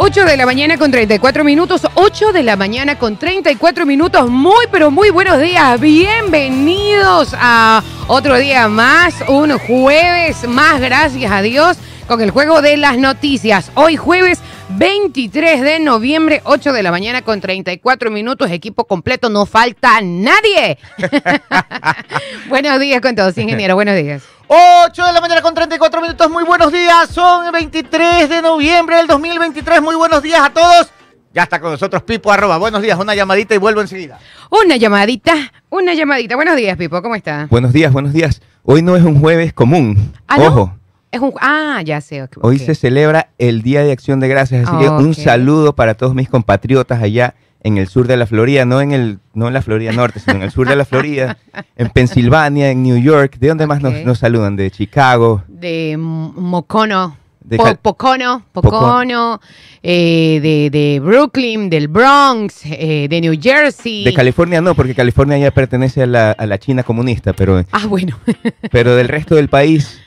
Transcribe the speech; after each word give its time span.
8 0.00 0.24
de 0.26 0.36
la 0.36 0.46
mañana 0.46 0.78
con 0.78 0.92
34 0.92 1.42
minutos, 1.42 1.82
8 1.94 2.32
de 2.32 2.44
la 2.44 2.54
mañana 2.54 2.96
con 2.96 3.16
34 3.16 3.84
minutos. 3.84 4.30
Muy, 4.30 4.66
pero 4.70 4.92
muy 4.92 5.10
buenos 5.10 5.40
días. 5.40 5.80
Bienvenidos 5.80 7.34
a 7.36 7.82
otro 8.06 8.36
día 8.36 8.68
más, 8.68 9.12
un 9.26 9.58
jueves 9.58 10.46
más, 10.46 10.80
gracias 10.80 11.32
a 11.32 11.42
Dios, 11.42 11.78
con 12.06 12.20
el 12.20 12.30
juego 12.30 12.62
de 12.62 12.76
las 12.76 12.96
noticias. 12.96 13.72
Hoy 13.74 13.96
jueves 13.96 14.38
23 14.68 15.62
de 15.62 15.80
noviembre, 15.80 16.42
8 16.44 16.72
de 16.72 16.84
la 16.84 16.92
mañana 16.92 17.22
con 17.22 17.40
34 17.40 18.12
minutos, 18.12 18.52
equipo 18.52 18.84
completo, 18.84 19.28
no 19.28 19.46
falta 19.46 20.00
nadie. 20.00 20.78
buenos 22.48 22.78
días 22.78 23.00
con 23.00 23.16
todos, 23.16 23.36
ingeniero, 23.36 23.74
buenos 23.74 23.96
días. 23.96 24.37
8 24.50 25.04
de 25.06 25.12
la 25.12 25.20
mañana 25.20 25.42
con 25.42 25.52
34 25.54 26.00
minutos, 26.00 26.30
muy 26.30 26.42
buenos 26.42 26.72
días, 26.72 27.10
son 27.10 27.44
el 27.46 27.52
23 27.52 28.30
de 28.30 28.40
noviembre 28.40 28.96
del 28.96 29.06
2023, 29.06 29.82
muy 29.82 29.94
buenos 29.94 30.22
días 30.22 30.40
a 30.40 30.50
todos. 30.50 30.90
Ya 31.34 31.42
está 31.42 31.60
con 31.60 31.70
nosotros 31.72 32.02
Pipo 32.02 32.32
arroba, 32.32 32.56
buenos 32.56 32.80
días, 32.80 32.98
una 32.98 33.14
llamadita 33.14 33.54
y 33.54 33.58
vuelvo 33.58 33.82
enseguida. 33.82 34.18
Una 34.50 34.76
llamadita, 34.76 35.34
una 35.68 35.92
llamadita. 35.92 36.34
Buenos 36.36 36.56
días, 36.56 36.78
Pipo, 36.78 37.02
¿cómo 37.02 37.14
está? 37.14 37.46
Buenos 37.50 37.74
días, 37.74 37.92
buenos 37.92 38.14
días. 38.14 38.40
Hoy 38.62 38.80
no 38.80 38.96
es 38.96 39.02
un 39.04 39.20
jueves 39.20 39.52
común. 39.52 40.14
¿Ah, 40.26 40.38
no? 40.38 40.46
Ojo, 40.46 40.76
Es 41.10 41.20
un... 41.20 41.34
Ah, 41.40 41.82
ya 41.84 42.00
sé. 42.00 42.26
hoy 42.40 42.58
se 42.58 42.74
celebra 42.74 43.28
el 43.36 43.60
Día 43.60 43.84
de 43.84 43.92
Acción 43.92 44.18
de 44.18 44.28
Gracias, 44.28 44.66
así 44.66 44.78
que 44.78 44.88
un 44.88 45.10
Ok. 45.10 45.16
saludo 45.18 45.74
para 45.74 45.92
todos 45.94 46.14
mis 46.14 46.30
compatriotas 46.30 47.02
allá 47.02 47.34
en 47.62 47.76
el 47.78 47.88
sur 47.88 48.06
de 48.06 48.16
la 48.16 48.26
Florida, 48.26 48.64
no 48.64 48.80
en 48.80 48.92
el 48.92 49.18
no 49.34 49.48
en 49.48 49.54
la 49.54 49.62
Florida 49.62 49.92
norte, 49.92 50.20
sino 50.20 50.36
en 50.36 50.42
el 50.42 50.50
sur 50.50 50.68
de 50.68 50.76
la 50.76 50.84
Florida, 50.84 51.36
en 51.76 51.90
Pensilvania, 51.94 52.70
en 52.70 52.82
New 52.82 52.96
York. 52.98 53.36
¿De 53.38 53.48
dónde 53.48 53.66
más 53.66 53.80
nos, 53.82 54.18
saludan? 54.18 54.56
De 54.56 54.70
Chicago. 54.70 55.42
de 55.48 55.96
Mocono. 55.98 57.16
De 57.40 57.56
Po- 57.56 57.74
Pocono, 57.80 58.42
Poco- 58.52 58.68
Pocono, 58.70 59.40
eh, 59.82 60.38
de, 60.42 60.68
de 60.68 61.00
Brooklyn, 61.00 61.70
del 61.70 61.88
Bronx, 61.88 62.60
eh, 62.66 63.06
de 63.08 63.20
New 63.22 63.38
Jersey. 63.40 64.04
De 64.04 64.12
California 64.12 64.60
no, 64.60 64.74
porque 64.74 64.94
California 64.94 65.38
ya 65.38 65.50
pertenece 65.50 66.02
a 66.02 66.06
la, 66.06 66.32
a 66.32 66.44
la 66.44 66.58
China 66.58 66.82
comunista, 66.82 67.32
pero, 67.32 67.64
Ah, 67.72 67.86
bueno. 67.86 68.18
pero 68.70 68.94
del 68.96 69.08
resto 69.08 69.34
del 69.34 69.48
país, 69.48 69.98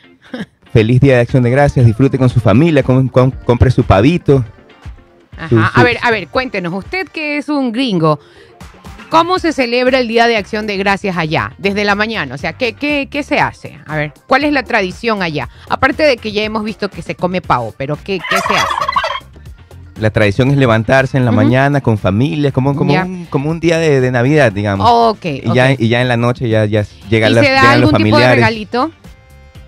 feliz 0.71 1.01
Día 1.01 1.15
de 1.15 1.21
Acción 1.21 1.41
de 1.41 1.49
Gracias, 1.49 1.83
disfrute 1.83 2.19
con 2.19 2.29
su 2.29 2.39
familia, 2.39 2.83
com- 2.83 3.07
com- 3.09 3.31
compre 3.43 3.71
su 3.71 3.83
pavito. 3.85 4.45
Ajá. 5.41 5.71
A 5.73 5.83
ver, 5.83 5.97
a 6.01 6.11
ver, 6.11 6.27
cuéntenos, 6.27 6.73
usted 6.73 7.07
que 7.07 7.37
es 7.37 7.49
un 7.49 7.71
gringo, 7.71 8.19
¿cómo 9.09 9.39
se 9.39 9.53
celebra 9.53 9.99
el 9.99 10.07
Día 10.07 10.27
de 10.27 10.37
Acción 10.37 10.67
de 10.67 10.77
Gracias 10.77 11.17
allá? 11.17 11.53
Desde 11.57 11.83
la 11.83 11.95
mañana, 11.95 12.35
o 12.35 12.37
sea, 12.37 12.53
¿qué, 12.53 12.73
qué, 12.73 13.07
qué 13.11 13.23
se 13.23 13.39
hace? 13.39 13.79
A 13.87 13.95
ver, 13.95 14.13
¿cuál 14.27 14.43
es 14.43 14.53
la 14.53 14.63
tradición 14.63 15.21
allá? 15.21 15.49
Aparte 15.69 16.03
de 16.03 16.17
que 16.17 16.31
ya 16.31 16.43
hemos 16.43 16.63
visto 16.63 16.89
que 16.89 17.01
se 17.01 17.15
come 17.15 17.41
pavo, 17.41 17.73
pero 17.77 17.97
¿qué, 17.97 18.19
qué 18.29 18.35
se 18.47 18.53
hace? 18.53 18.73
La 19.99 20.09
tradición 20.09 20.49
es 20.49 20.57
levantarse 20.57 21.17
en 21.17 21.25
la 21.25 21.31
mañana 21.31 21.79
con 21.81 21.95
familia, 21.99 22.51
como, 22.51 22.75
como, 22.75 22.91
un, 23.03 23.25
como 23.25 23.51
un 23.51 23.59
día 23.59 23.77
de, 23.77 24.01
de 24.01 24.09
Navidad, 24.11 24.51
digamos. 24.51 24.87
Ok, 24.89 25.25
y, 25.25 25.53
ya, 25.53 25.73
y 25.73 25.89
ya 25.89 26.01
en 26.01 26.07
la 26.07 26.17
noche 26.17 26.49
ya, 26.49 26.65
ya 26.65 26.83
llegan, 27.07 27.31
¿Y 27.31 27.35
las- 27.35 27.45
se 27.45 27.51
da 27.51 27.61
llegan 27.61 27.81
los 27.81 27.93
algún 27.93 28.03
tipo 28.05 28.17
de 28.17 28.35
regalito? 28.35 28.91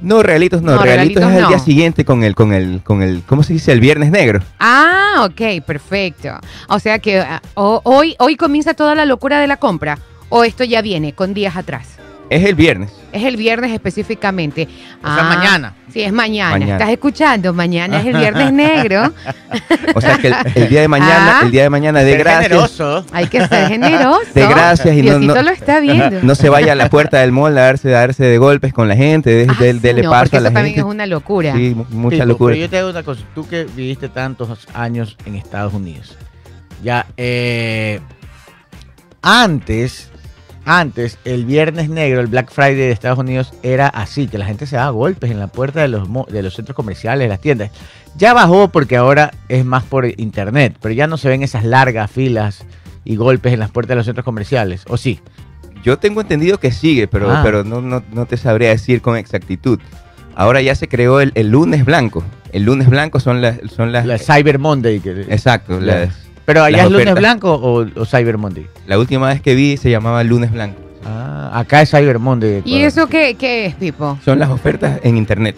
No, 0.04 0.22
regalitos 0.22 0.62
no, 0.62 0.76
No, 0.76 0.84
regalitos 0.84 1.24
es 1.24 1.38
el 1.38 1.48
día 1.48 1.60
siguiente 1.60 2.04
con 2.04 2.24
el, 2.24 2.36
con 2.36 2.54
el, 2.54 2.82
con 2.84 3.02
el, 3.02 3.24
¿cómo 3.26 3.42
se 3.42 3.54
dice? 3.54 3.72
El 3.72 3.80
viernes 3.80 4.12
negro. 4.12 4.42
Ah, 4.60 5.26
ok, 5.26 5.64
perfecto. 5.66 6.30
O 6.68 6.78
sea 6.78 7.00
que 7.00 7.20
ah, 7.20 7.42
hoy, 7.56 8.16
hoy 8.20 8.36
comienza 8.36 8.74
toda 8.74 8.96
la 8.96 9.06
locura 9.06 9.40
de 9.40 9.48
la 9.48 9.58
compra. 9.58 9.98
O 10.28 10.44
esto 10.44 10.64
ya 10.64 10.82
viene 10.82 11.14
con 11.14 11.34
días 11.34 11.56
atrás. 11.56 12.03
Es 12.36 12.44
el 12.46 12.56
viernes. 12.56 12.92
Es 13.12 13.24
el 13.24 13.38
viernes 13.38 13.72
específicamente. 13.72 14.68
O 15.04 15.14
sea, 15.14 15.24
mañana. 15.24 15.74
Sí, 15.92 16.02
es 16.02 16.12
mañana. 16.12 16.50
Mañana. 16.52 16.74
¿Estás 16.74 16.90
escuchando? 16.90 17.54
Mañana 17.54 18.00
es 18.00 18.08
el 18.08 18.18
viernes 18.18 18.52
negro. 18.54 19.14
O 19.94 20.02
sea 20.02 20.18
que 20.18 20.28
el, 20.30 20.36
el 20.56 20.70
día 20.70 20.82
de 20.82 20.88
mañana, 20.88 21.40
Ah. 21.40 21.42
el 21.46 21.52
día 21.52 21.64
de 21.64 21.70
mañana 21.70 22.00
de 22.04 22.18
gracias. 22.18 22.44
generoso. 22.48 23.06
Hay 23.12 23.28
que 23.28 23.46
ser 23.48 23.68
generoso. 23.68 24.22
De 24.34 24.48
gracias 24.48 24.96
y 24.98 25.02
no- 25.04 25.20
Diosito 25.20 25.36
no- 25.36 25.42
lo 25.44 25.52
está 25.52 25.80
viendo. 25.80 26.20
No 26.24 26.34
se 26.36 26.50
vaya 26.50 26.72
a 26.72 26.76
la 26.76 26.90
puerta 26.90 27.20
del 27.20 27.32
mall 27.32 27.56
a 27.58 27.62
darse, 27.62 27.90
a 27.96 28.00
darse 28.00 28.24
de 28.24 28.38
golpes 28.40 28.74
con 28.74 28.88
la 28.88 28.96
gente, 28.96 29.30
de, 29.30 29.48
Ah, 29.50 29.56
de- 29.60 29.74
sí, 29.74 29.80
dele 29.80 30.02
no, 30.02 30.10
paso 30.10 30.24
porque 30.24 30.38
a 30.38 30.42
la 30.42 30.50
eso 30.50 30.54
también 30.56 30.80
es 30.80 30.84
una 30.86 31.06
locura. 31.06 31.54
Sí, 31.54 31.76
mu- 31.76 31.86
mucha 31.92 32.16
Pipo, 32.16 32.26
locura. 32.26 32.54
Pero 32.54 32.66
yo 32.66 32.70
te 32.72 32.78
digo 32.78 32.90
una 32.90 33.04
cosa, 33.04 33.22
tú 33.36 33.48
que 33.48 33.66
viviste 33.66 34.10
tantos 34.10 34.68
años 34.74 35.18
en 35.26 35.36
Estados 35.36 35.74
Unidos, 35.74 36.18
ya, 36.84 37.06
eh, 37.16 38.00
antes, 39.22 40.10
antes, 40.66 41.18
el 41.26 41.46
viernes 41.46 41.90
negro, 41.90 42.22
el 42.22 42.28
Black 42.28 42.52
Friday 42.52 42.76
de 42.76 42.92
Estados 42.92 43.20
Unidos 43.20 43.54
era 43.64 43.88
así, 43.88 44.28
que 44.28 44.38
la 44.38 44.46
gente 44.46 44.66
se 44.66 44.76
daba 44.78 44.92
golpes 44.92 45.30
en 45.32 45.40
la 45.40 45.48
puerta 45.48 45.82
de 45.82 45.88
los, 45.88 46.08
de 46.30 46.42
los 46.44 46.54
centros 46.56 46.76
comerciales, 46.76 47.26
de 47.26 47.30
las 47.30 47.42
tiendas. 47.42 47.72
Ya 48.18 48.34
bajó 48.34 48.70
porque 48.70 48.96
ahora 48.98 49.32
es 49.50 49.66
más 49.66 49.84
por 49.84 50.06
internet, 50.20 50.76
pero 50.82 50.94
ya 50.94 51.08
no 51.08 51.18
se 51.18 51.30
ven 51.30 51.44
esas 51.44 51.64
largas 51.66 52.10
filas 52.12 52.64
y 53.04 53.16
golpes 53.16 53.54
en 53.54 53.60
las 53.60 53.72
puertas 53.72 53.90
de 53.90 53.96
los 53.96 54.06
centros 54.06 54.24
comerciales, 54.26 54.84
¿o 54.88 54.98
sí? 54.98 55.20
Yo 55.84 55.98
tengo 56.00 56.22
entendido 56.22 56.60
que 56.60 56.72
sigue, 56.72 57.08
pero, 57.08 57.30
Ah. 57.32 57.42
pero 57.44 57.64
no, 57.66 57.82
no, 57.82 58.04
no 58.14 58.26
te 58.26 58.38
sabría 58.38 58.70
decir 58.70 59.02
con 59.02 59.18
exactitud. 59.18 59.80
Ahora 60.36 60.62
ya 60.62 60.76
se 60.76 60.88
creó 60.88 61.20
el, 61.20 61.32
el 61.36 61.50
lunes 61.50 61.84
blanco. 61.86 62.24
El 62.54 62.64
lunes 62.64 62.90
blanco 62.90 63.20
son 63.20 63.42
las... 63.42 63.58
Son 63.76 63.92
las 63.92 64.06
La 64.06 64.18
Cyber 64.18 64.60
Monday. 64.60 65.00
que- 65.00 65.22
exacto. 65.30 65.80
Las- 65.80 66.23
pero 66.46 66.64
allá 66.64 66.84
es 66.86 66.92
lunes 66.92 67.14
blanco 67.16 67.54
o, 67.54 67.86
o 67.96 68.06
Cyber 68.06 68.38
Monday. 68.38 68.68
la 68.88 68.98
última 69.00 69.28
vez 69.30 69.42
que 69.42 69.56
vi 69.56 69.78
se 69.78 69.90
llamaba 69.90 70.24
lunes 70.24 70.52
blanco. 70.52 70.80
Ah, 71.06 71.52
acá 71.54 71.82
es 71.82 71.90
Cyber 71.92 72.18
Monday. 72.20 72.62
¿Y 72.66 72.82
eso 72.82 73.08
qué, 73.08 73.36
qué 73.38 73.66
es, 73.66 73.76
Pipo? 73.76 74.18
Son 74.24 74.40
las 74.40 74.50
ofertas 74.50 75.00
en 75.04 75.18
internet. 75.18 75.56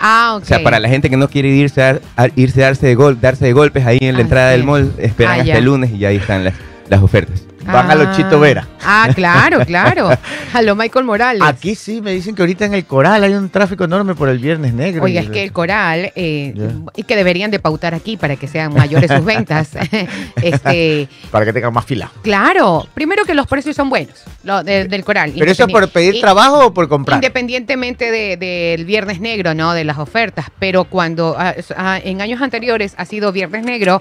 Ah, 0.00 0.34
ok. 0.36 0.42
O 0.42 0.46
sea, 0.46 0.62
para 0.62 0.78
la 0.80 0.88
gente 0.88 1.08
que 1.10 1.16
no 1.16 1.28
quiere 1.28 1.48
irse 1.48 1.82
a, 1.82 2.00
a- 2.16 2.28
irse 2.36 2.62
a 2.62 2.66
darse 2.66 2.86
de 2.86 2.94
gol, 2.94 3.20
darse 3.20 3.44
de 3.44 3.52
golpes 3.52 3.84
ahí 3.86 3.98
en 4.00 4.12
la 4.14 4.18
Ah, 4.18 4.22
entrada 4.22 4.50
sí. 4.52 4.56
del 4.58 4.66
mall, 4.66 4.92
esperan 4.98 5.32
Ah, 5.32 5.36
hasta 5.40 5.44
ya. 5.46 5.58
el 5.58 5.64
lunes 5.64 5.90
y 5.92 6.04
ahí 6.04 6.16
están 6.16 6.44
las, 6.44 6.54
las 6.88 7.02
ofertas. 7.02 7.42
Van 7.72 7.90
a 7.90 7.94
los 7.94 8.16
Chito 8.16 8.40
Vera. 8.40 8.66
Ah, 8.84 9.08
claro, 9.14 9.60
claro. 9.66 10.10
A 10.52 10.62
lo 10.62 10.74
Michael 10.74 11.04
Morales. 11.04 11.42
Aquí 11.42 11.74
sí 11.74 12.00
me 12.00 12.12
dicen 12.12 12.34
que 12.34 12.42
ahorita 12.42 12.64
en 12.64 12.74
el 12.74 12.84
Coral 12.86 13.22
hay 13.22 13.34
un 13.34 13.48
tráfico 13.50 13.84
enorme 13.84 14.14
por 14.14 14.28
el 14.28 14.38
Viernes 14.38 14.72
Negro. 14.74 15.04
Oiga, 15.04 15.20
es 15.20 15.28
que 15.30 15.42
el 15.42 15.52
coral, 15.52 16.12
eh, 16.16 16.52
Ya. 16.56 16.68
y 16.96 17.02
que 17.02 17.16
deberían 17.16 17.50
de 17.50 17.58
pautar 17.58 17.94
aquí 17.94 18.16
para 18.16 18.36
que 18.36 18.48
sean 18.48 18.72
mayores 18.74 19.10
sus 19.10 19.24
ventas. 19.24 19.70
este, 20.42 21.08
Para 21.30 21.44
que 21.44 21.52
tengan 21.52 21.72
más 21.72 21.84
fila. 21.84 22.10
claro, 22.22 22.86
primero 22.94 23.24
que 23.24 23.34
los 23.34 23.46
precios 23.46 23.76
son 23.76 23.88
buenos 23.90 24.24
lo 24.44 24.62
de- 24.62 24.86
del 24.86 25.04
coral. 25.04 25.32
¿Pero 25.38 25.50
eso 25.50 25.64
es 25.66 25.72
por 25.72 25.88
pedir 25.90 26.14
y- 26.16 26.20
trabajo 26.20 26.66
o 26.66 26.74
por 26.74 26.88
comprar? 26.88 27.16
Independientemente 27.16 28.10
de- 28.10 28.36
del 28.36 28.84
viernes 28.84 29.20
negro, 29.20 29.54
¿no? 29.54 29.74
De 29.74 29.84
las 29.84 29.98
ofertas, 29.98 30.46
pero 30.58 30.84
cuando 30.84 31.34
ah, 31.38 31.54
ah, 31.76 31.98
en 32.02 32.20
años 32.22 32.40
anteriores 32.40 32.94
ha 32.96 33.04
sido 33.04 33.32
viernes 33.32 33.64
negro, 33.64 34.00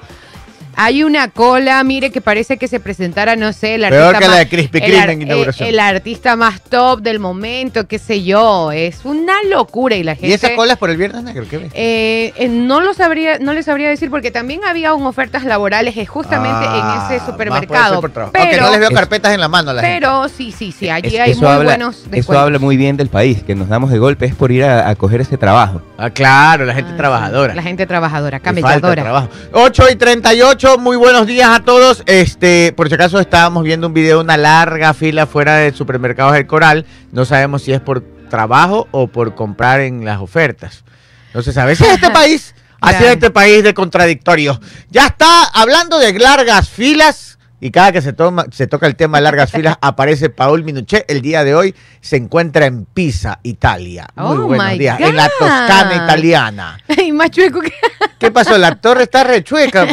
hay 0.79 1.03
una 1.03 1.27
cola, 1.29 1.83
mire, 1.83 2.11
que 2.11 2.21
parece 2.21 2.57
que 2.57 2.67
se 2.67 2.79
presentara, 2.79 3.35
no 3.35 3.51
sé, 3.51 3.75
el 3.75 3.81
Peor 3.89 4.15
artista 4.15 4.19
que 4.19 4.25
la 4.25 4.29
más- 4.29 4.39
de 4.39 4.47
Krispy 4.49 4.77
el 4.77 4.83
Kreme 4.83 4.99
ar- 4.99 5.09
en 5.09 5.21
inauguración. 5.23 5.65
eh, 5.67 5.69
el 5.71 5.79
artista 5.79 6.35
más 6.35 6.61
top 6.61 7.01
del 7.01 7.19
momento, 7.19 7.87
qué 7.87 7.97
sé 7.97 8.23
yo, 8.23 8.71
es 8.71 9.03
una 9.03 9.33
locura 9.49 9.95
y 9.95 10.03
la 10.03 10.13
gente... 10.13 10.27
¿Y 10.29 10.33
esa 10.33 10.55
cola 10.55 10.73
es 10.73 10.79
por 10.79 10.91
el 10.91 10.97
Viernes 10.97 11.23
Negro? 11.23 11.45
¿Qué 11.49 11.57
ves? 11.57 11.71
Eh, 11.73 12.31
eh, 12.37 12.47
no 12.47 12.79
lo 12.81 12.93
sabría, 12.93 13.39
no 13.39 13.53
le 13.53 13.63
sabría 13.63 13.89
decir 13.89 14.11
porque 14.11 14.29
también 14.29 14.61
había 14.65 14.93
un 14.93 15.05
ofertas 15.07 15.43
laborales 15.45 15.95
justamente 16.07 16.65
Ah, 16.69 16.77
en 16.77 16.85
más 16.85 17.11
ese 17.11 17.25
supermercado. 17.25 17.99
por. 17.99 18.11
Pero, 18.11 18.31
Aunque 18.35 18.57
no 18.61 18.69
les 18.69 18.79
veo 18.79 18.89
Es- 18.89 18.95
carpetas 18.95 19.33
en 19.33 19.39
la 19.41 19.47
mano 19.47 19.71
a 19.71 19.73
la 19.73 19.81
gente. 19.81 19.95
pero 19.99 20.29
sí, 20.29 20.51
sí, 20.51 20.71
sí, 20.71 20.89
allí 20.89 21.15
Es- 21.15 21.21
hay 21.21 21.33
muy 21.35 21.47
habla, 21.47 21.63
buenos 21.71 22.03
eso 22.11 22.37
habla 22.39 22.59
muy 22.59 22.77
bien 22.77 22.97
del 22.97 23.09
país, 23.09 23.41
que 23.41 23.55
nos 23.55 23.67
damos 23.67 23.89
de 23.89 23.97
golpes 23.97 24.35
por 24.35 24.51
ir 24.51 24.63
a, 24.63 24.87
a 24.89 24.95
coger 24.95 25.21
ese 25.21 25.37
trabajo. 25.37 25.81
Ah, 25.97 26.11
claro, 26.11 26.65
la 26.65 26.73
gente 26.75 26.89
Ah, 26.91 26.93
sí, 26.93 26.97
trabajadora. 26.97 27.55
La 27.55 27.63
gente 27.63 27.85
trabajadora, 27.87 28.39
camelladora. 28.39 29.01
trabajo. 29.01 29.29
8 29.53 29.85
y 29.91 29.95
38, 29.95 30.66
muy 30.75 30.97
buenos 30.97 31.25
días 31.25 31.49
a 31.49 31.61
todos. 31.61 32.03
Este, 32.07 32.73
por 32.75 32.89
si 32.89 32.95
acaso 32.95 33.21
estábamos 33.21 33.63
viendo 33.63 33.87
un 33.87 33.93
video 33.93 34.17
de 34.17 34.23
una 34.25 34.35
larga 34.35 34.93
fila 34.93 35.25
fuera 35.25 35.55
de 35.55 35.71
supermercados 35.71 36.33
del 36.33 36.45
Coral. 36.45 36.85
No 37.13 37.23
sabemos 37.23 37.61
si 37.61 37.71
es 37.71 37.79
por 37.79 38.01
trabajo 38.29 38.89
o 38.91 39.07
por 39.07 39.33
comprar 39.33 39.79
en 39.79 40.03
las 40.03 40.19
ofertas. 40.19 40.83
Entonces, 41.27 41.57
a 41.57 41.63
veces 41.63 41.87
este 41.87 42.09
país, 42.11 42.53
así 42.81 43.05
es 43.05 43.11
este 43.11 43.29
país 43.29 43.63
de 43.63 43.73
contradictorios. 43.73 44.59
Ya 44.89 45.05
está 45.05 45.45
hablando 45.45 45.99
de 45.99 46.11
largas 46.19 46.67
filas. 46.67 47.36
Y 47.59 47.71
cada 47.71 47.91
que 47.91 48.01
se, 48.03 48.13
toma, 48.13 48.45
se 48.51 48.67
toca 48.67 48.85
el 48.85 48.95
tema 48.95 49.17
de 49.17 49.23
largas 49.23 49.51
filas, 49.51 49.77
aparece 49.81 50.29
Paul 50.29 50.63
Minuché. 50.63 51.05
El 51.07 51.21
día 51.21 51.43
de 51.43 51.55
hoy 51.55 51.73
se 52.01 52.15
encuentra 52.17 52.67
en 52.67 52.85
Pisa, 52.85 53.39
Italia. 53.43 54.07
Muy 54.15 54.37
Oh, 54.37 54.47
buenos 54.47 54.77
días. 54.77 54.99
En 54.99 55.15
la. 55.15 55.27
Toscana 55.39 55.95
italiana. 56.03 56.77
Y 57.03 57.11
más 57.11 57.31
chueco 57.31 57.61
que... 57.61 57.71
¿Qué 58.19 58.31
pasó? 58.31 58.57
La 58.57 58.75
torre 58.75 59.03
está 59.03 59.23
rechueca. 59.23 59.87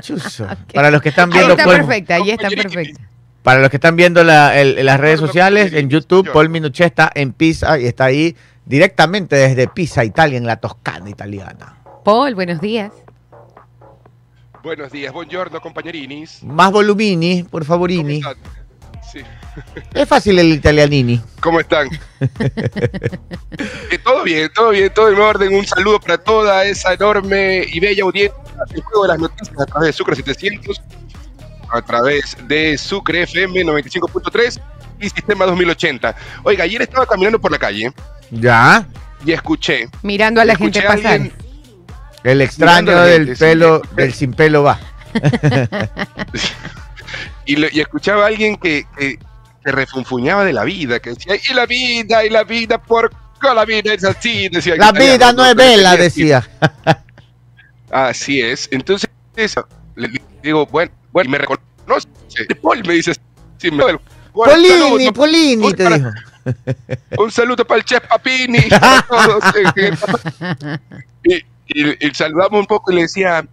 Chuzo. 0.00 0.46
Para 0.74 0.90
los 0.90 1.02
que 1.02 1.08
están 1.08 1.30
Ahí 1.32 1.38
viendo 1.38 1.54
está 1.54 1.64
Paul- 1.64 1.76
perfecta, 1.76 2.14
ahí 2.16 2.30
está 2.30 2.48
perfecta. 2.48 3.00
para 3.42 3.60
los 3.60 3.70
que 3.70 3.76
están 3.78 3.96
viendo 3.96 4.22
la- 4.22 4.56
el- 4.60 4.84
las 4.84 5.00
redes 5.00 5.18
sociales 5.18 5.72
en 5.72 5.88
YouTube, 5.90 6.30
Paul 6.32 6.48
Minuché 6.50 6.84
está 6.84 7.10
en 7.14 7.32
Pisa 7.32 7.78
y 7.78 7.86
está 7.86 8.04
ahí 8.04 8.36
directamente 8.64 9.34
desde 9.36 9.66
Pisa, 9.66 10.04
Italia, 10.04 10.36
en 10.38 10.46
la 10.46 10.56
Toscana 10.56 11.08
italiana. 11.10 11.76
Paul, 12.04 12.34
buenos 12.34 12.60
días. 12.60 12.92
Buenos 14.68 14.92
días, 14.92 15.10
buongiorno 15.14 15.62
compañerinis. 15.62 16.42
Más 16.42 16.70
volumini, 16.70 17.42
por 17.42 17.62
¿Cómo 17.62 17.64
favorini. 17.74 18.16
están? 18.18 18.34
Sí. 19.10 19.20
Es 19.94 20.06
fácil 20.06 20.38
el 20.38 20.48
italianini. 20.52 21.22
¿Cómo 21.40 21.58
están? 21.58 21.88
Eh, 23.90 23.98
todo 24.04 24.22
bien, 24.24 24.50
todo 24.54 24.68
bien, 24.70 24.92
todo 24.94 25.08
en 25.10 25.18
orden. 25.18 25.54
Un 25.54 25.64
saludo 25.66 25.98
para 25.98 26.18
toda 26.18 26.66
esa 26.66 26.92
enorme 26.92 27.64
y 27.72 27.80
bella 27.80 28.02
audiencia 28.02 28.36
el 28.74 28.82
juego 28.82 29.04
de 29.04 29.08
las 29.08 29.18
noticias 29.18 29.58
a 29.58 29.64
través 29.64 29.86
de 29.88 29.92
Sucre 29.94 30.16
700, 30.16 30.82
a 31.70 31.80
través 31.80 32.36
de 32.46 32.76
Sucre 32.76 33.22
FM 33.22 33.62
95.3 33.64 34.60
y 35.00 35.08
Sistema 35.08 35.46
2080. 35.46 36.14
Oiga, 36.44 36.64
ayer 36.64 36.82
estaba 36.82 37.06
caminando 37.06 37.40
por 37.40 37.50
la 37.50 37.58
calle 37.58 37.90
Ya. 38.30 38.86
y 39.24 39.32
escuché, 39.32 39.88
Mirando 40.02 40.42
a 40.42 40.44
la 40.44 40.54
gente 40.56 40.82
pasar. 40.82 41.06
alguien- 41.06 41.32
El 42.24 42.40
extraño 42.40 43.00
del 43.02 43.26
gente, 43.26 43.34
sí. 43.36 43.40
pelo, 43.40 43.80
del 43.94 44.12
sin 44.12 44.32
pelo 44.34 44.64
va. 44.64 44.80
y, 47.46 47.56
lo- 47.56 47.68
y 47.70 47.80
escuchaba 47.80 48.24
a 48.24 48.26
alguien 48.26 48.56
que, 48.56 48.86
que, 48.98 49.18
que 49.64 49.72
refunfuñaba 49.72 50.44
de 50.44 50.52
la 50.52 50.64
vida, 50.64 51.00
que 51.00 51.10
decía, 51.10 51.36
y 51.36 51.54
la 51.54 51.66
vida, 51.66 52.24
y 52.24 52.30
la 52.30 52.44
vida, 52.44 52.78
por 52.78 53.10
qué 53.40 53.54
la 53.54 53.64
vida 53.64 53.94
es 53.94 54.04
así, 54.04 54.48
decía. 54.48 54.76
La 54.76 54.92
vida 54.92 55.32
no 55.32 55.44
es 55.44 55.54
vela, 55.54 55.96
decía. 55.96 56.46
Así 57.90 58.40
es. 58.40 58.68
Entonces, 58.70 59.08
le 59.96 60.10
digo, 60.42 60.66
bueno, 60.66 60.92
bueno, 61.12 61.28
y 61.28 61.32
me 61.32 61.38
reconoce. 61.38 62.08
Paul 62.60 62.82
me 62.86 62.94
dice, 62.94 63.14
sí, 63.58 63.70
me 63.70 63.82
bueno, 63.84 64.00
Polini, 64.32 64.68
saludo, 64.68 65.12
Polini, 65.12 65.72
te 65.72 65.84
para- 65.84 65.98
dijo. 65.98 66.10
Un 67.18 67.30
saludo 67.30 67.66
para 67.66 67.78
el 67.78 67.84
chef 67.84 68.06
Papini. 68.06 68.58
y, 71.24 71.44
y- 71.68 72.06
y 72.06 72.14
saludamos 72.14 72.60
un 72.60 72.66
poco 72.66 72.90
y 72.92 72.96
le 72.96 73.02
decía, 73.02 73.46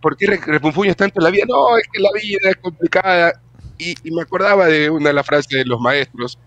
¿por 0.00 0.16
qué 0.16 0.26
re- 0.26 0.40
refunfuñas 0.44 0.96
tanto 0.96 1.20
la 1.20 1.30
vida? 1.30 1.44
No, 1.48 1.76
es 1.76 1.84
que 1.92 2.00
la 2.00 2.10
vida 2.12 2.50
es 2.50 2.56
complicada. 2.56 3.40
Y, 3.78 3.94
y 4.02 4.10
me 4.10 4.22
acordaba 4.22 4.66
de 4.66 4.90
una 4.90 5.08
de 5.08 5.14
las 5.14 5.26
frases 5.26 5.48
de 5.50 5.64
los 5.64 5.80
maestros 5.80 6.38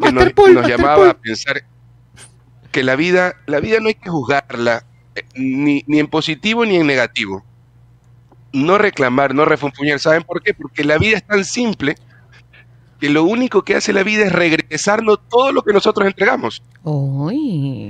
que 0.00 0.12
nos, 0.12 0.32
Paul, 0.32 0.54
llamaba 0.66 0.96
Paul. 0.96 1.08
a 1.10 1.14
pensar 1.14 1.62
que 2.70 2.82
la 2.84 2.94
vida, 2.96 3.34
la 3.46 3.58
vida 3.60 3.80
no 3.80 3.88
hay 3.88 3.94
que 3.94 4.08
juzgarla 4.08 4.84
eh, 5.16 5.22
ni, 5.34 5.82
ni 5.88 5.98
en 5.98 6.06
positivo 6.06 6.64
ni 6.64 6.76
en 6.76 6.86
negativo. 6.86 7.44
No 8.52 8.78
reclamar, 8.78 9.34
no 9.34 9.44
refunfuñar. 9.44 9.98
¿Saben 9.98 10.22
por 10.22 10.42
qué? 10.42 10.54
Porque 10.54 10.84
la 10.84 10.96
vida 10.98 11.16
es 11.16 11.26
tan 11.26 11.44
simple 11.44 11.96
que 13.00 13.08
lo 13.10 13.24
único 13.24 13.62
que 13.62 13.74
hace 13.76 13.92
la 13.92 14.02
vida 14.04 14.26
es 14.26 14.32
regresarnos 14.32 15.18
todo 15.28 15.52
lo 15.52 15.62
que 15.62 15.72
nosotros 15.72 16.06
entregamos. 16.06 16.62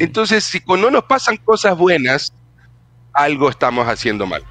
Entonces, 0.00 0.44
si 0.44 0.60
cuando 0.60 0.86
no 0.90 0.98
nos 0.98 1.04
pasan 1.04 1.36
cosas 1.38 1.76
buenas, 1.76 2.32
algo 3.12 3.48
estamos 3.48 3.86
haciendo 3.88 4.26
mal. 4.26 4.42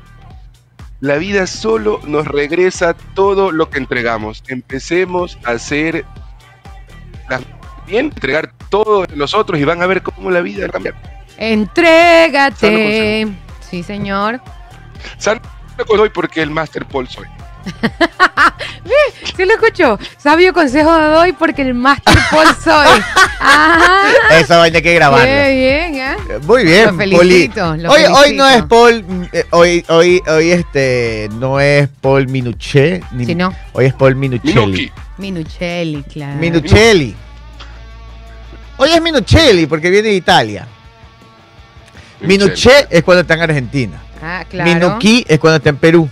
La 1.02 1.16
vida 1.16 1.48
solo 1.48 2.02
nos 2.04 2.28
regresa 2.28 2.94
todo 3.14 3.52
lo 3.52 3.70
que 3.70 3.78
entregamos. 3.78 4.44
Empecemos 4.48 5.38
a 5.46 5.52
hacer 5.52 6.06
las 7.30 7.42
bien, 7.88 8.08
entregar 8.08 8.52
todo 8.70 9.06
de 9.06 9.16
nosotros 9.16 9.60
y 9.60 9.64
van 9.64 9.82
a 9.82 9.88
ver 9.88 10.04
cómo 10.04 10.30
la 10.30 10.42
vida 10.42 10.64
va 10.64 10.68
a 10.68 10.72
cambiar. 10.72 10.96
Entrégate. 11.38 13.28
Sí, 13.62 13.84
señor. 13.84 14.42
Santo 15.18 15.48
doy 15.88 16.10
porque 16.10 16.42
el 16.42 16.52
Master 16.52 16.86
Paul 16.86 17.08
soy. 17.08 17.28
¿Sí 19.36 19.46
lo 19.46 19.54
escuchó? 19.54 20.00
Sabio 20.18 20.54
consejo 20.54 20.92
doy 20.92 21.32
porque 21.34 21.62
el 21.62 21.74
Master 21.74 22.18
Paul 22.32 22.48
soy. 22.64 23.02
Ajá. 23.40 24.02
Esa 24.40 24.58
vaina 24.58 24.78
hay 24.78 24.84
que 24.84 24.94
grabarla. 24.94 25.26
Bien, 25.26 25.96
¿eh? 25.96 26.16
Eh, 26.30 26.40
Muy 26.44 26.64
bien, 26.64 26.86
Lo 26.88 26.94
felicito, 26.96 27.66
Poli. 27.70 27.82
lo 27.84 27.92
hoy, 27.92 28.02
hoy 28.06 28.34
no 28.36 28.48
es 28.50 28.64
Paul, 28.64 29.30
eh, 29.32 29.46
hoy, 29.52 29.86
hoy, 29.90 30.22
hoy 30.28 30.52
este, 30.52 31.30
no 31.34 31.60
es 31.60 31.88
Paul 32.02 32.28
Minuché, 32.28 33.02
ni- 33.12 33.26
Si 33.26 33.36
no, 33.36 33.54
hoy 33.74 33.86
es 33.86 33.94
Paul 33.94 34.16
Minuchelli. 34.16 34.92
Minuchelli, 35.18 36.04
claro. 36.04 36.36
Minuchelli. 36.40 37.16
Hoy 38.78 38.90
es 38.92 39.02
Minuchelli 39.02 39.66
porque 39.68 39.90
viene 39.90 40.10
de 40.10 40.16
Italia. 40.16 40.68
Minuché 42.22 42.88
es 42.90 43.04
cuando 43.04 43.22
está 43.22 43.34
en 43.36 43.42
Argentina. 43.42 44.02
Ah, 44.22 44.44
claro. 44.50 44.70
Minuquí 44.70 45.26
es 45.28 45.40
cuando 45.40 45.58
está 45.58 45.70
en 45.70 45.78
Perú. 45.78 46.10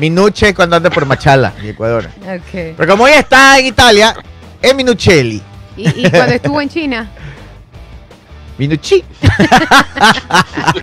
Minuche 0.00 0.48
es 0.48 0.54
cuando 0.54 0.76
anda 0.76 0.90
por 0.90 1.04
Machala, 1.06 1.52
en 1.60 1.68
Ecuador. 1.68 2.08
Ok. 2.22 2.74
Pero 2.76 2.86
como 2.88 3.04
hoy 3.04 3.12
está 3.12 3.58
en 3.58 3.66
Italia, 3.66 4.14
es 4.62 4.74
Minuchelli. 4.74 5.42
¿Y, 5.76 6.06
y 6.06 6.10
cuando 6.10 6.34
estuvo 6.34 6.60
en 6.60 6.68
China? 6.68 7.10
Minucci. 8.58 9.02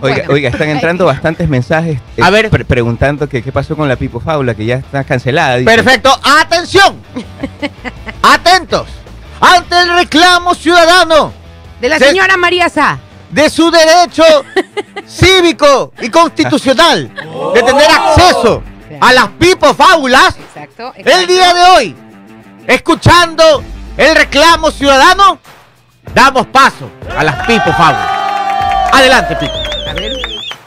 Bueno. 0.00 0.22
oiga, 0.30 0.48
están 0.50 0.68
entrando 0.68 1.04
bastantes 1.04 1.48
mensajes 1.48 2.00
eh, 2.16 2.22
A 2.22 2.30
ver. 2.30 2.50
pre- 2.50 2.64
preguntando 2.64 3.28
que 3.28 3.40
qué 3.42 3.52
pasó 3.52 3.76
con 3.76 3.88
la 3.88 3.94
Pipo 3.94 4.18
Faula, 4.18 4.54
que 4.54 4.64
ya 4.64 4.76
está 4.76 5.04
cancelada. 5.04 5.56
dice. 5.56 5.70
Perfecto. 5.70 6.10
Atención. 6.40 6.96
Atentos. 8.22 8.88
Ante 9.40 9.80
el 9.80 9.90
reclamo 9.94 10.52
ciudadano 10.56 11.32
De 11.80 11.88
la 11.88 11.98
señora 12.00 12.36
María 12.36 12.68
Sá. 12.68 12.98
de 13.30 13.48
su 13.48 13.70
derecho 13.70 14.24
cívico 15.06 15.92
y 16.00 16.08
constitucional 16.10 17.12
de 17.54 17.62
tener 17.62 17.86
acceso 17.88 18.60
a 19.00 19.12
las 19.12 19.28
pipo 19.38 19.74
fábulas, 19.74 20.36
Exacto. 20.36 20.92
el 20.96 21.26
día 21.26 21.52
de 21.54 21.62
hoy, 21.76 21.96
escuchando 22.66 23.62
el 23.96 24.16
reclamo 24.16 24.70
ciudadano, 24.70 25.38
damos 26.14 26.46
paso 26.46 26.90
a 27.16 27.24
las 27.24 27.46
pipo 27.46 27.72
fábulas. 27.72 28.08
Adelante, 28.92 29.36
Pipo. 29.36 29.52
A 29.88 29.92
ver. 29.94 30.12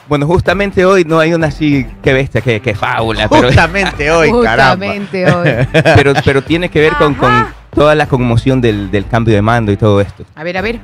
Bueno, 0.07 0.27
justamente 0.27 0.85
hoy 0.85 1.03
no 1.05 1.19
hay 1.19 1.33
una 1.33 1.47
así 1.47 1.85
que 2.03 2.13
bestia, 2.13 2.41
que, 2.41 2.61
que 2.61 2.75
fábula, 2.75 3.27
pero, 3.27 3.47
Justamente 3.47 4.11
hoy, 4.11 4.31
caramba. 4.43 4.85
Justamente 4.87 5.31
hoy. 5.31 5.67
pero, 5.95 6.13
pero 6.23 6.41
tiene 6.43 6.69
que 6.69 6.79
ver 6.81 6.93
con, 6.97 7.15
con 7.15 7.47
toda 7.73 7.95
la 7.95 8.07
conmoción 8.07 8.61
del, 8.61 8.91
del 8.91 9.07
cambio 9.07 9.33
de 9.33 9.41
mando 9.41 9.71
y 9.71 9.77
todo 9.77 9.99
esto. 10.01 10.23
A 10.35 10.43
ver, 10.43 10.57
a 10.57 10.61
ver. 10.61 10.79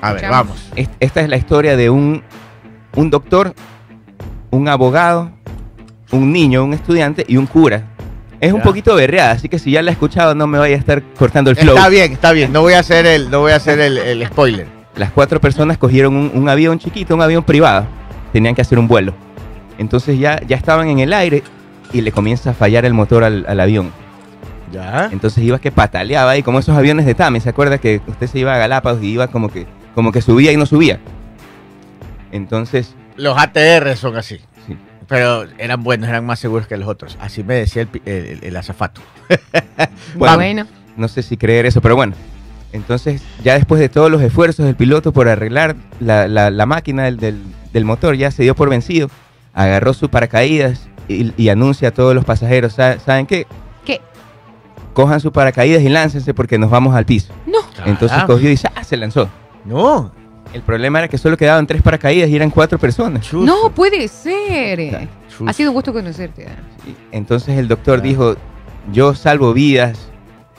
A 0.00 0.12
ver, 0.12 0.30
vamos. 0.30 0.56
Est- 0.76 0.92
Esta 1.00 1.20
es 1.20 1.28
la 1.28 1.36
historia 1.36 1.76
de 1.76 1.90
un, 1.90 2.22
un 2.94 3.10
doctor, 3.10 3.54
un 4.50 4.68
abogado, 4.68 5.30
un 6.10 6.32
niño, 6.32 6.64
un 6.64 6.74
estudiante 6.74 7.24
y 7.28 7.36
un 7.36 7.46
cura. 7.46 7.84
Es 8.40 8.52
un 8.52 8.62
poquito 8.62 8.94
berreada, 8.94 9.32
así 9.32 9.48
que 9.48 9.58
si 9.58 9.72
ya 9.72 9.82
la 9.82 9.90
he 9.90 9.92
escuchado 9.92 10.34
no 10.34 10.46
me 10.46 10.58
vaya 10.58 10.76
a 10.76 10.78
estar 10.78 11.02
cortando 11.18 11.50
el 11.50 11.56
flow. 11.56 11.74
Está 11.74 11.88
bien, 11.88 12.12
está 12.12 12.32
bien. 12.32 12.52
No 12.52 12.60
voy 12.62 12.74
a 12.74 12.78
hacer 12.78 13.04
el, 13.04 13.30
no 13.30 13.40
voy 13.40 13.50
a 13.52 13.56
hacer 13.56 13.80
el, 13.80 13.98
el 13.98 14.24
spoiler. 14.26 14.66
Las 14.96 15.10
cuatro 15.10 15.40
personas 15.40 15.76
cogieron 15.76 16.14
un, 16.16 16.30
un 16.32 16.48
avión 16.48 16.78
chiquito, 16.78 17.14
un 17.14 17.22
avión 17.22 17.42
privado. 17.42 17.86
Tenían 18.32 18.54
que 18.54 18.62
hacer 18.62 18.78
un 18.78 18.86
vuelo. 18.86 19.12
Entonces 19.76 20.18
ya, 20.18 20.40
ya 20.46 20.56
estaban 20.56 20.88
en 20.88 21.00
el 21.00 21.12
aire 21.12 21.42
y 21.92 22.00
le 22.00 22.12
comienza 22.12 22.50
a 22.50 22.54
fallar 22.54 22.84
el 22.84 22.94
motor 22.94 23.24
al, 23.24 23.44
al 23.48 23.58
avión. 23.58 23.90
Ya. 24.72 25.08
Entonces 25.10 25.42
iba 25.42 25.58
que 25.58 25.72
pataleaba 25.72 26.32
ahí, 26.32 26.42
como 26.42 26.58
esos 26.58 26.76
aviones 26.76 27.06
de 27.06 27.14
Tame. 27.14 27.40
¿Se 27.40 27.48
acuerda 27.48 27.78
que 27.78 28.00
usted 28.06 28.26
se 28.28 28.38
iba 28.38 28.54
a 28.54 28.58
Galápagos 28.58 29.02
y 29.02 29.06
iba 29.06 29.28
como 29.28 29.48
que, 29.48 29.66
como 29.94 30.12
que 30.12 30.20
subía 30.22 30.52
y 30.52 30.56
no 30.56 30.66
subía? 30.66 31.00
Entonces, 32.30 32.94
Los 33.16 33.36
ATR 33.38 33.96
son 33.96 34.16
así. 34.16 34.40
Pero 35.08 35.44
eran 35.58 35.82
buenos, 35.82 36.08
eran 36.08 36.24
más 36.26 36.38
seguros 36.38 36.66
que 36.66 36.76
los 36.76 36.88
otros. 36.88 37.16
Así 37.20 37.42
me 37.42 37.54
decía 37.54 37.82
el, 37.82 37.88
pi- 37.88 38.02
el- 38.04 38.26
el- 38.26 38.44
el 38.44 38.56
azafato. 38.56 39.00
Bueno. 40.14 40.36
Bueno. 40.36 40.66
no 40.96 41.08
sé 41.08 41.22
si 41.22 41.36
creer 41.36 41.66
eso, 41.66 41.80
pero 41.80 41.96
bueno. 41.96 42.14
Entonces, 42.72 43.22
ya 43.42 43.54
después 43.54 43.80
de 43.80 43.88
todos 43.88 44.10
los 44.10 44.20
esfuerzos 44.20 44.66
del 44.66 44.74
piloto 44.76 45.12
por 45.12 45.28
arreglar 45.28 45.76
la, 46.00 46.28
la- 46.28 46.50
la 46.50 46.66
máquina 46.66 47.04
del, 47.04 47.16
del- 47.18 47.42
del 47.72 47.84
motor, 47.84 48.14
ya 48.16 48.30
se 48.30 48.42
dio 48.42 48.54
por 48.54 48.68
vencido, 48.68 49.08
agarró 49.54 49.94
su 49.94 50.08
paracaídas 50.10 50.88
y, 51.08 51.32
y 51.42 51.48
anuncia 51.48 51.88
a 51.88 51.90
todos 51.92 52.14
los 52.14 52.24
pasajeros, 52.26 52.74
"Sa- 52.74 52.98
¿saben 53.00 53.26
qué? 53.26 53.46
¿Qué? 53.86 54.00
Cojan 54.92 55.20
su 55.20 55.32
paracaídas 55.32 55.82
y 55.82 55.88
láncense 55.88 56.34
porque 56.34 56.58
nos 56.58 56.70
vamos 56.70 56.94
al 56.94 57.06
piso. 57.06 57.32
No. 57.46 57.58
Entonces 57.86 58.10
Caramba. 58.10 58.34
cogió 58.34 58.50
y 58.52 58.58
¡ah! 58.74 58.84
se 58.84 58.96
lanzó. 58.98 59.28
No. 59.64 60.12
El 60.52 60.62
problema 60.62 60.98
era 61.00 61.08
que 61.08 61.18
solo 61.18 61.36
quedaban 61.36 61.66
tres 61.66 61.82
paracaídas 61.82 62.28
y 62.30 62.36
eran 62.36 62.50
cuatro 62.50 62.78
personas. 62.78 63.32
No 63.32 63.70
puede 63.74 64.08
ser. 64.08 65.08
Ha 65.46 65.52
sido 65.52 65.70
un 65.70 65.74
gusto 65.74 65.92
conocerte. 65.92 66.46
Entonces 67.12 67.58
el 67.58 67.68
doctor 67.68 67.98
Ah. 67.98 68.02
dijo, 68.02 68.36
yo 68.92 69.14
salvo 69.14 69.52
vidas, 69.52 70.08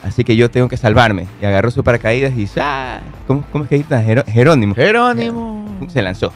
así 0.04 0.22
que 0.24 0.36
yo 0.36 0.50
tengo 0.50 0.68
que 0.68 0.76
salvarme. 0.76 1.26
Y 1.42 1.44
agarró 1.44 1.70
su 1.70 1.82
paracaídas 1.82 2.32
y 2.36 2.48
¡ah! 2.60 3.00
¿Cómo, 3.26 3.44
cómo 3.50 3.64
es 3.64 3.70
que 3.70 3.78
grita? 3.78 4.00
Jero- 4.02 4.24
Jerónimo. 4.26 4.74
Jerónimo. 4.74 5.66
Se 5.88 6.02
lanzó. 6.02 6.32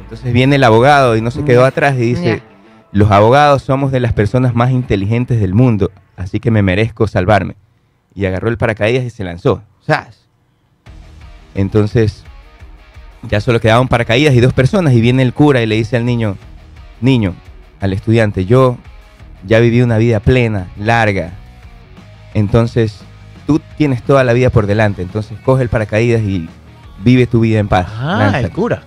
Entonces 0.00 0.32
viene 0.32 0.56
el 0.56 0.64
abogado 0.64 1.16
y 1.16 1.22
no 1.22 1.30
se 1.30 1.44
quedó 1.44 1.64
atrás 1.64 1.94
y 1.96 2.00
dice, 2.00 2.42
los 2.92 3.10
abogados 3.10 3.62
somos 3.62 3.90
de 3.90 4.00
las 4.00 4.12
personas 4.12 4.54
más 4.54 4.70
inteligentes 4.70 5.40
del 5.40 5.54
mundo, 5.54 5.90
así 6.16 6.40
que 6.40 6.50
me 6.50 6.62
merezco 6.62 7.06
salvarme. 7.06 7.56
Y 8.14 8.26
agarró 8.26 8.48
el 8.48 8.58
paracaídas 8.58 9.04
y 9.04 9.10
se 9.10 9.24
lanzó. 9.24 9.62
¡Zas! 9.84 10.26
Entonces, 11.54 12.22
ya 13.28 13.40
solo 13.40 13.60
quedaban 13.60 13.88
paracaídas 13.88 14.34
y 14.34 14.40
dos 14.40 14.52
personas 14.52 14.92
y 14.94 15.00
viene 15.00 15.22
el 15.22 15.32
cura 15.32 15.62
y 15.62 15.66
le 15.66 15.76
dice 15.76 15.96
al 15.96 16.04
niño, 16.04 16.36
niño, 17.00 17.34
al 17.80 17.92
estudiante, 17.92 18.44
yo 18.46 18.78
ya 19.46 19.58
viví 19.60 19.82
una 19.82 19.98
vida 19.98 20.20
plena, 20.20 20.68
larga. 20.78 21.32
Entonces, 22.34 23.00
tú 23.46 23.60
tienes 23.76 24.02
toda 24.02 24.24
la 24.24 24.32
vida 24.32 24.50
por 24.50 24.66
delante, 24.66 25.02
entonces 25.02 25.38
coge 25.44 25.62
el 25.62 25.68
paracaídas 25.68 26.22
y 26.22 26.48
vive 27.02 27.26
tu 27.26 27.40
vida 27.40 27.58
en 27.58 27.68
paz. 27.68 27.86
Ah, 27.98 28.16
Lánzate" 28.18 28.44
el 28.46 28.50
cura. 28.52 28.82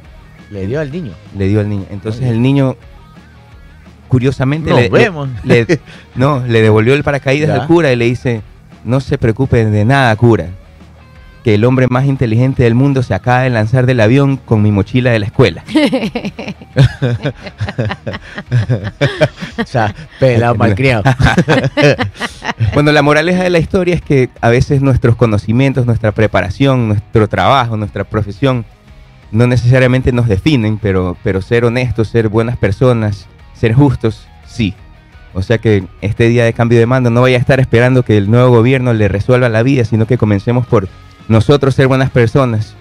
Le 0.52 0.66
dio 0.68 0.80
al 0.80 0.92
niño. 0.92 1.12
le 1.38 1.48
dio 1.48 1.60
al 1.60 1.70
niño. 1.70 1.86
Entonces 1.92 2.24
el 2.24 2.42
niño, 2.42 2.76
curiosamente, 4.08 4.70
Nos 4.72 4.80
le, 4.82 4.90
vemos. 4.90 5.30
le- 5.44 5.66
le- 5.66 5.80
no, 6.16 6.40
le 6.46 6.62
devolvió 6.62 6.94
el 6.96 7.04
paracaídas 7.04 7.50
Ya. 7.56 7.62
al 7.62 7.68
cura 7.68 7.92
y 7.92 7.96
le 7.96 8.06
dice, 8.06 8.42
no 8.84 9.00
se 9.00 9.18
preocupe 9.18 9.66
de 9.66 9.86
nada, 9.86 10.16
cura. 10.16 10.48
Que 11.44 11.56
el 11.56 11.64
hombre 11.66 11.88
más 11.90 12.06
inteligente 12.06 12.64
del 12.64 12.76
mundo 12.76 13.04
se 13.04 13.14
acaba 13.14 13.42
de 13.42 13.50
lanzar 13.50 13.86
del 13.86 14.02
avión 14.02 14.38
con 14.38 14.62
mi 14.62 14.72
mochila 14.72 15.12
de 15.12 15.20
la 15.20 15.26
escuela. 15.26 15.64
O 19.58 19.66
sea, 19.66 19.94
pelado 20.20 20.56
malcriado. 20.56 21.04
Bueno, 22.74 22.92
la 22.92 23.02
moraleja 23.02 23.44
de 23.44 23.50
la 23.50 23.60
historia 23.60 23.96
es 23.96 24.02
que 24.02 24.30
a 24.42 24.50
veces 24.50 24.82
nuestros 24.82 25.16
conocimientos, 25.16 25.86
nuestra 25.86 26.12
preparación, 26.12 26.88
nuestro 26.88 27.28
trabajo, 27.28 27.78
nuestra 27.78 28.04
profesión 28.04 28.66
no 29.32 29.48
necesariamente 29.48 30.12
nos 30.12 30.28
definen, 30.28 30.78
pero, 30.78 31.18
pero 31.24 31.42
ser 31.42 31.66
honestos, 31.66 32.10
ser 32.10 32.30
buenas 32.30 32.58
personas, 32.58 33.28
ser 33.54 33.74
justos, 33.74 34.28
sí. 34.46 34.74
O 35.34 35.42
sea 35.42 35.58
que 35.58 35.84
este 36.02 36.28
día 36.28 36.44
de 36.44 36.54
cambio 36.54 36.80
de 36.80 36.86
mando 36.86 37.10
no 37.10 37.22
vaya 37.22 37.38
a 37.38 37.40
estar 37.40 37.60
esperando 37.60 38.04
que 38.04 38.18
el 38.18 38.30
nuevo 38.30 38.50
gobierno 38.50 38.94
le 38.94 39.08
resuelva 39.08 39.50
la 39.50 39.64
vida, 39.64 39.86
sino 39.86 40.08
que 40.08 40.18
comencemos 40.18 40.66
por 40.66 40.88
nosotros 41.30 41.74
ser 41.76 41.88
buenas 41.88 42.10
personas. 42.10 42.76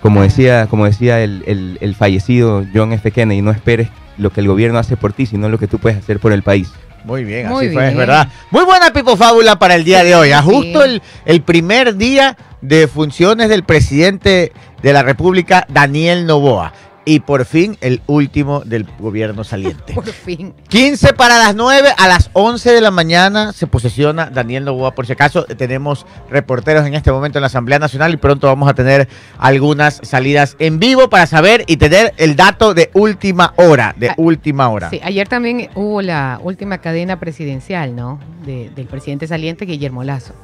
Como 0.00 0.22
decía, 0.22 0.66
como 0.70 0.84
decía 0.86 1.20
el, 1.22 1.42
el- 1.46 1.76
el 1.80 1.94
fallecido 1.96 2.64
John 2.72 2.92
F. 2.92 3.10
Kennedy, 3.10 3.42
no 3.42 3.50
esperes 3.50 3.88
lo 4.16 4.30
que 4.30 4.40
el 4.40 4.46
gobierno 4.48 4.78
hace 4.78 4.96
por 4.96 5.12
ti, 5.12 5.26
sino 5.26 5.48
lo 5.48 5.58
que 5.58 5.66
tú 5.66 5.78
puedes 5.78 5.98
hacer 5.98 6.20
por 6.20 6.32
el 6.32 6.42
país. 6.42 6.70
Muy 7.04 7.24
bien, 7.24 7.48
Muy 7.48 7.66
así 7.66 7.74
fue, 7.74 7.88
es 7.88 7.96
verdad. 7.96 8.28
Muy 8.50 8.64
buena 8.64 8.92
Pipo 8.92 9.16
Fábula 9.16 9.58
para 9.58 9.74
el 9.74 9.84
día 9.84 10.02
de 10.04 10.14
hoy. 10.14 10.30
Ah, 10.32 10.42
Sí. 10.42 10.50
Justo 10.52 10.84
el, 10.84 11.02
el 11.24 11.42
primer 11.42 11.96
día 11.96 12.36
de 12.60 12.86
funciones 12.88 13.48
del 13.48 13.64
presidente 13.64 14.52
de 14.82 14.92
la 14.92 15.02
República, 15.02 15.64
Daniel 15.68 16.26
Novoa. 16.26 16.72
Y 17.10 17.20
por 17.20 17.46
fin 17.46 17.78
el 17.80 18.02
último 18.06 18.60
del 18.60 18.84
gobierno 18.98 19.42
saliente. 19.42 19.94
Por 19.94 20.04
fin. 20.04 20.52
15 20.68 21.14
para 21.14 21.38
las 21.38 21.54
9, 21.54 21.88
a 21.96 22.06
las 22.06 22.28
11 22.34 22.70
de 22.70 22.82
la 22.82 22.90
mañana 22.90 23.54
se 23.54 23.66
posesiona 23.66 24.26
Daniel 24.26 24.66
Novoa. 24.66 24.94
Por 24.94 25.06
si 25.06 25.12
acaso, 25.12 25.44
tenemos 25.44 26.04
reporteros 26.28 26.86
en 26.86 26.92
este 26.92 27.10
momento 27.10 27.38
en 27.38 27.40
la 27.40 27.46
Asamblea 27.46 27.78
Nacional 27.78 28.12
y 28.12 28.18
pronto 28.18 28.46
vamos 28.46 28.68
a 28.68 28.74
tener 28.74 29.08
algunas 29.38 30.00
salidas 30.02 30.54
en 30.58 30.78
vivo 30.78 31.08
para 31.08 31.26
saber 31.26 31.64
y 31.66 31.78
tener 31.78 32.12
el 32.18 32.36
dato 32.36 32.74
de 32.74 32.90
última 32.92 33.54
hora, 33.56 33.94
de 33.96 34.10
Ah, 34.10 34.14
última 34.18 34.68
hora. 34.68 34.90
Sí, 34.90 35.00
ayer 35.02 35.26
también 35.28 35.70
hubo 35.76 36.02
la 36.02 36.38
última 36.42 36.76
cadena 36.78 37.18
presidencial, 37.18 37.96
¿no? 37.96 38.20
De- 38.44 38.68
del 38.76 38.86
presidente 38.86 39.26
saliente 39.26 39.64
Guillermo 39.64 40.04
Lazo. 40.04 40.34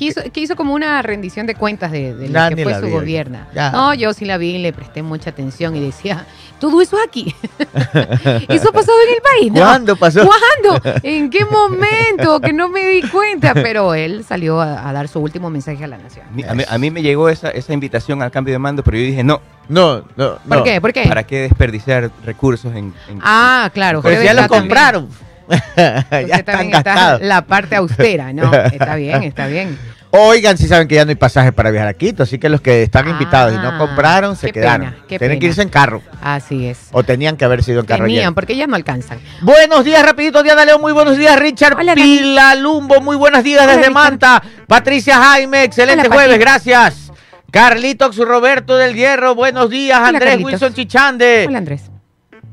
Que 0.00 0.06
hizo, 0.06 0.22
que 0.32 0.40
hizo 0.40 0.56
como 0.56 0.72
una 0.72 1.02
rendición 1.02 1.46
de 1.46 1.54
cuentas 1.54 1.92
de, 1.92 2.14
de 2.14 2.28
lo 2.30 2.56
que 2.56 2.62
fue 2.62 2.74
su 2.76 2.86
vio. 2.86 2.90
gobierno. 2.94 3.40
Ya. 3.54 3.70
No, 3.70 3.92
yo 3.92 4.14
sí 4.14 4.24
la 4.24 4.38
vi, 4.38 4.56
le 4.56 4.72
presté 4.72 5.02
mucha 5.02 5.28
atención 5.28 5.76
y 5.76 5.80
decía, 5.80 6.24
todo 6.58 6.80
eso 6.80 6.96
aquí. 7.06 7.34
eso 8.48 8.68
ha 8.70 8.72
pasado 8.72 8.96
en 9.06 9.14
el 9.14 9.22
país, 9.22 9.52
¿no? 9.52 9.60
¿Cuándo 9.60 9.96
pasó? 9.96 10.20
¿Cuándo? 10.26 10.82
¿En 11.02 11.28
qué 11.28 11.44
momento? 11.44 12.40
Que 12.40 12.54
no 12.54 12.70
me 12.70 12.86
di 12.88 13.02
cuenta. 13.02 13.52
Pero 13.52 13.92
él 13.92 14.24
salió 14.24 14.62
a, 14.62 14.88
a 14.88 14.92
dar 14.94 15.06
su 15.06 15.20
último 15.20 15.50
mensaje 15.50 15.84
a 15.84 15.86
la 15.86 15.98
nación. 15.98 16.24
A 16.48 16.54
mí, 16.54 16.64
a 16.66 16.78
me 16.78 17.02
llegó 17.02 17.28
esa, 17.28 17.50
esa 17.50 17.74
invitación 17.74 18.22
al 18.22 18.30
cambio 18.30 18.52
de 18.54 18.58
mando, 18.58 18.82
pero 18.82 18.96
yo 18.96 19.04
dije, 19.04 19.22
no, 19.22 19.42
No, 19.68 20.02
no, 20.16 20.38
¿Por 20.48 20.56
no. 20.58 20.64
qué? 20.64 20.80
¿Por 20.80 20.92
qué? 20.94 21.04
¿para 21.06 21.24
qué 21.24 21.40
desperdiciar 21.42 22.10
recursos 22.24 22.74
en... 22.74 22.94
en- 23.08 23.20
Ah, 23.22 23.70
claro. 23.74 24.00
Pero 24.02 24.22
ya 24.22 24.32
lo 24.32 24.48
compraron. 24.48 25.08
ya 25.76 25.90
están 26.20 26.44
también 26.44 26.74
está 26.76 26.94
gastados. 26.94 27.22
la 27.22 27.42
parte 27.46 27.76
austera, 27.76 28.32
¿no? 28.32 28.52
Está 28.72 28.94
bien, 28.96 29.22
está 29.24 29.46
bien. 29.46 29.78
Oigan, 30.12 30.58
si 30.58 30.66
saben 30.66 30.88
que 30.88 30.96
ya 30.96 31.04
no 31.04 31.10
hay 31.10 31.14
pasajes 31.14 31.52
para 31.52 31.70
viajar 31.70 31.86
a 31.88 31.94
Quito, 31.94 32.24
así 32.24 32.38
que 32.38 32.48
los 32.48 32.60
que 32.60 32.82
están 32.82 33.06
Ah, 33.06 33.10
invitados 33.10 33.54
y 33.54 33.58
no 33.58 33.78
compraron 33.78 34.34
se 34.34 34.50
quedaron. 34.50 34.90
pena, 35.06 35.18
Tienen 35.18 35.38
que 35.38 35.46
irse 35.46 35.62
en 35.62 35.68
carro. 35.68 36.02
Así 36.20 36.66
es. 36.66 36.88
O 36.90 37.04
tenían 37.04 37.36
que 37.36 37.44
haber 37.44 37.62
sido 37.62 37.78
en 37.80 37.86
carro 37.86 38.04
Tenían, 38.06 38.24
ayer. 38.24 38.34
porque 38.34 38.56
ya 38.56 38.66
no 38.66 38.74
alcanzan. 38.74 39.20
Buenos 39.42 39.84
días, 39.84 40.04
rapidito, 40.04 40.42
Diana 40.42 40.64
León, 40.64 40.80
muy 40.80 40.92
buenos 40.92 41.16
días, 41.16 41.38
Richard 41.38 41.74
Hola, 41.78 41.94
Dani. 41.94 42.02
Pilalumbo, 42.02 43.00
muy 43.00 43.16
buenos 43.16 43.44
días 43.44 43.62
Hola, 43.62 43.76
desde 43.76 43.88
Richard. 43.88 43.94
Manta, 44.10 44.42
Patricia 44.66 45.16
Jaime, 45.22 45.62
excelente 45.62 46.06
Hola, 46.08 46.14
jueves, 46.16 46.38
gracias. 46.40 47.12
Carlitos 47.52 48.16
Roberto 48.16 48.76
del 48.76 48.94
Hierro, 48.96 49.36
buenos 49.36 49.70
días, 49.70 50.00
Andrés 50.00 50.30
Carlitos. 50.30 50.52
Wilson 50.54 50.74
Chichande. 50.74 51.44
Hola, 51.46 51.58
Andrés. 51.58 51.82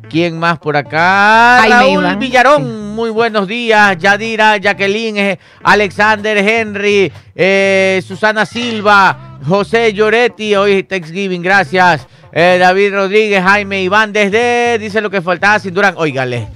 ¿Quién 0.09 0.39
más 0.39 0.57
por 0.59 0.77
acá? 0.77 1.59
Jaime 1.59 2.01
Raúl 2.01 2.15
Villarón, 2.17 2.63
sí. 2.63 2.69
muy 2.95 3.09
buenos 3.09 3.47
días. 3.47 3.97
Yadira, 3.97 4.57
Jacqueline, 4.57 5.17
eh, 5.17 5.39
Alexander 5.63 6.37
Henry, 6.37 7.11
eh, 7.35 8.01
Susana 8.05 8.45
Silva, 8.45 9.39
José 9.45 9.93
Lloretti, 9.93 10.55
hoy 10.55 10.83
Thanksgiving, 10.83 11.41
gracias. 11.41 12.07
Eh, 12.31 12.57
David 12.59 12.93
Rodríguez, 12.93 13.43
Jaime 13.43 13.81
Iván, 13.83 14.13
desde, 14.13 14.77
dice 14.79 15.01
lo 15.01 15.09
que 15.09 15.21
faltaba 15.21 15.59
sin 15.59 15.73
Durán. 15.73 15.95
Óigale, 15.97 16.47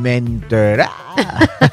me. 0.00 0.22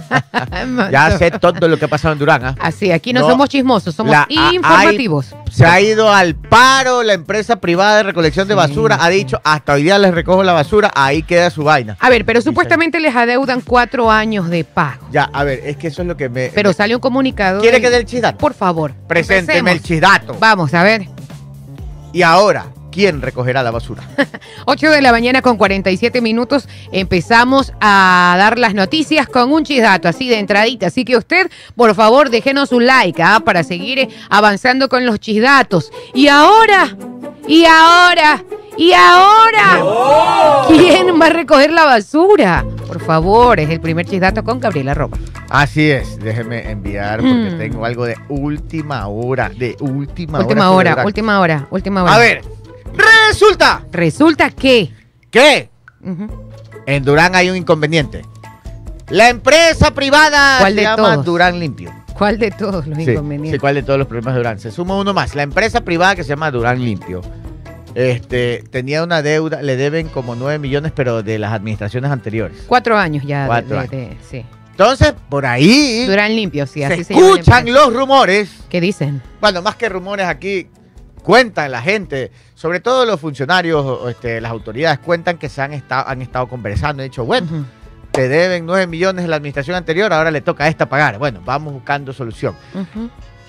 Ya 0.91 1.17
sé 1.17 1.31
todo 1.31 1.67
lo 1.67 1.77
que 1.77 1.86
ha 1.86 1.88
pasado 1.88 2.13
en 2.13 2.19
Durán. 2.19 2.45
¿ah? 2.45 2.55
Así, 2.59 2.91
aquí 2.91 3.13
no, 3.13 3.21
No, 3.21 3.29
somos 3.29 3.50
chismosos, 3.50 3.95
somos 3.95 4.12
la- 4.12 4.27
informativos. 4.51 5.36
Se 5.51 5.65
ha 5.65 5.81
ido 5.81 6.12
al 6.13 6.36
paro 6.36 7.01
la 7.03 7.13
empresa 7.13 7.55
privada 7.59 7.98
de 7.98 8.03
recolección 8.03 8.48
de 8.48 8.55
basura. 8.55 8.98
Ha 9.01 9.09
dicho, 9.09 9.41
hasta 9.43 9.74
hoy 9.74 9.83
día 9.83 9.98
les 9.98 10.13
recojo 10.13 10.43
la 10.43 10.53
basura, 10.53 10.91
ahí 10.95 11.24
queda 11.24 11.50
su 11.50 11.63
vaina. 11.63 11.98
A 12.00 12.09
ver, 12.09 12.25
pero 12.25 12.41
supuestamente 12.41 13.00
les 13.00 13.15
adeudan 13.15 13.62
cuatro 13.62 14.12
años 14.12 14.50
de 14.50 14.63
pago. 14.63 15.07
Ya, 15.12 15.29
a 15.33 15.43
ver, 15.43 15.62
es 15.65 15.77
que 15.77 15.88
eso 15.88 16.01
es 16.03 16.07
lo 16.07 16.15
que 16.15 16.29
me... 16.29 16.50
Pero 16.53 16.69
me- 16.69 16.74
sale 16.74 16.95
un 16.95 17.01
comunicado. 17.01 17.62
¿Quiere 17.62 17.77
de- 17.77 17.81
que 17.81 17.89
dé 17.89 17.98
el 17.98 18.05
chisdato? 18.05 18.38
Por 18.38 18.53
favor. 18.53 18.93
Presénteme 19.07 19.71
el 19.71 19.81
chisdato. 19.81 20.36
Vamos, 20.39 20.74
a 20.74 20.83
ver. 20.83 21.07
Y 22.13 22.21
ahora, 22.21 22.65
¿quién 22.91 23.22
recogerá 23.22 23.63
la 23.63 23.72
basura? 23.72 24.03
8 24.65 24.89
de 24.91 25.01
la 25.01 25.12
mañana 25.12 25.41
con 25.41 25.58
47 25.58 26.22
minutos. 26.22 26.67
Empezamos 26.91 27.72
a 27.81 28.36
dar 28.38 28.60
las 28.60 28.74
noticias 28.74 29.27
con 29.27 29.51
un 29.51 29.63
chisdato, 29.63 30.08
así 30.08 30.27
de 30.29 30.39
entradita. 30.39 30.88
Así 30.88 31.05
que 31.05 31.17
usted, 31.17 31.50
por 31.75 31.96
favor, 31.96 32.29
déjenos 32.29 32.72
un 32.72 32.86
like 32.86 33.22
¿ah? 33.22 33.41
para 33.43 33.63
seguir 33.63 34.00
eh, 34.00 34.10
avanzando 34.29 34.89
con 34.89 35.05
los 35.05 35.19
chisdatos. 35.19 35.91
Y 36.13 36.27
ahora, 36.27 36.96
y 37.48 37.65
ahora, 37.65 38.43
y 38.77 38.93
ahora, 38.93 40.65
¿quién 40.67 41.19
va 41.19 41.27
a 41.27 41.29
recoger 41.29 41.72
la 41.72 41.86
basura? 41.86 42.65
Por 42.88 43.03
favor, 43.03 43.60
es 43.60 43.69
el 43.69 43.79
primer 43.81 44.05
chisdato 44.05 44.43
con 44.43 44.60
Gabriela 44.60 44.93
Roba. 44.93 45.17
Así 45.50 45.89
es, 45.89 46.19
déjeme 46.19 46.69
enviar 46.69 47.19
porque 47.22 47.34
Mm. 47.51 47.58
tengo 47.58 47.86
algo 47.86 48.05
de 48.05 48.15
última 48.29 49.08
hora, 49.08 49.50
de 49.50 49.75
última, 49.79 50.39
Última 50.39 50.69
hora. 50.72 50.75
hora, 50.77 50.91
sobre 50.93 51.05
última 51.05 51.39
hora, 51.39 51.67
última 51.72 52.03
hora. 52.03 52.13
A 52.13 52.17
ver, 52.19 52.43
resulta 52.96 53.84
Resulta 53.91 54.50
que. 54.50 54.91
que 55.31 55.69
Ujú. 56.03 56.27
en 56.86 57.03
Durán 57.03 57.36
hay 57.36 57.50
un 57.50 57.55
inconveniente. 57.58 58.24
La 59.10 59.29
empresa 59.29 59.91
privada 59.91 60.60
¿Cuál 60.60 60.75
se 60.75 60.81
llama 60.81 61.13
todos? 61.13 61.25
Durán 61.25 61.60
Limpio. 61.60 61.91
¿Cuál 62.17 62.38
de 62.38 62.51
todos 62.51 62.86
los 62.86 62.98
Sí, 62.98 63.12
inconvenientes? 63.12 63.53
sí, 63.53 63.60
¿cuál 63.60 63.75
de 63.75 63.84
todos 63.84 63.98
los 63.98 64.08
problemas 64.08 64.34
de 64.34 64.39
Durán? 64.39 64.60
Se 64.60 64.72
suma 64.72 64.96
uno 64.98 65.13
más. 65.13 65.36
La 65.36 65.43
empresa 65.43 65.81
privada 65.81 66.15
que 66.15 66.24
se 66.24 66.29
llama 66.29 66.51
Durán 66.51 66.84
Limpio. 66.84 67.22
Este, 67.96 68.63
tenía 68.69 69.03
una 69.03 69.22
deuda, 69.22 69.62
le 69.63 69.75
deben 69.75 70.10
como 70.10 70.36
9 70.36 70.60
millones, 70.60 70.91
pero 70.96 71.24
de 71.24 71.39
las 71.39 71.53
administraciones 71.53 72.12
anteriores. 72.12 72.58
Cuatro 72.67 72.98
años 72.98 73.24
ya. 73.25 73.46
Cuatro 73.48 73.69
de- 73.75 73.77
años. 73.79 73.91
de- 73.91 74.17
sí. 74.29 74.46
Entonces, 74.72 75.13
por 75.27 75.46
ahí 75.46 76.05
Durán 76.05 76.36
limpio, 76.36 76.65
sí, 76.67 76.79
se 76.81 76.86
así 76.86 77.03
se 77.03 77.13
la 77.13 77.19
escuchan 77.19 77.72
los 77.74 77.91
rumores. 77.93 78.50
¿Qué 78.69 78.79
dicen? 78.79 79.22
Bueno, 79.41 79.62
más 79.62 79.75
que 79.75 79.89
rumores 79.89 80.27
aquí, 80.27 80.67
cuentan 81.24 81.72
la 81.72 81.81
gente, 81.81 82.31
sobre 82.60 82.82
todo 82.82 83.06
los 83.06 83.22
funcionarios, 83.22 84.10
este, 84.10 84.42
las 84.42 84.51
autoridades, 84.51 85.00
cuentan 85.00 85.38
que 85.38 85.48
se 85.48 85.62
han, 85.62 85.72
estado 85.72 86.06
han 86.06 86.22
estado 86.22 86.50
conversando. 86.50 87.01
Han 87.01 87.10
dicho, 87.10 87.24
bueno, 87.24 87.66
te 88.12 88.28
deben 88.28 88.66
9 88.66 88.86
millones 88.86 89.24
de 89.24 89.30
la 89.30 89.38
administración 89.38 89.78
anterior, 89.78 90.12
ahora 90.12 90.30
le 90.30 90.42
toca 90.42 90.66
a 90.66 90.68
esta 90.68 90.89
pagar. 90.89 91.18
Bueno, 91.20 91.42
vamos 91.46 91.72
buscando 91.72 92.12
solución. 92.12 92.54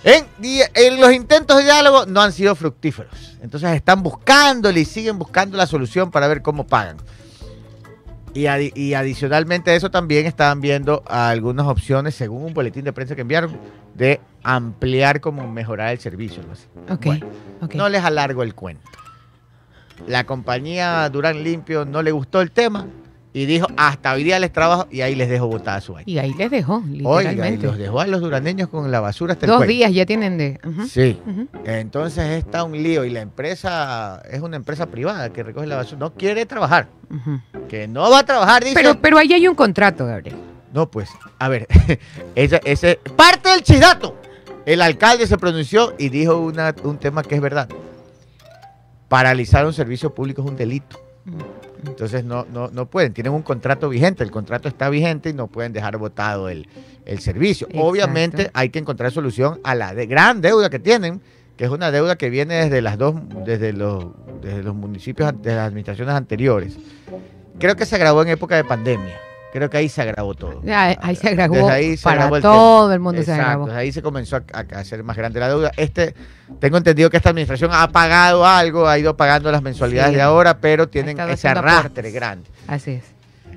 En 0.05 1.01
los 1.01 1.13
intentos 1.13 1.57
de 1.57 1.65
diálogo 1.65 2.07
no 2.07 2.21
han 2.21 2.31
sido 2.31 2.55
fructíferos. 2.55 3.37
Entonces 3.43 3.71
están 3.73 4.05
buscándole 4.05 4.79
y 4.79 4.85
siguen 4.85 5.19
buscando 5.19 5.57
la 5.57 5.67
solución 5.67 6.13
para 6.13 6.29
ver 6.29 6.41
cómo 6.41 6.69
pagan. 6.69 6.99
Y, 8.33 8.45
adi- 8.45 8.73
y 8.77 8.95
adicionalmente 8.95 9.73
a 9.73 9.75
eso 9.75 9.91
también 9.91 10.27
estaban 10.27 10.61
viendo 10.61 11.03
algunas 11.07 11.67
opciones, 11.67 12.15
según 12.15 12.45
un 12.45 12.55
boletín 12.55 12.85
de 12.85 12.93
prensa 12.93 13.15
que 13.17 13.23
enviaron, 13.23 13.57
de 13.95 14.21
ampliar 14.45 15.21
como 15.21 15.51
mejorar 15.51 15.91
el 15.93 15.99
servicio. 15.99 16.41
algo 16.43 16.53
así. 16.53 16.67
Bueno, 17.09 17.27
no 17.77 17.89
les 17.89 18.05
alargo 18.05 18.43
el 18.43 18.55
cuento. 18.55 18.89
La 20.07 20.25
compañía 20.25 21.09
Durán 21.11 21.43
Limpio 21.43 21.85
no 21.85 22.03
le 22.03 22.13
gustó 22.13 22.41
el 22.41 22.51
tema 22.53 22.87
y 23.33 23.47
dijo, 23.47 23.67
hasta 23.77 24.13
hoy 24.13 24.25
día 24.25 24.39
les 24.41 24.53
trabajo 24.53 24.89
y 24.91 25.03
ahí 25.03 25.15
les 25.15 25.29
dejo 25.29 25.47
botada 25.47 25.81
su 25.81 25.93
vaina. 25.93 26.11
Y 26.11 26.19
ahí 26.19 26.35
les 26.35 26.51
dejó, 26.51 26.77
Oiga, 27.05 27.31
y 27.31 27.35
literalmente. 27.35 27.67
los 27.67 27.79
dejó 27.79 28.01
a 28.01 28.07
los 28.09 28.21
duraneños 28.21 28.69
con 28.69 28.91
la 28.91 28.99
basura 29.01 29.35
hasta 29.35 29.47
el 29.47 29.51
Dos 29.51 29.59
cuello. 29.59 29.71
días 29.73 29.93
ya 29.93 30.05
tienen 30.05 30.37
de... 30.37 30.59
Sí. 30.89 31.17
Entonces 31.65 32.25
está 32.45 32.65
un 32.65 32.73
lío 32.73 33.05
y 33.05 33.11
la 33.11 33.21
empresa 33.21 34.21
es 34.29 34.41
una 34.41 34.57
empresa 34.57 34.87
privada 34.87 35.33
que 35.33 35.45
recoge 35.45 35.67
la 35.69 35.77
basura. 35.77 35.99
No 36.01 36.15
quiere 36.15 36.45
trabajar. 36.45 36.89
Que 37.69 37.87
no 37.87 38.11
va 38.11 38.19
a 38.21 38.25
trabajar, 38.25 38.63
dice. 38.65 38.75
Pero, 38.75 39.01
pero 39.01 39.17
ahí 39.19 39.33
hay 39.33 39.47
un 39.47 39.55
contrato, 39.55 40.07
Gabriel. 40.07 40.37
No, 40.73 40.91
pues, 40.91 41.09
a 41.39 41.49
ver, 41.49 41.69
ese, 42.35 42.61
ese 42.65 42.99
parte 43.17 43.49
del 43.51 43.63
chidato. 43.63 44.17
El 44.67 44.83
alcalde 44.83 45.27
se 45.29 45.39
pronunció 45.39 45.95
y 45.99 46.09
dijo 46.09 46.37
una- 46.37 46.75
un 46.85 46.99
tema 46.99 47.23
que 47.23 47.37
es 47.37 47.41
verdad. 47.41 47.69
Paralizar 49.09 49.67
un 49.67 49.73
servicio 49.73 50.15
público 50.15 50.43
es 50.43 50.49
un 50.49 50.57
delito. 50.57 51.01
Entonces 51.87 52.25
no, 52.25 52.47
no, 52.53 52.69
no 52.69 52.87
pueden, 52.87 53.13
tienen 53.13 53.33
un 53.33 53.43
contrato 53.43 53.89
vigente, 53.89 54.23
el 54.23 54.31
contrato 54.31 54.69
está 54.69 54.89
vigente 54.89 55.31
y 55.31 55.33
no 55.33 55.47
pueden 55.47 55.73
dejar 55.73 55.97
votado 55.99 56.49
el, 56.49 56.69
el 57.07 57.21
servicio. 57.21 57.67
Exacto. 57.69 57.87
Obviamente 57.87 58.51
hay 58.55 58.71
que 58.71 58.79
encontrar 58.79 59.11
solución 59.13 59.61
a 59.65 59.75
la 59.75 59.95
de 59.95 60.07
gran 60.07 60.41
deuda 60.41 60.71
que 60.71 60.79
tienen, 60.79 61.21
que 61.57 61.65
es 61.65 61.71
una 61.71 61.91
deuda 61.91 62.17
que 62.17 62.31
viene 62.31 62.55
desde 62.55 62.83
las 62.83 62.99
dos, 62.99 63.15
desde 63.45 63.73
los, 63.73 64.07
desde 64.41 64.63
los 64.63 64.75
municipios, 64.75 65.33
de 65.43 65.55
las 65.55 65.69
administraciones 65.69 66.15
anteriores. 66.15 66.77
Creo 67.59 67.77
que 67.77 67.85
se 67.85 67.97
agravó 67.97 68.23
en 68.23 68.29
época 68.29 68.57
de 68.57 68.65
pandemia. 68.65 69.17
Creo 69.53 69.69
que 69.69 69.77
ahí 69.79 69.89
se 69.89 70.01
agravó 70.03 70.35
todo. 70.35 70.61
Ya, 70.63 70.97
ahí 71.03 71.17
se 71.17 71.29
agravó 71.29 71.69
ahí 71.69 71.97
se 71.97 72.05
para 72.05 72.17
agravó 72.21 72.37
el 72.37 72.43
todo 72.43 72.83
tema. 72.87 72.95
el 72.95 73.01
mundo 73.01 73.23
se 73.23 73.33
agravó. 73.33 73.71
ahí 73.73 73.91
se 73.91 74.01
comenzó 74.01 74.37
a, 74.37 74.43
hacer 74.79 75.03
más 75.03 75.17
grande 75.17 75.41
la 75.41 75.49
deuda. 75.49 75.73
Este, 75.77 76.15
tengo 76.61 76.77
entendido 76.77 77.11
que 77.11 77.17
esta 77.17 77.31
administración 77.31 77.71
ha 77.73 77.89
pagado 77.89 78.47
algo, 78.47 78.87
ha 78.87 78.97
ido 78.99 79.17
pagando 79.17 79.51
las 79.51 79.61
mensualidades 79.63 80.11
Sí. 80.11 80.17
de 80.17 80.23
ahora, 80.23 80.59
pero 80.59 80.89
tienen 80.89 81.19
ese 81.31 81.49
arrastre 81.49 82.11
grande. 82.13 82.49
Así 82.69 82.93
es. 82.93 83.05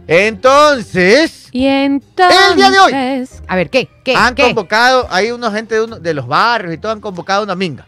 Entonces, 0.07 1.47
Y 1.51 1.65
entonces. 1.67 2.37
El 2.51 2.55
día 2.57 2.71
de 2.71 2.79
hoy. 2.79 3.27
A 3.47 3.55
ver, 3.55 3.69
¿qué? 3.69 3.87
¿Qué? 4.03 4.15
han 4.15 4.33
¿Qué? 4.35 4.43
convocado, 4.43 5.07
hay 5.11 5.31
una 5.31 5.51
gente 5.51 5.75
de, 5.75 5.81
uno- 5.83 5.99
de 5.99 6.13
los 6.13 6.27
barrios 6.27 6.73
y 6.73 6.77
todo 6.77 6.91
han 6.91 6.99
convocado 6.99 7.43
una 7.43 7.55
minga. 7.55 7.85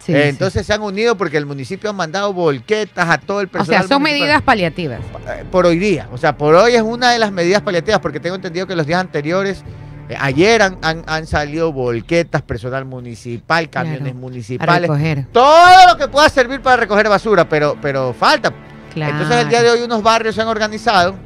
Sí, 0.00 0.12
Eh, 0.12 0.22
sí. 0.22 0.28
entonces 0.28 0.66
se 0.66 0.72
han 0.72 0.82
unido 0.82 1.16
porque 1.16 1.36
el 1.36 1.46
municipio 1.46 1.90
ha 1.90 1.92
mandado 1.92 2.32
volquetas 2.32 3.08
a 3.08 3.18
todo 3.18 3.40
el 3.40 3.46
o 3.46 3.50
personal. 3.50 3.80
sea, 3.82 3.88
son 3.88 4.02
municipal. 4.02 4.20
medidas 4.26 4.42
paliativas. 4.42 5.00
Eh, 5.28 5.44
por 5.50 5.66
hoy 5.66 5.78
día. 5.78 6.08
O 6.12 6.18
sea, 6.18 6.36
por 6.36 6.54
hoy 6.54 6.74
es 6.74 6.82
una 6.82 7.12
de 7.12 7.18
las 7.18 7.30
medidas 7.32 7.62
paliativas, 7.62 8.00
porque 8.00 8.20
tengo 8.20 8.36
entendido 8.36 8.66
que 8.66 8.74
los 8.74 8.86
días 8.86 9.00
anteriores, 9.00 9.62
eh, 10.08 10.16
ayer 10.18 10.62
han, 10.62 10.78
han- 10.82 11.04
han 11.06 11.26
salido 11.26 11.72
volquetas, 11.72 12.42
personal 12.42 12.84
municipal, 12.84 13.70
camiones 13.70 14.00
Claro, 14.00 14.14
municipales, 14.18 14.82
recoger. 14.82 15.26
todo 15.32 15.86
lo 15.88 15.96
que 15.96 16.08
pueda 16.08 16.28
servir 16.28 16.60
para 16.60 16.76
recoger 16.76 17.08
basura, 17.08 17.48
pero, 17.48 17.76
pero 17.80 18.12
falta. 18.12 18.52
Claro. 18.92 19.12
Entonces 19.12 19.42
el 19.42 19.48
día 19.48 19.62
de 19.62 19.70
hoy 19.70 19.80
unos 19.82 20.02
barrios 20.02 20.34
se 20.34 20.42
han 20.42 20.48
organizado 20.48 21.16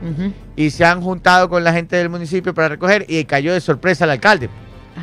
y 0.56 0.70
se 0.70 0.84
han 0.87 1.00
juntado 1.02 1.48
con 1.50 1.62
la 1.64 1.72
gente 1.72 1.96
del 1.96 2.08
municipio 2.08 2.54
para 2.54 2.68
recoger 2.68 3.04
y 3.08 3.25
cayó 3.25 3.52
de 3.52 3.60
sorpresa 3.60 4.04
al 4.04 4.10
alcalde. 4.10 4.48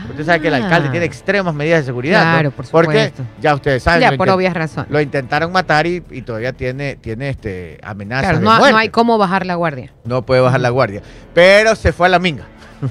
Usted 0.09 0.25
sabe 0.25 0.41
que 0.41 0.47
el 0.49 0.53
alcalde 0.55 0.87
Ah. 0.87 0.91
tiene 0.91 1.05
extremas 1.05 1.53
medidas 1.53 1.79
de 1.81 1.85
seguridad. 1.85 2.25
¿no? 2.25 2.31
Claro, 2.31 2.51
por 2.51 2.67
Porque 2.69 3.05
supuesto. 3.09 3.23
ya 3.41 3.53
ustedes 3.55 3.83
saben, 3.83 4.01
Ya, 4.11 4.17
por 4.17 4.29
obvias 4.29 4.53
razones. 4.53 4.89
lo 4.91 4.99
intentaron 5.01 5.51
matar 5.51 5.87
y, 5.87 6.03
y 6.11 6.21
todavía 6.21 6.53
tiene, 6.53 6.95
tiene 6.97 7.29
este, 7.29 7.79
amenazas 7.83 8.23
Claro, 8.23 8.37
de 8.39 8.43
no, 8.45 8.51
muerte. 8.51 8.71
no 8.71 8.77
hay 8.77 8.89
cómo 8.89 9.17
bajar 9.17 9.45
la 9.45 9.55
guardia. 9.55 9.91
No 10.03 10.25
puede 10.25 10.41
bajar 10.41 10.59
la 10.61 10.69
guardia. 10.69 11.01
Pero 11.33 11.75
se 11.75 11.91
fue 11.93 12.07
a 12.07 12.09
la 12.09 12.19
minga. 12.19 12.45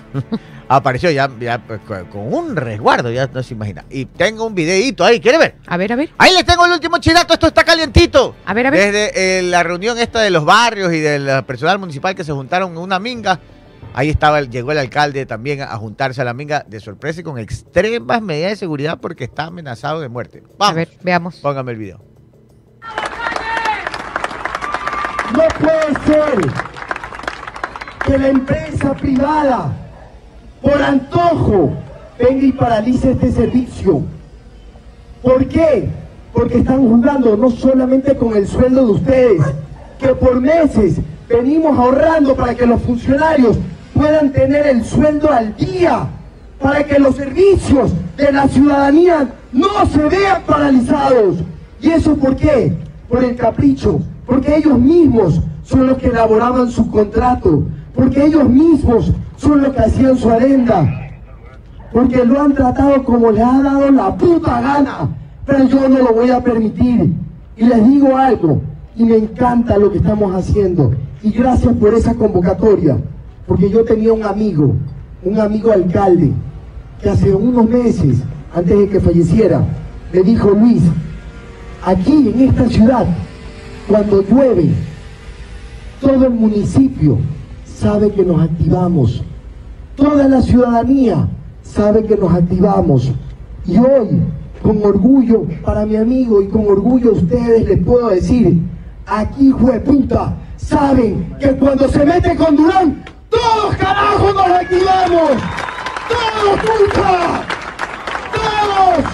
Apareció 0.66 1.10
ya, 1.10 1.28
ya, 1.38 1.58
pues, 1.58 1.78
con 2.10 2.32
un 2.32 2.56
resguardo, 2.56 3.10
ya 3.10 3.28
no 3.32 3.42
se 3.42 3.52
imagina. 3.52 3.84
Y 3.90 4.06
tengo 4.06 4.46
un 4.46 4.54
videíto 4.54 5.04
ahí, 5.04 5.20
¿quiere 5.20 5.36
ver? 5.36 5.56
A 5.66 5.76
ver, 5.76 5.92
a 5.92 5.96
ver. 5.96 6.08
Ahí 6.16 6.32
les 6.32 6.44
tengo 6.46 6.64
el 6.64 6.72
último 6.72 6.96
chidato, 6.98 7.34
esto 7.34 7.48
está 7.48 7.64
calientito. 7.64 8.34
A 8.46 8.54
ver, 8.54 8.68
a 8.68 8.70
ver. 8.70 8.80
Desde 8.92 9.38
eh, 9.38 9.42
la 9.42 9.62
reunión 9.62 9.98
esta 9.98 10.20
de 10.22 10.30
los 10.30 10.44
barrios 10.46 10.90
y 10.94 11.00
del 11.00 11.44
personal 11.44 11.78
municipal 11.78 12.14
que 12.14 12.24
se 12.24 12.32
juntaron 12.32 12.72
en 12.72 12.78
una 12.78 12.98
minga. 12.98 13.38
Ahí 13.96 14.10
estaba, 14.10 14.40
llegó 14.42 14.72
el 14.72 14.78
alcalde 14.78 15.24
también 15.24 15.60
a, 15.62 15.72
a 15.72 15.76
juntarse 15.76 16.20
a 16.20 16.24
la 16.24 16.34
minga 16.34 16.64
de 16.68 16.80
sorpresa 16.80 17.20
y 17.20 17.22
con 17.22 17.38
extremas 17.38 18.20
medidas 18.20 18.50
de 18.50 18.56
seguridad 18.56 18.98
porque 19.00 19.24
está 19.24 19.44
amenazado 19.44 20.00
de 20.00 20.08
muerte. 20.08 20.42
Vamos, 20.58 20.72
A 20.72 20.74
ver, 20.74 20.88
veamos. 21.02 21.36
póngame 21.36 21.72
el 21.72 21.78
video. 21.78 22.00
No 25.32 25.42
puede 25.58 25.94
ser 26.06 26.52
que 28.06 28.18
la 28.18 28.28
empresa 28.28 28.94
privada, 28.94 29.72
por 30.60 30.80
antojo, 30.82 31.72
venga 32.18 32.44
y 32.46 32.52
paralice 32.52 33.12
este 33.12 33.32
servicio. 33.32 34.02
¿Por 35.22 35.46
qué? 35.48 35.88
Porque 36.32 36.58
están 36.58 36.78
jugando 36.80 37.36
no 37.36 37.50
solamente 37.50 38.16
con 38.16 38.36
el 38.36 38.46
sueldo 38.46 38.86
de 38.86 38.92
ustedes, 38.92 39.42
que 39.98 40.08
por 40.14 40.40
meses 40.40 40.96
venimos 41.28 41.78
ahorrando 41.78 42.36
para 42.36 42.54
que 42.54 42.66
los 42.66 42.82
funcionarios 42.82 43.56
puedan 43.94 44.32
tener 44.32 44.66
el 44.66 44.84
sueldo 44.84 45.30
al 45.30 45.56
día, 45.56 46.08
para 46.60 46.84
que 46.84 46.98
los 46.98 47.16
servicios 47.16 47.92
de 48.16 48.32
la 48.32 48.48
ciudadanía 48.48 49.28
no 49.52 49.68
se 49.92 50.04
vean 50.06 50.42
paralizados. 50.46 51.36
¿Y 51.80 51.90
eso 51.90 52.16
por 52.16 52.36
qué? 52.36 52.72
Por 53.08 53.22
el 53.22 53.36
capricho, 53.36 54.00
porque 54.26 54.56
ellos 54.56 54.78
mismos 54.78 55.40
son 55.62 55.86
los 55.86 55.98
que 55.98 56.08
elaboraban 56.08 56.70
su 56.70 56.90
contrato, 56.90 57.64
porque 57.94 58.24
ellos 58.24 58.48
mismos 58.48 59.12
son 59.36 59.62
los 59.62 59.74
que 59.74 59.80
hacían 59.80 60.16
su 60.16 60.30
adenda, 60.30 61.10
porque 61.92 62.24
lo 62.24 62.40
han 62.40 62.54
tratado 62.54 63.04
como 63.04 63.30
les 63.30 63.42
ha 63.42 63.62
dado 63.62 63.90
la 63.90 64.14
puta 64.16 64.60
gana, 64.60 65.08
pero 65.46 65.64
yo 65.64 65.88
no 65.88 65.98
lo 65.98 66.14
voy 66.14 66.30
a 66.30 66.42
permitir. 66.42 67.12
Y 67.56 67.64
les 67.64 67.86
digo 67.86 68.16
algo, 68.16 68.62
y 68.96 69.04
me 69.04 69.16
encanta 69.16 69.76
lo 69.76 69.92
que 69.92 69.98
estamos 69.98 70.34
haciendo, 70.34 70.92
y 71.22 71.30
gracias 71.30 71.72
por 71.74 71.94
esa 71.94 72.14
convocatoria, 72.14 72.96
porque 73.46 73.70
yo 73.70 73.84
tenía 73.84 74.12
un 74.12 74.24
amigo, 74.24 74.74
un 75.22 75.38
amigo 75.38 75.72
alcalde, 75.72 76.32
que 77.02 77.10
hace 77.10 77.34
unos 77.34 77.68
meses, 77.68 78.18
antes 78.54 78.78
de 78.78 78.88
que 78.88 79.00
falleciera, 79.00 79.64
me 80.12 80.22
dijo, 80.22 80.50
Luis, 80.50 80.82
aquí 81.84 82.32
en 82.34 82.48
esta 82.48 82.68
ciudad, 82.68 83.06
cuando 83.88 84.22
llueve, 84.22 84.70
todo 86.00 86.26
el 86.26 86.32
municipio 86.32 87.18
sabe 87.64 88.10
que 88.10 88.24
nos 88.24 88.40
activamos. 88.42 89.22
Toda 89.96 90.28
la 90.28 90.40
ciudadanía 90.42 91.28
sabe 91.62 92.04
que 92.04 92.16
nos 92.16 92.32
activamos. 92.32 93.12
Y 93.66 93.78
hoy, 93.78 94.20
con 94.62 94.82
orgullo 94.82 95.46
para 95.64 95.84
mi 95.84 95.96
amigo 95.96 96.42
y 96.42 96.48
con 96.48 96.66
orgullo 96.66 97.10
a 97.10 97.14
ustedes 97.14 97.68
les 97.68 97.84
puedo 97.84 98.08
decir, 98.08 98.60
aquí 99.06 99.52
puta, 99.84 100.36
saben 100.56 101.34
que 101.38 101.50
cuando 101.56 101.88
se 101.88 102.04
mete 102.04 102.34
con 102.36 102.56
Durán, 102.56 103.04
todos 103.64 103.76
carajos 103.76 104.34
nos 104.34 104.46
activamos. 104.50 105.30
Todos 106.08 106.60
puta. 106.60 107.46
Todos. 108.34 109.04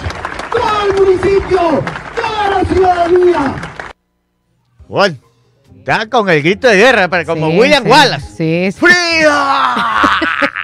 Todo 0.51 0.85
el 0.87 0.93
municipio. 1.05 1.83
Toda 2.15 2.49
la 2.49 2.65
ciudadanía. 2.65 3.55
Bueno, 4.89 5.15
está 5.77 6.09
con 6.09 6.29
el 6.29 6.41
grito 6.43 6.67
de 6.67 6.75
guerra, 6.75 7.07
para- 7.07 7.23
como 7.25 7.49
Sí, 7.49 7.59
William 7.59 7.83
sí. 7.83 7.89
Wallace. 7.89 8.71
Sí. 8.71 8.77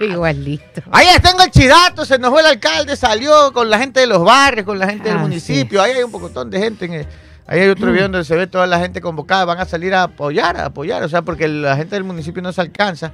Igualito. 0.00 0.82
Ahí 0.92 1.06
les 1.06 1.22
tengo 1.22 1.42
el 1.42 1.50
chidato, 1.50 2.04
se 2.04 2.18
nos 2.18 2.30
fue 2.30 2.40
el 2.40 2.46
alcalde, 2.46 2.94
salió 2.96 3.52
con 3.52 3.68
la 3.70 3.78
gente 3.78 4.00
de 4.00 4.06
los 4.06 4.22
barrios, 4.22 4.64
con 4.66 4.78
la 4.78 4.86
gente 4.86 5.08
del 5.08 5.18
Ah, 5.18 5.22
municipio. 5.22 5.82
Ahí 5.82 5.92
hay 5.92 6.02
un 6.02 6.12
pocotón 6.12 6.50
de 6.50 6.58
gente. 6.60 6.84
en 6.84 6.92
el- 6.92 7.06
ahí 7.48 7.60
hay 7.60 7.68
otro 7.68 7.90
video 7.90 8.04
donde 8.04 8.24
se 8.24 8.36
ve 8.36 8.46
toda 8.46 8.66
la 8.68 8.78
gente 8.78 9.00
convocada. 9.00 9.44
Van 9.44 9.58
a 9.58 9.64
salir 9.64 9.92
a 9.94 10.04
apoyar, 10.04 10.56
a 10.56 10.66
apoyar. 10.66 11.02
O 11.02 11.08
sea, 11.08 11.22
porque 11.22 11.48
la 11.48 11.76
gente 11.76 11.96
del 11.96 12.04
municipio 12.04 12.40
no 12.42 12.52
se 12.52 12.60
alcanza. 12.60 13.10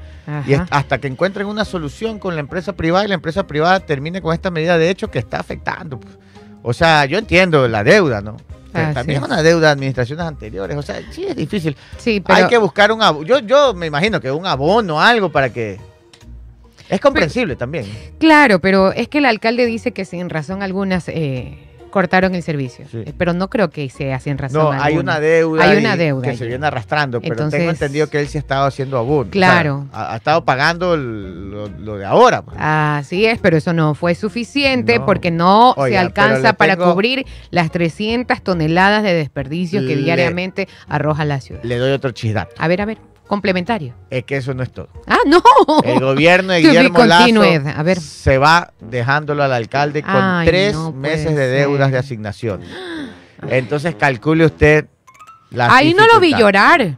Y 0.46 0.54
hasta 0.54 0.98
que 0.98 1.06
encuentren 1.06 1.46
una 1.46 1.64
solución 1.64 2.18
con 2.18 2.34
la 2.34 2.40
empresa 2.40 2.74
privada 2.74 3.04
y 3.04 3.08
la 3.08 3.14
empresa 3.14 3.46
privada 3.46 3.80
termine 3.80 4.20
con 4.20 4.34
esta 4.34 4.50
medida 4.50 4.76
de 4.76 4.90
hecho 4.90 5.10
que 5.10 5.18
está 5.18 5.38
afectando. 5.40 5.98
pues. 5.98 6.18
O 6.62 6.72
sea, 6.72 7.04
yo 7.06 7.18
entiendo 7.18 7.66
la 7.68 7.84
deuda, 7.84 8.20
¿no? 8.20 8.36
Así 8.72 8.94
También 8.94 9.22
es. 9.22 9.28
una 9.28 9.42
deuda 9.42 9.68
de 9.68 9.72
administraciones 9.72 10.26
anteriores. 10.26 10.76
O 10.76 10.82
sea, 10.82 11.00
sí 11.12 11.24
es 11.24 11.36
difícil. 11.36 11.76
Sí, 11.96 12.20
pero 12.20 12.36
Hay 12.36 12.48
que 12.48 12.58
buscar 12.58 12.90
un 12.90 13.02
abono. 13.02 13.24
Yo, 13.24 13.38
yo 13.38 13.72
me 13.72 13.86
imagino 13.86 14.20
que 14.20 14.30
un 14.30 14.46
abono, 14.46 15.00
algo 15.00 15.30
para 15.30 15.52
que. 15.52 15.78
Es 16.88 17.00
comprensible 17.00 17.56
también. 17.56 17.86
claro, 18.18 18.58
pero 18.58 18.92
es 18.92 19.08
que 19.08 19.18
el 19.18 19.26
alcalde 19.26 19.64
dice 19.64 19.92
que 19.92 20.04
sin 20.04 20.28
razón 20.28 20.62
algunas 20.62 21.08
eh, 21.08 21.56
cortaron 21.94 22.34
el 22.34 22.42
servicio. 22.42 22.86
Sí. 22.90 23.04
Eh, 23.06 23.12
Pero 23.16 23.32
no 23.34 23.48
creo 23.48 23.70
que 23.70 23.88
sea 23.88 24.18
sin 24.18 24.36
razón 24.36 24.60
No, 24.64 24.72
hay 24.82 24.96
una 24.96 25.20
deuda, 25.20 25.62
Hay 25.62 25.78
una 25.78 25.96
deuda 25.96 26.28
que 26.28 26.36
se 26.36 26.44
viene 26.44 26.66
arrastrando, 26.66 27.20
pero 27.20 27.34
Entonces- 27.34 27.60
tengo 27.60 27.70
entendido 27.70 28.10
que 28.10 28.18
él 28.18 28.26
sí 28.26 28.36
ha 28.36 28.40
estado 28.40 28.66
haciendo 28.66 28.98
abono. 28.98 29.30
Claro. 29.30 29.86
O 29.88 29.92
sea, 29.94 30.00
ha, 30.02 30.14
ha 30.14 30.16
estado 30.16 30.44
pagando 30.44 30.94
el- 30.94 31.50
lo, 31.52 31.68
lo 31.68 31.96
de 31.96 32.04
ahora. 32.04 32.42
pues. 32.42 32.56
Así 32.58 33.26
es, 33.26 33.38
pero 33.38 33.56
eso 33.56 33.72
no 33.72 33.94
fue 33.94 34.16
suficiente 34.16 34.98
No. 34.98 35.06
porque 35.06 35.30
no 35.30 35.70
Oiga, 35.76 35.86
se 36.00 36.04
alcanza 36.04 36.54
para 36.54 36.74
tengo- 36.74 36.92
cubrir 36.92 37.26
las 37.50 37.70
300 37.70 38.42
toneladas 38.42 39.04
de 39.04 39.14
desperdicios 39.14 39.84
que 39.86 39.94
diariamente 39.94 40.66
arroja 40.88 41.24
la 41.24 41.40
ciudad. 41.40 41.62
Le 41.62 41.76
doy 41.78 41.92
otro 41.92 42.10
chisdato. 42.10 42.56
A 42.58 42.66
ver, 42.66 42.80
a 42.80 42.86
ver, 42.86 42.98
complementario. 43.26 43.94
Es 44.10 44.24
que 44.24 44.36
eso 44.36 44.54
no 44.54 44.62
es 44.62 44.70
todo. 44.72 44.88
Ah, 45.06 45.18
no. 45.26 45.42
El 45.84 46.00
gobierno 46.00 46.52
de 46.52 46.60
Guillermo 46.62 47.04
Lazo 47.04 47.24
continued. 47.24 47.66
A 47.66 47.82
ver. 47.82 48.00
se 48.00 48.38
va 48.38 48.72
dejándolo 48.80 49.42
al 49.42 49.52
alcalde 49.52 50.02
con 50.02 50.14
Ay, 50.14 50.46
tres 50.46 50.74
no 50.74 50.92
meses 50.92 51.34
de 51.34 51.48
deudas 51.48 51.86
ser. 51.86 51.92
de 51.92 51.98
asignación. 51.98 52.60
Entonces 53.48 53.94
calcule 53.94 54.46
usted 54.46 54.86
las 55.50 55.70
Ahí 55.72 55.94
no 55.94 56.06
lo 56.06 56.20
vi 56.20 56.34
llorar. 56.34 56.96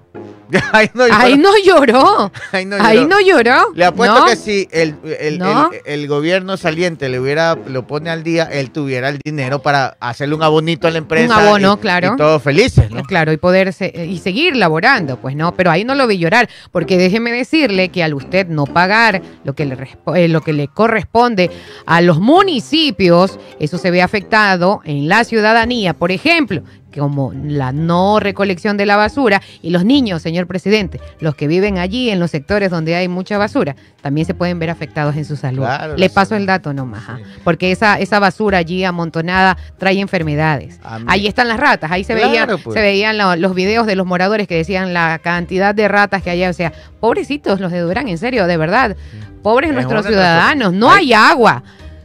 Ahí 0.72 0.90
no 0.94 1.04
Ahí 1.04 1.36
lloró. 1.36 1.42
no 1.42 1.50
lloró. 1.64 2.32
Ahí 2.52 2.64
no 2.64 2.76
Ahí 2.80 2.96
lloró. 2.98 3.08
no 3.08 3.20
lloró. 3.20 3.72
Le 3.74 3.84
apuesto 3.84 4.18
¿No? 4.20 4.26
que 4.26 4.36
si 4.36 4.68
el, 4.70 4.94
el- 5.20 5.38
¿No? 5.38 5.70
el- 5.72 5.80
el 6.02 6.08
gobierno 6.08 6.56
saliente 6.56 7.08
le 7.08 7.18
hubiera 7.20 7.56
lo 7.66 7.86
pone 7.86 8.10
al 8.10 8.22
día, 8.22 8.44
él 8.44 8.70
tuviera 8.70 9.08
el 9.08 9.18
dinero 9.24 9.60
para 9.62 9.96
hacerle 10.00 10.34
un 10.34 10.42
abonito 10.42 10.86
a 10.86 10.90
la 10.90 10.98
empresa. 10.98 11.26
Un 11.26 11.32
abono, 11.44 11.74
y- 11.74 11.80
claro. 11.80 12.12
Y 12.14 12.16
todos 12.16 12.42
felices, 12.42 12.90
¿no? 12.90 13.02
Claro, 13.02 13.32
y 13.32 13.36
poder 13.36 13.72
se- 13.72 13.92
y 14.06 14.18
seguir 14.18 14.56
laborando, 14.56 15.16
pues 15.18 15.34
no, 15.36 15.54
pero 15.54 15.70
ahí 15.70 15.84
no 15.84 15.94
lo 15.94 16.06
vi 16.06 16.18
llorar, 16.18 16.48
porque 16.72 16.96
déjeme 16.96 17.32
decirle 17.32 17.88
que 17.90 18.02
al 18.02 18.14
usted 18.14 18.46
no 18.46 18.64
pagar 18.66 19.22
lo 19.44 19.54
que 19.54 19.64
le 19.64 19.76
eh, 20.14 20.28
lo 20.28 20.40
que 20.40 20.52
le 20.52 20.68
corresponde 20.68 21.50
a 21.86 22.00
los 22.00 22.20
municipios, 22.20 23.38
eso 23.60 23.78
se 23.78 23.90
ve 23.90 24.02
afectado 24.02 24.80
en 24.84 25.08
la 25.08 25.24
ciudadanía. 25.24 25.94
Por 25.94 26.10
ejemplo, 26.12 26.62
como 26.98 27.32
la 27.32 27.72
no 27.72 28.20
recolección 28.20 28.76
de 28.76 28.86
la 28.86 28.96
basura 28.96 29.40
y 29.62 29.70
los 29.70 29.84
niños, 29.84 30.22
señor 30.22 30.46
presidente, 30.46 31.00
los 31.20 31.34
que 31.34 31.46
viven 31.46 31.78
allí 31.78 32.10
en 32.10 32.18
los 32.20 32.30
sectores 32.30 32.70
donde 32.70 32.94
hay 32.96 33.08
mucha 33.08 33.38
basura, 33.38 33.76
también 34.02 34.26
se 34.26 34.34
pueden 34.34 34.58
ver 34.58 34.70
afectados 34.70 35.16
en 35.16 35.24
su 35.24 35.36
salud. 35.36 35.62
Claro, 35.62 35.96
Le 35.96 36.10
paso 36.10 36.36
el 36.36 36.46
dato 36.46 36.72
nomás, 36.72 37.02
¿ah? 37.08 37.18
Sí. 37.18 37.40
porque 37.44 37.72
esa, 37.72 37.98
esa 37.98 38.18
basura 38.18 38.58
allí 38.58 38.84
amontonada 38.84 39.56
trae 39.78 39.98
enfermedades. 40.00 40.78
A 40.82 40.98
mí- 40.98 41.04
Ahí 41.08 41.26
están 41.26 41.48
las 41.48 41.58
ratas, 41.60 41.90
ahí 41.90 42.04
se 42.04 42.14
Claro, 42.14 42.30
veían, 42.30 42.48
pues. 42.62 42.74
se 42.74 42.80
veían 42.80 43.18
lo- 43.18 43.36
los 43.36 43.54
videos 43.54 43.86
de 43.86 43.96
los 43.96 44.06
moradores 44.06 44.46
que 44.48 44.56
decían 44.56 44.94
la 44.94 45.18
cantidad 45.22 45.74
de 45.74 45.88
ratas 45.88 46.22
que 46.22 46.30
hay, 46.30 46.44
o 46.44 46.52
sea, 46.52 46.72
pobrecitos 47.00 47.60
los 47.60 47.72
de 47.72 47.80
Durán, 47.80 48.08
en 48.08 48.18
serio, 48.18 48.46
de 48.46 48.56
verdad. 48.56 48.96
Pobres 49.42 49.70
Es 49.70 49.74
nuestros 49.74 50.06
ciudadanos, 50.06 50.72
no 50.72 50.90
hay 50.90 51.12
agua, 51.12 51.62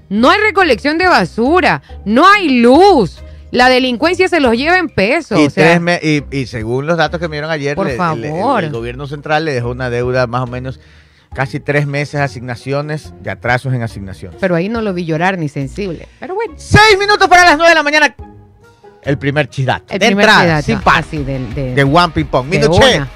no 0.10 0.30
hay 0.30 0.40
recolección 0.42 0.98
de 0.98 1.08
basura, 1.08 1.82
no 2.06 2.28
hay 2.28 2.62
luz. 2.62 3.24
La 3.52 3.68
delincuencia 3.70 4.28
se 4.30 4.40
los 4.40 4.54
lleva 4.56 4.78
en 4.78 4.88
peso. 4.90 5.38
Y, 5.40 5.48
o 5.48 5.50
sea, 5.50 5.66
tres 5.66 5.82
me- 5.82 6.00
y, 6.02 6.24
y 6.32 6.46
según 6.48 6.86
los 6.88 6.98
datos 6.98 7.20
que 7.20 7.28
me 7.28 7.36
dieron 7.36 7.52
ayer, 7.52 7.76
Por 7.76 7.86
le- 7.86 7.92
le- 7.94 7.98
favor. 7.98 8.60
el, 8.60 8.66
el 8.68 8.72
gobierno 8.72 9.08
central 9.08 9.44
le 9.46 9.54
dejó 9.54 9.72
una 9.72 9.90
deuda 9.90 10.26
más 10.28 10.42
o 10.44 10.48
menos 10.48 10.80
casi 11.34 11.60
tres 11.60 11.86
meses 11.86 12.14
de 12.14 12.22
asignaciones, 12.24 13.14
de 13.22 13.30
atrasos 13.32 13.74
en 13.74 13.82
asignaciones. 13.84 14.38
pero 14.42 14.56
ahí 14.56 14.68
no 14.70 14.82
lo 14.82 14.94
vi 14.94 15.06
llorar 15.06 15.38
ni 15.38 15.50
sensible. 15.50 16.08
Pero 16.20 16.36
bueno, 16.36 16.54
Seis 16.58 16.98
minutos 17.00 17.28
para 17.28 17.44
las 17.46 17.56
nueve 17.58 17.70
de 17.70 17.76
la 17.76 17.84
mañana. 17.84 18.16
El 19.04 19.18
primer 19.18 19.50
chidato. 19.50 19.94
el 19.94 20.00
de 20.00 20.06
primer 20.08 20.30
entrada, 20.30 20.62
sin 20.62 20.80
par, 20.80 21.00
así 21.00 21.24
del- 21.24 21.54
de, 21.54 21.74
de 21.76 21.84
One 21.84 22.14
Ping 22.14 22.26
Pong. 22.26 22.48
una. 22.70 23.08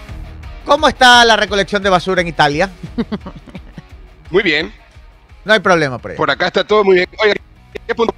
¿cómo 0.65 0.87
está 0.89 1.23
la 1.25 1.35
recolección 1.37 1.83
de 1.83 1.89
basura 1.89 2.21
en 2.21 2.27
Italia? 2.27 2.69
Muy 4.31 4.43
bien. 4.43 4.73
No 5.45 5.53
hay 5.53 5.59
problema 5.59 5.97
por 5.99 6.11
ahí. 6.11 6.17
Por 6.17 6.31
acá 6.31 6.47
está 6.47 6.63
todo 6.63 6.83
muy 6.83 6.95
bien. 6.95 7.07
Oigan, 7.21 7.37
¿qué 7.87 7.93
punto? 7.95 8.13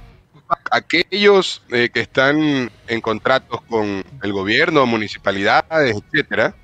Aquellos 0.70 1.62
eh, 1.70 1.90
que 1.92 2.00
están 2.00 2.70
en 2.86 3.00
contratos 3.00 3.60
con 3.62 4.04
el 4.22 4.32
gobierno, 4.32 4.86
municipalidades, 4.86 5.96
etcétera, 5.96 6.54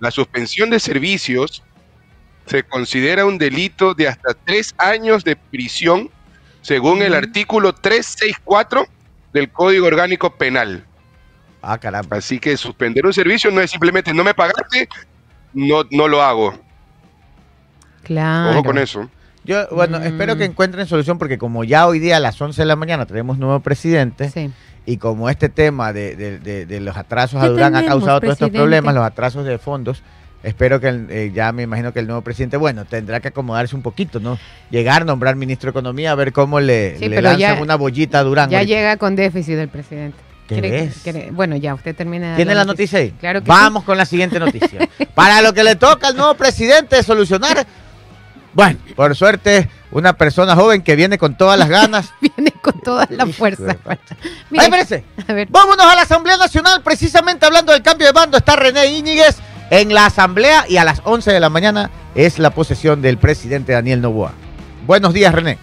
la 0.00 0.10
suspensión 0.10 0.70
de 0.70 0.80
servicios 0.80 1.62
se 2.46 2.64
considera 2.64 3.24
un 3.24 3.38
delito 3.38 3.94
de 3.94 4.08
hasta 4.08 4.34
tres 4.34 4.74
años 4.78 5.24
de 5.24 5.36
prisión, 5.36 6.10
según 6.60 7.02
el 7.02 7.14
artículo 7.14 7.72
364 7.72 8.86
del 9.32 9.50
Código 9.50 9.86
Orgánico 9.86 10.36
Penal. 10.36 10.84
Ah, 11.62 11.78
caramba. 11.78 12.16
Así 12.16 12.40
que 12.40 12.56
suspender 12.56 13.06
un 13.06 13.14
servicio 13.14 13.50
no 13.50 13.60
es 13.60 13.70
simplemente 13.70 14.12
no 14.12 14.24
me 14.24 14.34
pagaste, 14.34 14.88
no, 15.54 15.84
no 15.90 16.08
lo 16.08 16.20
hago. 16.20 16.58
Claro. 18.02 18.50
Ojo 18.50 18.64
con 18.64 18.78
eso. 18.78 19.08
Yo, 19.44 19.66
bueno, 19.72 19.98
Mm. 19.98 20.04
espero 20.04 20.36
que 20.36 20.44
encuentren 20.44 20.86
solución 20.86 21.18
porque 21.18 21.36
como 21.38 21.64
ya 21.64 21.86
hoy 21.86 21.98
día 21.98 22.16
a 22.18 22.20
las 22.20 22.40
11 22.40 22.62
de 22.62 22.66
la 22.66 22.76
mañana 22.76 23.06
tenemos 23.06 23.38
nuevo 23.38 23.58
presidente 23.60 24.30
Sí. 24.30 24.50
y 24.86 24.98
como 24.98 25.28
este 25.28 25.48
tema 25.48 25.92
de, 25.92 26.14
de- 26.14 26.38
de- 26.38 26.66
de 26.66 26.80
los 26.80 26.96
atrasos 26.96 27.42
a 27.42 27.48
Durán 27.48 27.74
ha 27.74 27.84
causado 27.84 28.20
todos 28.20 28.34
estos 28.34 28.50
problemas, 28.50 28.94
los 28.94 29.04
atrasos 29.04 29.44
de 29.44 29.58
fondos, 29.58 30.02
espero 30.44 30.80
que 30.80 30.88
el- 30.88 31.06
eh, 31.10 31.32
ya 31.34 31.50
me 31.52 31.62
imagino 31.64 31.92
que 31.92 31.98
el 32.00 32.06
nuevo 32.06 32.22
presidente, 32.22 32.56
bueno, 32.56 32.84
tendrá 32.84 33.18
que 33.18 33.28
acomodarse 33.28 33.74
un 33.74 33.82
poquito, 33.82 34.20
¿no? 34.20 34.38
Llegar, 34.70 35.04
nombrar 35.04 35.34
ministro 35.34 35.68
de 35.68 35.70
Economía, 35.70 36.12
a 36.12 36.14
ver 36.14 36.32
cómo 36.32 36.60
le, 36.60 36.98
Sí, 36.98 37.08
le 37.08 37.20
lanzan 37.20 37.56
ya- 37.56 37.62
una 37.62 37.74
bollita 37.74 38.20
a 38.20 38.22
Durán. 38.22 38.48
Ya 38.48 38.58
ahorita. 38.58 38.76
llega 38.76 38.96
con 38.96 39.16
déficit 39.16 39.54
el 39.58 39.68
presidente. 39.68 40.18
¿Qué 40.48 40.90
quiere- 41.02 41.30
bueno, 41.30 41.56
ya, 41.56 41.72
usted 41.74 41.96
termina. 41.96 42.36
¿Tiene 42.36 42.54
la 42.54 42.64
noticia 42.64 42.98
ahí? 42.98 43.10
Claro 43.18 43.40
que 43.42 43.48
Vamos 43.48 43.84
con 43.84 43.96
la 43.96 44.04
siguiente 44.04 44.38
noticia. 44.38 44.88
Para 45.14 45.40
lo 45.42 45.52
que 45.54 45.64
le 45.64 45.76
toca 45.76 46.08
al 46.08 46.16
nuevo 46.16 46.34
presidente 46.34 47.02
solucionar, 47.02 47.66
bueno, 48.54 48.78
por 48.96 49.14
suerte, 49.16 49.68
una 49.90 50.12
persona 50.14 50.54
joven 50.54 50.82
que 50.82 50.96
viene 50.96 51.18
con 51.18 51.36
todas 51.36 51.58
las 51.58 51.68
ganas. 51.68 52.12
Viene 52.20 52.52
con 52.62 52.80
toda 52.80 53.06
la 53.10 53.26
fuerza. 53.26 53.64
de 53.64 53.74
pa- 53.74 53.98
Mire, 54.50 54.64
¡Ay, 54.64 54.70
espérese! 54.80 55.04
a 55.28 55.32
ver, 55.32 55.48
Vámonos 55.50 55.84
a 55.86 55.94
la 55.94 56.02
Asamblea 56.02 56.36
Nacional, 56.36 56.82
precisamente 56.82 57.44
hablando 57.46 57.72
del 57.72 57.82
cambio 57.82 58.06
de 58.06 58.12
bando. 58.12 58.36
Está 58.38 58.56
René 58.56 58.86
Íñiguez 58.86 59.36
en 59.70 59.92
la 59.94 60.06
Asamblea 60.06 60.64
y 60.68 60.76
a 60.76 60.84
las 60.84 61.00
11 61.04 61.32
de 61.32 61.40
la 61.40 61.48
mañana 61.50 61.90
es 62.14 62.38
la 62.38 62.50
posesión 62.50 63.00
del 63.02 63.16
presidente 63.18 63.72
Daniel 63.72 64.00
Novoa. 64.00 64.32
Buenos 64.86 65.14
días, 65.14 65.34
René. 65.34 65.58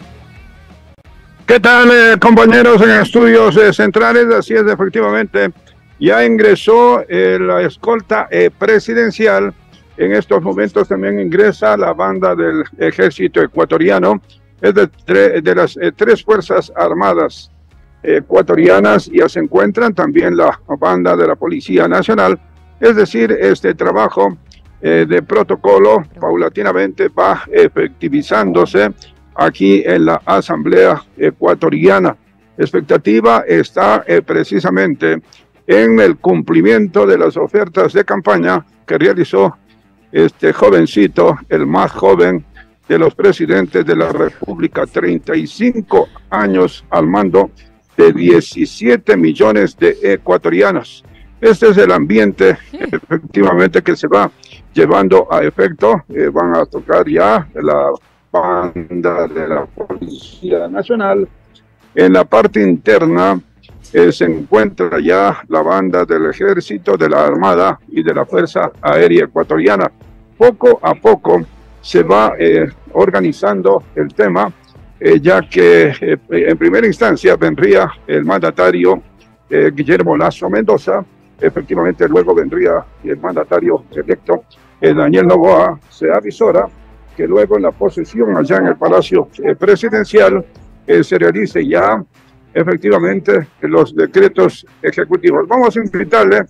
¿Qué 1.45 1.59
tal, 1.59 1.89
eh, 1.91 2.17
compañeros 2.19 2.81
en 2.81 2.91
estudios 2.91 3.57
eh, 3.57 3.73
centrales? 3.73 4.27
Así 4.33 4.53
es, 4.53 4.63
efectivamente, 4.67 5.51
ya 5.99 6.23
ingresó 6.23 7.03
eh, 7.09 7.37
la 7.41 7.61
escolta 7.61 8.27
eh, 8.29 8.51
presidencial. 8.55 9.53
En 9.99 10.13
estos 10.13 10.41
momentos 10.41 10.87
también 10.87 11.19
ingresa 11.19 11.75
la 11.75 11.91
banda 11.91 12.33
del 12.33 12.63
ejército 12.77 13.41
ecuatoriano, 13.41 14.21
es 14.61 14.73
de, 14.73 15.41
de 15.41 15.55
las 15.55 15.75
eh, 15.75 15.91
tres 15.93 16.23
fuerzas 16.23 16.71
armadas 16.73 17.51
ecuatorianas, 18.01 19.11
ya 19.11 19.27
se 19.27 19.41
encuentran 19.41 19.93
también 19.93 20.37
la 20.37 20.57
banda 20.79 21.17
de 21.17 21.27
la 21.27 21.35
Policía 21.35 21.85
Nacional. 21.89 22.39
Es 22.79 22.95
decir, 22.95 23.29
este 23.41 23.73
trabajo 23.73 24.37
eh, 24.81 25.05
de 25.05 25.21
protocolo 25.21 26.05
paulatinamente 26.17 27.09
va 27.09 27.43
efectivizándose 27.51 28.93
aquí 29.35 29.83
en 29.85 30.05
la 30.05 30.21
Asamblea 30.25 31.03
Ecuatoriana. 31.17 32.15
Expectativa 32.57 33.43
está 33.45 34.05
eh, 34.07 34.21
precisamente 34.21 35.21
en 35.67 35.99
el 35.99 36.15
cumplimiento 36.19 37.05
de 37.05 37.17
las 37.17 37.35
ofertas 37.35 37.91
de 37.91 38.05
campaña 38.05 38.65
que 38.85 38.97
realizó 38.97 39.57
este 40.11 40.53
jovencito, 40.53 41.37
el 41.49 41.65
más 41.65 41.91
joven 41.91 42.45
de 42.87 42.97
los 42.97 43.13
presidentes 43.13 43.85
de 43.85 43.95
la 43.95 44.09
República, 44.11 44.85
35 44.85 46.07
años 46.31 46.83
al 46.89 47.05
mando 47.05 47.51
de 47.95 48.11
17 48.13 49.15
millones 49.15 49.77
de 49.77 49.97
ecuatorianos. 50.01 51.03
Este 51.39 51.69
es 51.69 51.77
el 51.77 51.91
ambiente 51.91 52.57
efectivamente 52.73 53.81
que 53.81 53.95
se 53.95 54.07
va 54.07 54.31
llevando 54.73 55.27
a 55.31 55.43
efecto. 55.43 56.03
Eh, 56.09 56.29
van 56.33 56.55
a 56.55 56.65
tocar 56.65 57.07
ya 57.07 57.47
la 57.53 57.91
banda 58.31 59.27
de 59.27 59.47
la 59.47 59.65
Policía 59.65 60.67
Nacional. 60.67 61.27
En 61.95 62.13
la 62.13 62.23
parte 62.25 62.61
interna 62.61 63.39
se 63.91 64.25
encuentra 64.25 64.99
ya 64.99 65.41
la 65.47 65.61
banda 65.61 66.05
del 66.05 66.27
Ejército, 66.27 66.95
de 66.95 67.09
la 67.09 67.25
Armada 67.25 67.79
y 67.87 68.03
de 68.03 68.13
la 68.13 68.25
Fuerza 68.25 68.71
Aérea 68.81 69.25
Ecuatoriana. 69.25 69.91
Poco 70.37 70.79
a 70.81 70.93
poco 70.93 71.41
se 71.81 72.03
va 72.03 72.33
eh, 72.37 72.67
organizando 72.93 73.83
el 73.95 74.13
tema, 74.13 74.51
eh, 74.99 75.19
ya 75.19 75.41
que 75.41 75.93
eh, 75.99 76.17
en 76.29 76.57
primera 76.57 76.85
instancia 76.85 77.35
vendría 77.35 77.91
el 78.07 78.25
mandatario 78.25 79.01
Guillermo 79.49 80.15
Lazo 80.15 80.47
Mendoza, 80.47 81.03
efectivamente 81.41 82.07
luego 82.07 82.35
vendría 82.35 82.85
el 83.03 83.17
mandatario 83.17 83.83
electo 83.95 84.43
Daniel 84.79 85.25
Novoa, 85.25 85.79
se 85.89 86.11
avisora 86.11 86.67
que 87.17 87.25
luego 87.25 87.57
en 87.57 87.63
la 87.63 87.71
posesión 87.71 88.37
allá 88.37 88.57
en 88.57 88.67
el 88.67 88.75
Palacio 88.75 89.27
Presidencial 89.57 90.45
se 91.01 91.17
realice 91.17 91.65
ya 91.65 91.99
efectivamente 92.53 93.47
los 93.61 93.95
decretos 93.95 94.65
ejecutivos. 94.81 95.47
Vamos 95.47 95.75
a 95.75 95.79
invitarle 95.79 96.41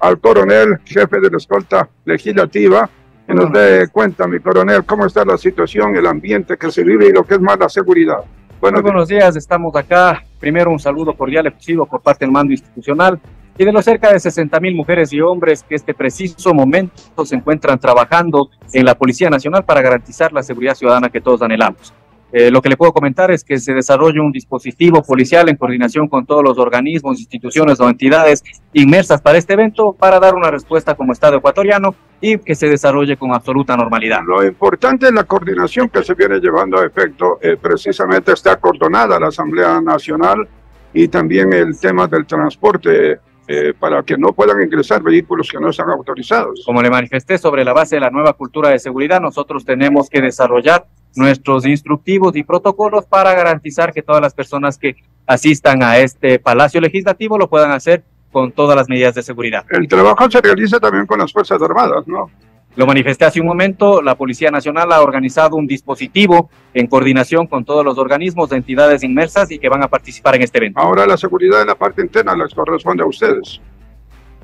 al 0.00 0.18
coronel, 0.20 0.78
jefe 0.84 1.20
de 1.20 1.30
la 1.30 1.36
escolta 1.36 1.88
legislativa, 2.04 2.88
que 3.26 3.34
nos 3.34 3.52
dé 3.52 3.88
cuenta, 3.92 4.26
mi 4.26 4.40
coronel, 4.40 4.84
cómo 4.84 5.06
está 5.06 5.24
la 5.24 5.36
situación, 5.36 5.94
el 5.96 6.06
ambiente 6.06 6.56
que 6.56 6.70
se 6.70 6.82
vive 6.82 7.08
y 7.08 7.12
lo 7.12 7.24
que 7.24 7.34
es 7.34 7.40
más 7.40 7.58
la 7.58 7.68
seguridad. 7.68 8.18
Bueno, 8.60 8.76
Muy 8.78 8.90
buenos 8.90 9.08
días, 9.08 9.36
estamos 9.36 9.74
acá. 9.76 10.24
Primero 10.40 10.70
un 10.70 10.78
saludo 10.78 11.14
cordial 11.14 11.46
efusivo 11.46 11.86
por 11.86 12.00
parte 12.00 12.24
del 12.24 12.32
mando 12.32 12.52
institucional 12.52 13.20
y 13.56 13.64
de 13.64 13.72
los 13.72 13.84
cerca 13.84 14.12
de 14.12 14.20
60 14.20 14.58
mil 14.60 14.74
mujeres 14.74 15.12
y 15.12 15.20
hombres 15.20 15.62
que 15.62 15.74
este 15.74 15.92
preciso 15.92 16.54
momento 16.54 17.24
se 17.24 17.34
encuentran 17.36 17.78
trabajando 17.78 18.50
en 18.72 18.84
la 18.84 18.94
Policía 18.94 19.28
Nacional 19.30 19.64
para 19.64 19.82
garantizar 19.82 20.32
la 20.32 20.42
seguridad 20.42 20.74
ciudadana 20.74 21.10
que 21.10 21.20
todos 21.20 21.42
anhelamos. 21.42 21.92
Eh, 22.30 22.50
lo 22.50 22.60
que 22.60 22.68
le 22.68 22.76
puedo 22.76 22.92
comentar 22.92 23.30
es 23.30 23.42
que 23.42 23.58
se 23.58 23.72
desarrolla 23.72 24.20
un 24.20 24.32
dispositivo 24.32 25.02
policial 25.02 25.48
en 25.48 25.56
coordinación 25.56 26.08
con 26.08 26.26
todos 26.26 26.44
los 26.44 26.58
organismos, 26.58 27.18
instituciones 27.18 27.80
o 27.80 27.88
entidades 27.88 28.44
inmersas 28.74 29.22
para 29.22 29.38
este 29.38 29.54
evento 29.54 29.94
para 29.94 30.20
dar 30.20 30.34
una 30.34 30.50
respuesta 30.50 30.94
como 30.94 31.12
Estado 31.12 31.38
ecuatoriano 31.38 31.94
y 32.20 32.36
que 32.38 32.54
se 32.54 32.68
desarrolle 32.68 33.16
con 33.16 33.32
absoluta 33.32 33.76
normalidad. 33.76 34.20
Lo 34.26 34.44
importante 34.44 35.06
es 35.06 35.12
la 35.12 35.24
coordinación 35.24 35.88
que 35.88 36.02
se 36.02 36.14
viene 36.14 36.38
llevando 36.38 36.78
a 36.78 36.86
efecto. 36.86 37.38
eh, 37.40 37.56
precisamente 37.56 38.32
está 38.32 38.52
acordonada 38.52 39.18
la 39.18 39.28
Asamblea 39.28 39.80
Nacional 39.80 40.46
y 40.92 41.08
también 41.08 41.52
el 41.52 41.78
tema 41.78 42.06
del 42.06 42.26
transporte 42.26 43.20
eh, 43.50 43.72
para 43.78 44.02
que 44.02 44.18
no 44.18 44.34
puedan 44.34 44.60
ingresar 44.60 45.02
vehículos 45.02 45.50
que 45.50 45.58
no 45.58 45.70
están 45.70 45.88
autorizados. 45.88 46.62
Como 46.66 46.82
le 46.82 46.90
manifesté 46.90 47.38
sobre 47.38 47.64
la 47.64 47.72
base 47.72 47.96
de 47.96 48.00
la 48.00 48.10
nueva 48.10 48.34
cultura 48.34 48.68
de 48.68 48.78
seguridad, 48.78 49.22
nosotros 49.22 49.64
tenemos 49.64 50.10
que 50.10 50.20
desarrollar 50.20 50.84
nuestros 51.16 51.66
instructivos 51.66 52.36
y 52.36 52.42
protocolos 52.42 53.06
para 53.06 53.34
garantizar 53.34 53.92
que 53.92 54.02
todas 54.02 54.22
las 54.22 54.34
personas 54.34 54.78
que 54.78 54.94
asistan 55.26 55.82
a 55.82 55.98
este 55.98 56.38
Palacio 56.38 56.80
Legislativo 56.80 57.38
lo 57.38 57.48
puedan 57.48 57.72
hacer 57.72 58.04
con 58.32 58.52
todas 58.52 58.76
las 58.76 58.88
medidas 58.88 59.14
de 59.14 59.22
seguridad. 59.22 59.64
El 59.70 59.88
trabajo 59.88 60.30
se 60.30 60.40
realiza 60.40 60.78
también 60.78 61.06
con 61.06 61.18
las 61.18 61.32
Fuerzas 61.32 61.60
Armadas, 61.62 62.06
¿no? 62.06 62.26
Lo 62.76 62.86
manifesté 62.86 63.24
hace 63.24 63.40
un 63.40 63.46
momento, 63.46 64.00
la 64.02 64.14
Policía 64.14 64.50
Nacional 64.50 64.92
ha 64.92 65.00
organizado 65.00 65.56
un 65.56 65.66
dispositivo 65.66 66.48
en 66.74 66.86
coordinación 66.86 67.48
con 67.48 67.64
todos 67.64 67.84
los 67.84 67.98
organismos 67.98 68.50
de 68.50 68.56
entidades 68.56 69.02
inmersas 69.02 69.50
y 69.50 69.58
que 69.58 69.68
van 69.68 69.82
a 69.82 69.88
participar 69.88 70.36
en 70.36 70.42
este 70.42 70.58
evento. 70.58 70.80
Ahora 70.80 71.04
la 71.04 71.16
seguridad 71.16 71.58
de 71.58 71.64
la 71.64 71.74
parte 71.74 72.02
interna 72.02 72.36
les 72.36 72.54
corresponde 72.54 73.02
a 73.02 73.06
ustedes. 73.06 73.60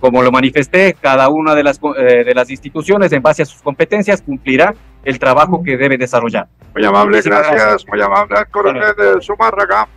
Como 0.01 0.21
lo 0.23 0.33
manifesté, 0.33 0.97
cada 1.01 1.29
una 1.29 1.55
de 1.55 1.63
las, 1.63 1.79
eh, 1.97 2.25
de 2.25 2.35
las 2.35 2.51
instituciones, 2.51 3.13
en 3.13 3.23
base 3.23 3.43
a 3.43 3.47
sus 3.47 3.63
competencias, 3.63 4.21
cumplirá 4.21 4.75
el 5.05 5.19
trabajo 5.19 5.63
que 5.63 5.77
debe 5.77 5.97
desarrollar. 5.99 6.49
Muy 6.75 6.85
amable, 6.85 7.21
gracias, 7.23 7.87
muy 7.87 8.01
amable 8.01 8.37
coronel 8.51 8.95
de 8.97 9.21
Zumárraga. 9.21 9.89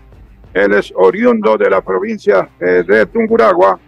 Él 0.54 0.74
es 0.74 0.92
oriundo 0.96 1.58
de 1.58 1.70
la 1.70 1.82
provincia 1.82 2.50
eh, 2.60 2.84
de 2.88 3.06
Tunguragua, 3.06 3.80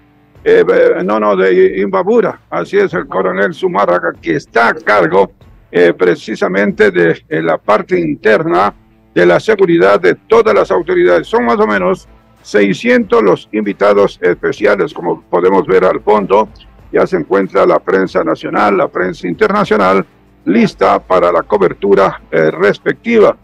eh, 0.43 0.63
no, 1.03 1.19
no, 1.19 1.35
de 1.35 1.79
Imbabura. 1.79 2.39
Así 2.49 2.77
es 2.77 2.93
el 2.93 3.07
coronel 3.07 3.53
Zumárraga, 3.53 4.13
que 4.21 4.35
está 4.35 4.69
a 4.69 4.73
cargo 4.73 5.31
eh, 5.71 5.93
precisamente 5.93 6.89
de 6.89 7.21
eh, 7.29 7.41
la 7.43 7.59
parte 7.59 7.99
interna 7.99 8.73
de 9.13 9.25
la 9.25 9.39
seguridad 9.39 9.99
de 9.99 10.15
todas 10.15 10.55
las 10.55 10.71
autoridades. 10.71 11.27
Son 11.27 11.45
más 11.45 11.59
o 11.59 11.67
menos 11.67 12.07
600 12.41 13.21
los 13.21 13.49
invitados 13.51 14.17
especiales, 14.21 14.93
como 14.93 15.21
podemos 15.21 15.67
ver 15.67 15.85
al 15.85 16.01
fondo. 16.01 16.49
Ya 16.91 17.05
se 17.05 17.17
encuentra 17.17 17.67
la 17.67 17.77
prensa 17.77 18.23
nacional, 18.23 18.77
la 18.77 18.87
prensa 18.87 19.27
internacional, 19.27 20.03
lista 20.45 20.99
para 20.99 21.31
la 21.31 21.43
cobertura 21.43 22.21
eh, 22.31 22.51
respectiva. 22.51 23.35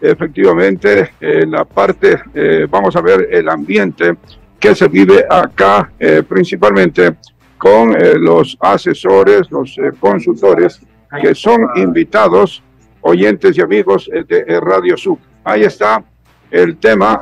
Efectivamente, 0.00 1.12
en 1.20 1.50
la 1.50 1.64
parte, 1.64 2.20
eh, 2.34 2.66
vamos 2.68 2.94
a 2.96 3.00
ver 3.00 3.28
el 3.30 3.48
ambiente 3.48 4.16
que 4.58 4.74
se 4.74 4.88
vive 4.88 5.24
acá, 5.28 5.90
eh, 5.98 6.22
principalmente 6.26 7.16
con 7.58 7.96
los 8.22 8.56
asesores, 8.60 9.50
los 9.50 9.76
consultores, 9.98 10.78
que 11.22 11.34
son 11.34 11.66
invitados, 11.76 12.62
oyentes 13.00 13.56
y 13.56 13.62
amigos 13.62 14.10
de 14.28 14.60
Radio 14.60 14.94
Sub. 14.98 15.18
Ahí 15.42 15.62
está 15.62 16.04
el 16.50 16.76
tema, 16.76 17.18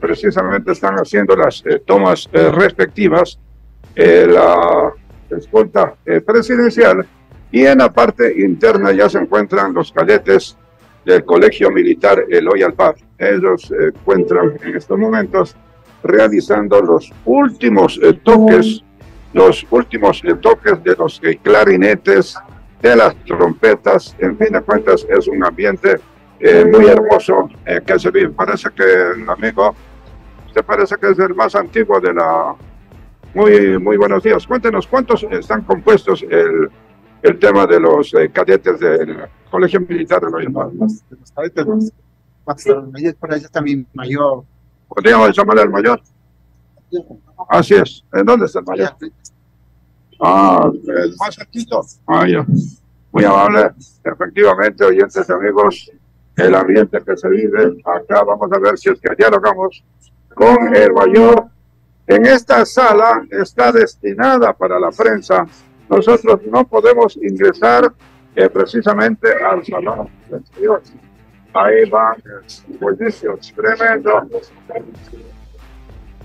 precisamente 0.00 0.72
están 0.72 0.96
haciendo 0.96 1.36
las 1.36 1.62
tomas 1.84 2.28
respectivas, 2.32 3.38
la 3.94 4.90
escolta 5.30 5.94
presidencial, 6.26 7.06
y 7.50 7.64
en 7.64 7.78
la 7.78 7.92
parte 7.92 8.34
interna 8.40 8.92
ya 8.92 9.08
se 9.08 9.18
encuentran 9.18 9.72
los 9.72 9.92
cadetes 9.92 10.56
del 11.04 11.24
Colegio 11.24 11.70
Militar 11.70 12.24
Eloy 12.28 12.62
Alpar. 12.62 12.96
Ellos 13.18 13.62
se 13.62 13.88
encuentran 13.88 14.58
en 14.62 14.76
estos 14.76 14.98
momentos 14.98 15.56
realizando 16.02 16.80
los 16.80 17.12
últimos 17.24 17.98
eh, 18.02 18.12
toques, 18.22 18.82
los 19.32 19.66
últimos 19.70 20.22
eh, 20.24 20.34
toques 20.34 20.82
de 20.82 20.96
los 20.96 21.20
eh, 21.22 21.38
clarinetes, 21.42 22.36
de 22.82 22.96
las 22.96 23.14
trompetas, 23.24 24.14
en 24.18 24.36
fin 24.36 24.52
de 24.52 24.60
cuentas 24.60 25.06
es 25.08 25.26
un 25.28 25.44
ambiente 25.44 25.98
eh, 26.38 26.64
muy 26.70 26.86
hermoso 26.86 27.48
eh, 27.64 27.80
que 27.84 27.98
se 27.98 28.10
vive. 28.10 28.30
Parece 28.30 28.68
que 28.70 28.84
amigo, 29.30 29.74
usted 30.46 30.64
parece 30.64 30.96
que 30.96 31.10
es 31.10 31.18
el 31.18 31.34
más 31.34 31.54
antiguo 31.54 32.00
de 32.00 32.12
la... 32.12 32.54
Muy, 33.34 33.78
muy 33.78 33.98
buenos 33.98 34.22
días. 34.22 34.46
Cuéntenos 34.46 34.86
cuántos 34.86 35.22
están 35.24 35.62
compuestos 35.62 36.24
el, 36.28 36.70
el 37.26 37.38
tema 37.38 37.66
de 37.66 37.80
los 37.80 38.12
eh, 38.14 38.30
cadetes 38.30 38.78
del 38.78 39.16
Colegio 39.50 39.80
Militar 39.80 40.20
de 40.20 40.30
los 40.30 41.32
cadetes, 41.34 41.66
los- 41.66 41.92
cuando 42.44 42.90
me 42.92 43.12
por 43.14 43.32
ahí 43.34 43.40
está 43.40 43.60
mi 43.60 43.84
mayor. 43.92 44.44
¿Podríamos 44.88 45.36
llamarle 45.36 45.62
al 45.62 45.70
mayor? 45.70 46.00
Así 47.48 47.74
es. 47.74 48.04
¿En 48.12 48.24
dónde 48.24 48.46
está 48.46 48.60
el 48.60 48.64
mayor? 48.66 48.90
Ah, 50.20 50.70
el 50.72 51.14
más 51.18 51.34
cerquito. 51.34 51.82
Ah, 52.06 52.26
ya. 52.28 52.46
Muy 53.10 53.24
amable. 53.24 53.70
Efectivamente, 54.04 54.84
oyentes 54.84 55.28
amigos, 55.28 55.90
el 56.36 56.54
ambiente 56.54 56.98
que 57.04 57.16
se 57.16 57.28
vive 57.28 57.82
acá, 57.84 58.22
vamos 58.22 58.48
a 58.52 58.58
ver 58.60 58.78
si 58.78 58.90
es 58.90 59.00
que 59.00 59.14
dialogamos 59.16 59.82
con 60.34 60.74
el 60.76 60.92
mayor. 60.92 61.46
En 62.06 62.24
esta 62.26 62.64
sala 62.64 63.26
está 63.30 63.72
destinada 63.72 64.52
para 64.52 64.78
la 64.78 64.90
prensa. 64.90 65.44
Nosotros 65.88 66.40
no 66.50 66.66
podemos 66.66 67.16
ingresar 67.16 67.92
eh, 68.34 68.48
precisamente 68.48 69.28
al 69.42 69.64
salón. 69.64 70.08
Ahí 71.54 71.88
van 71.88 72.16
buenísimos, 72.80 73.52
tremendo. 73.54 74.28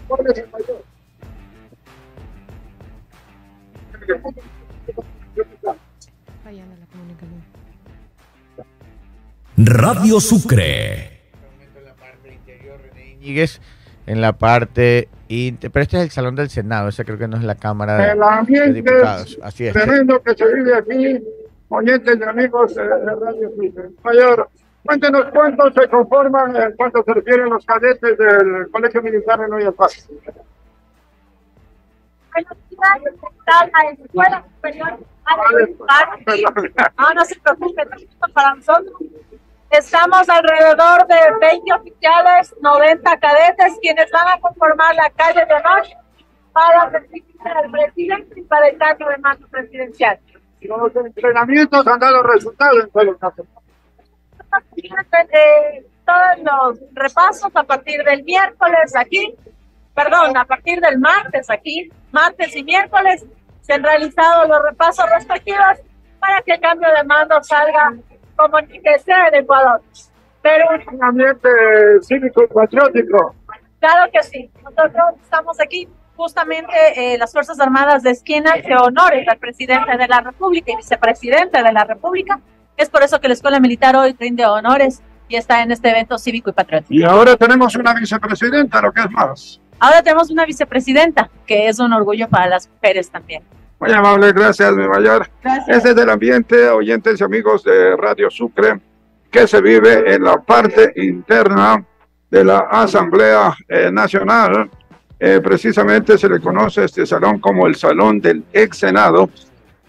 ¿Cuál 0.07 0.27
es 0.27 0.37
el 0.39 0.49
mayor? 0.51 0.83
Radio 9.57 10.19
Sucre. 10.19 11.21
En 14.07 14.21
la 14.21 14.33
parte 14.33 15.07
inter- 15.27 15.71
pero 15.71 15.83
este 15.83 15.97
es 15.97 16.03
el 16.03 16.09
salón 16.11 16.35
del 16.35 16.49
Senado, 16.49 16.89
ese 16.89 17.05
creo 17.05 17.17
que 17.17 17.27
no 17.27 17.37
es 17.37 17.43
la 17.43 17.55
Cámara 17.55 17.97
de, 17.97 18.11
El 18.11 18.19
de 18.19 18.25
ambiente 18.25 18.73
Diputados. 18.73 19.39
Así 19.41 19.67
es. 19.67 19.73
tremendo 19.73 20.21
que 20.21 20.35
se 20.35 20.53
vive 20.53 20.75
aquí, 20.75 21.23
oyentes 21.69 22.17
y 22.19 22.23
amigos 22.23 22.75
de, 22.75 22.83
Radio 22.83 23.49
Twitter. 23.55 23.89
Mayor, 24.03 24.49
cuéntenos 24.83 25.25
cuántos 25.31 25.73
se 25.73 25.87
conforman, 25.87 26.55
en 26.55 26.75
cuánto 26.75 27.03
se 27.03 27.13
refieren 27.13 27.49
los 27.49 27.65
cadetes 27.65 28.17
del 28.17 28.69
Colegio 28.71 29.01
Militar 29.01 29.39
de 29.39 29.47
Nueva 29.47 29.71
Paz. 29.71 30.09
Está 32.35 32.97
la 33.73 33.91
Escuela 33.91 34.43
Superior 34.55 34.99
Militar. 35.55 36.93
No, 36.97 37.13
no 37.13 37.25
se 37.25 37.39
preocupe, 37.39 37.83
para 38.33 38.55
nosotros. 38.55 38.93
Estamos 39.71 40.27
alrededor 40.27 41.07
de 41.07 41.15
20 41.39 41.73
oficiales, 41.73 42.53
90 42.61 43.17
cadetes, 43.19 43.77
quienes 43.81 44.11
van 44.11 44.27
a 44.27 44.39
conformar 44.41 44.93
la 44.95 45.09
calle 45.11 45.45
de 45.45 45.53
honor 45.53 45.83
para 46.51 46.89
recibir 46.89 47.23
al 47.45 47.71
presidente 47.71 48.39
y 48.41 48.43
para 48.43 48.67
el 48.67 48.77
cambio 48.77 49.07
de 49.07 49.17
mando 49.19 49.47
presidencial. 49.47 50.19
Los 50.59 50.93
entrenamientos 50.93 51.87
han 51.87 51.99
dado 51.99 52.21
resultados 52.21 52.89
en. 52.95 53.17
Eh, 55.31 55.85
todos 56.05 56.43
los 56.43 56.79
repasos 56.91 57.51
a 57.55 57.63
partir 57.63 58.03
del 58.03 58.25
miércoles 58.25 58.93
aquí, 58.97 59.33
perdón, 59.95 60.35
a 60.35 60.43
partir 60.43 60.81
del 60.81 60.99
martes 60.99 61.49
aquí, 61.49 61.89
martes 62.11 62.53
y 62.57 62.63
miércoles, 62.63 63.25
se 63.61 63.73
han 63.73 63.83
realizado 63.83 64.47
los 64.49 64.61
repasos 64.63 65.09
respectivos 65.09 65.77
para 66.19 66.41
que 66.41 66.55
el 66.55 66.59
cambio 66.59 66.89
de 66.91 67.03
mando 67.05 67.41
salga 67.41 67.93
como 68.41 68.57
que 68.67 68.99
sea 68.99 69.27
en 69.27 69.35
Ecuador. 69.35 69.81
Pero 70.41 70.65
Un 70.91 71.03
ambiente 71.03 71.49
cívico 72.01 72.43
y 72.43 72.47
patriótico. 72.47 73.35
claro 73.79 74.11
que 74.11 74.23
sí, 74.23 74.49
nosotros 74.63 75.21
estamos 75.21 75.59
aquí 75.59 75.87
justamente 76.15 76.73
eh, 76.95 77.17
las 77.17 77.31
Fuerzas 77.31 77.59
Armadas 77.59 78.03
de 78.03 78.11
Esquina 78.11 78.53
que 78.61 78.75
honores 78.75 79.27
al 79.27 79.37
presidente 79.37 79.97
de 79.97 80.07
la 80.07 80.21
República 80.21 80.71
y 80.71 80.75
vicepresidente 80.77 81.61
de 81.61 81.71
la 81.71 81.83
República. 81.83 82.39
Es 82.77 82.89
por 82.89 83.03
eso 83.03 83.19
que 83.19 83.27
la 83.27 83.33
Escuela 83.33 83.59
Militar 83.59 83.95
hoy 83.95 84.15
rinde 84.19 84.45
honores 84.45 85.01
y 85.27 85.35
está 85.35 85.61
en 85.61 85.71
este 85.71 85.89
evento 85.89 86.17
cívico 86.17 86.49
y 86.49 86.53
patriótico. 86.53 86.93
Y 86.93 87.03
ahora 87.03 87.35
tenemos 87.37 87.75
una 87.75 87.93
vicepresidenta, 87.93 88.81
lo 88.81 88.91
que 88.91 89.01
es 89.01 89.11
más. 89.11 89.61
Ahora 89.79 90.03
tenemos 90.03 90.29
una 90.29 90.45
vicepresidenta, 90.45 91.29
que 91.47 91.67
es 91.67 91.79
un 91.79 91.91
orgullo 91.93 92.27
para 92.27 92.47
las 92.47 92.69
mujeres 92.69 93.09
también. 93.09 93.43
Muy 93.81 93.93
amable, 93.93 94.31
gracias, 94.31 94.75
mi 94.75 94.87
mayor. 94.87 95.27
Gracias. 95.41 95.77
Ese 95.77 95.89
es 95.89 95.97
el 95.97 96.07
ambiente, 96.11 96.69
oyentes 96.69 97.19
y 97.19 97.23
amigos 97.23 97.63
de 97.63 97.97
Radio 97.97 98.29
Sucre, 98.29 98.79
que 99.31 99.47
se 99.47 99.59
vive 99.59 100.13
en 100.13 100.23
la 100.23 100.39
parte 100.39 100.93
interna 100.97 101.83
de 102.29 102.43
la 102.43 102.59
Asamblea 102.59 103.55
eh, 103.67 103.89
Nacional. 103.91 104.69
Eh, 105.19 105.41
precisamente 105.43 106.15
se 106.19 106.29
le 106.29 106.39
conoce 106.39 106.81
a 106.81 106.85
este 106.85 107.07
salón 107.07 107.39
como 107.39 107.65
el 107.65 107.73
Salón 107.73 108.21
del 108.21 108.43
Ex 108.53 108.77
Senado, 108.77 109.31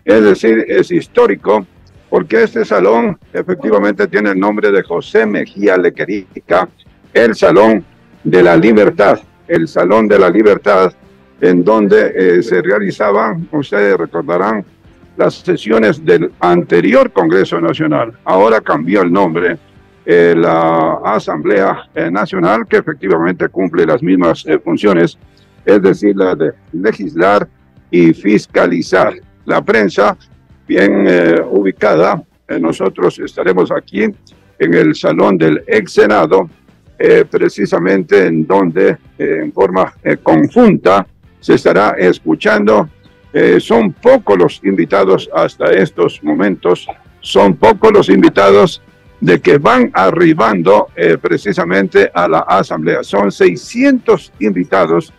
es 0.07 0.25
decir, 0.25 0.65
es 0.69 0.91
histórico, 0.91 1.67
porque 2.09 2.45
este 2.45 2.65
salón 2.65 3.19
efectivamente 3.31 4.07
tiene 4.07 4.31
el 4.31 4.41
nombre 4.41 4.71
de 4.71 4.83
José 4.83 5.27
Mejía 5.27 5.77
Lequerica, 5.77 6.67
el 7.13 7.35
Salón 7.35 7.85
de 8.25 8.43
la 8.43 8.57
Libertad, 8.57 9.21
el 9.49 9.69
Salón 9.69 10.09
de 10.09 10.19
la 10.19 10.31
Libertad, 10.31 10.95
en 11.43 11.63
donde 11.63 12.13
eh, 12.17 12.43
se 12.43 12.63
realizaban, 12.63 13.47
ustedes 13.53 13.99
recordarán, 13.99 14.65
las 15.19 15.35
sesiones 15.35 16.03
del 16.03 16.33
anterior 16.41 17.13
Congreso 17.13 17.61
Nacional. 17.61 18.13
Ahora 18.25 18.63
cambió 18.63 19.03
el 19.03 19.13
nombre, 19.13 19.59
eh, 20.07 20.35
la 20.35 21.01
Asamblea 21.05 21.85
Nacional, 22.11 22.67
que 22.67 22.79
efectivamente 22.79 23.49
cumple 23.51 23.85
las 23.85 24.03
mismas 24.03 24.47
eh, 24.47 24.59
funciones, 24.59 25.19
es 25.67 25.83
decir, 25.83 26.17
la 26.17 26.35
de 26.35 26.53
legislar 26.73 27.47
y 27.91 28.15
fiscalizar. 28.15 29.15
La 29.45 29.63
prensa, 29.63 30.17
bien 30.67 31.05
eh, 31.07 31.41
ubicada, 31.51 32.23
eh, 32.49 32.59
nosotros 32.59 33.19
estaremos 33.19 33.71
aquí 33.71 34.03
en 34.03 34.75
el 34.75 34.95
Salón 34.95 35.37
del 35.37 35.63
Ex 35.67 35.93
Senado, 35.93 36.49
eh, 36.99 37.25
precisamente 37.29 38.27
en 38.27 38.47
donde 38.47 38.97
en 39.19 39.53
forma 39.53 39.93
conjunta 40.23 41.07
se 41.43 41.55
estará 41.55 41.91
escuchando. 41.99 42.89
Eh, 43.35 43.61
son 43.61 43.93
pocos 43.93 44.39
los 44.39 44.61
invitados 44.65 45.29
hasta 45.35 45.73
estos 45.73 46.23
momentos, 46.23 46.87
son 47.21 47.57
pocos 47.57 47.93
los 47.93 48.09
invitados 48.09 48.81
de 49.23 49.41
que 49.41 49.59
van 49.59 49.89
arribando 49.95 50.89
eh, 50.97 51.17
precisamente 51.17 52.11
a 52.13 52.27
la 52.27 52.41
asamblea. 52.41 53.05
Son 53.05 53.31
600 53.31 54.33
invitados 54.41 55.13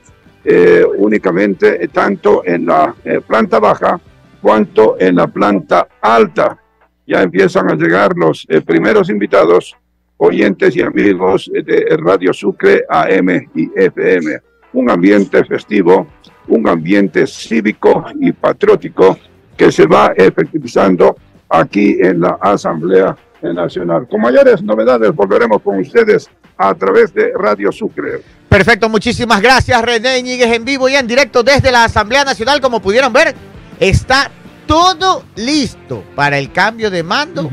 eh, 0.44 0.84
únicamente 0.98 1.82
eh, 1.82 1.88
tanto 1.88 2.44
en 2.46 2.66
la 2.66 2.94
planta 3.26 3.60
baja 3.60 4.02
cuanto 4.42 4.98
en 5.00 5.16
la 5.16 5.28
planta 5.28 5.88
alta. 6.02 6.60
Ya 7.08 7.22
empiezan 7.22 7.72
a 7.72 7.76
llegar 7.76 8.12
los 8.18 8.46
primeros 8.66 9.10
invitados, 9.10 9.74
oyentes 10.18 10.76
y 10.76 10.82
amigos 10.82 11.50
de 11.54 11.98
Radio 11.98 12.34
Sucre 12.34 12.84
AM 12.90 13.30
y 13.56 13.72
FM. 13.74 14.53
Un 14.74 14.90
ambiente 14.90 15.44
festivo, 15.46 16.08
un 16.48 16.68
ambiente 16.68 17.26
cívico 17.28 18.06
y 18.20 18.32
patriótico 18.32 19.18
que 19.56 19.72
se 19.72 19.86
va 19.86 20.14
efectivizando 20.16 21.16
aquí 21.50 21.98
en 22.00 22.22
la 22.22 22.38
Asamblea 22.42 23.16
Nacional. 23.42 24.08
Con 24.10 24.22
mayores 24.22 24.62
novedades 24.64 25.14
volveremos 25.14 25.62
con 25.62 25.80
ustedes 25.80 26.30
a 26.58 26.74
través 26.74 27.14
de 27.14 27.32
Radio 27.38 27.72
Sucre. 27.72 28.22
Perfecto, 28.50 28.88
muchísimas 28.88 29.42
gracias 29.42 29.82
René 29.82 30.20
Íñiguez 30.20 30.54
en 30.54 30.64
vivo 30.64 30.88
y 30.88 30.96
en 30.96 31.08
directo 31.08 31.44
desde 31.44 31.72
la 31.72 31.86
Asamblea 31.86 32.24
Nacional. 32.24 32.62
Como 32.62 32.82
pudieron 32.82 33.12
ver, 33.12 33.36
está 33.80 34.30
todo 34.66 35.24
listo 35.36 36.04
para 36.16 36.38
el 36.38 36.52
cambio 36.52 36.90
de 36.90 37.04
mando, 37.04 37.50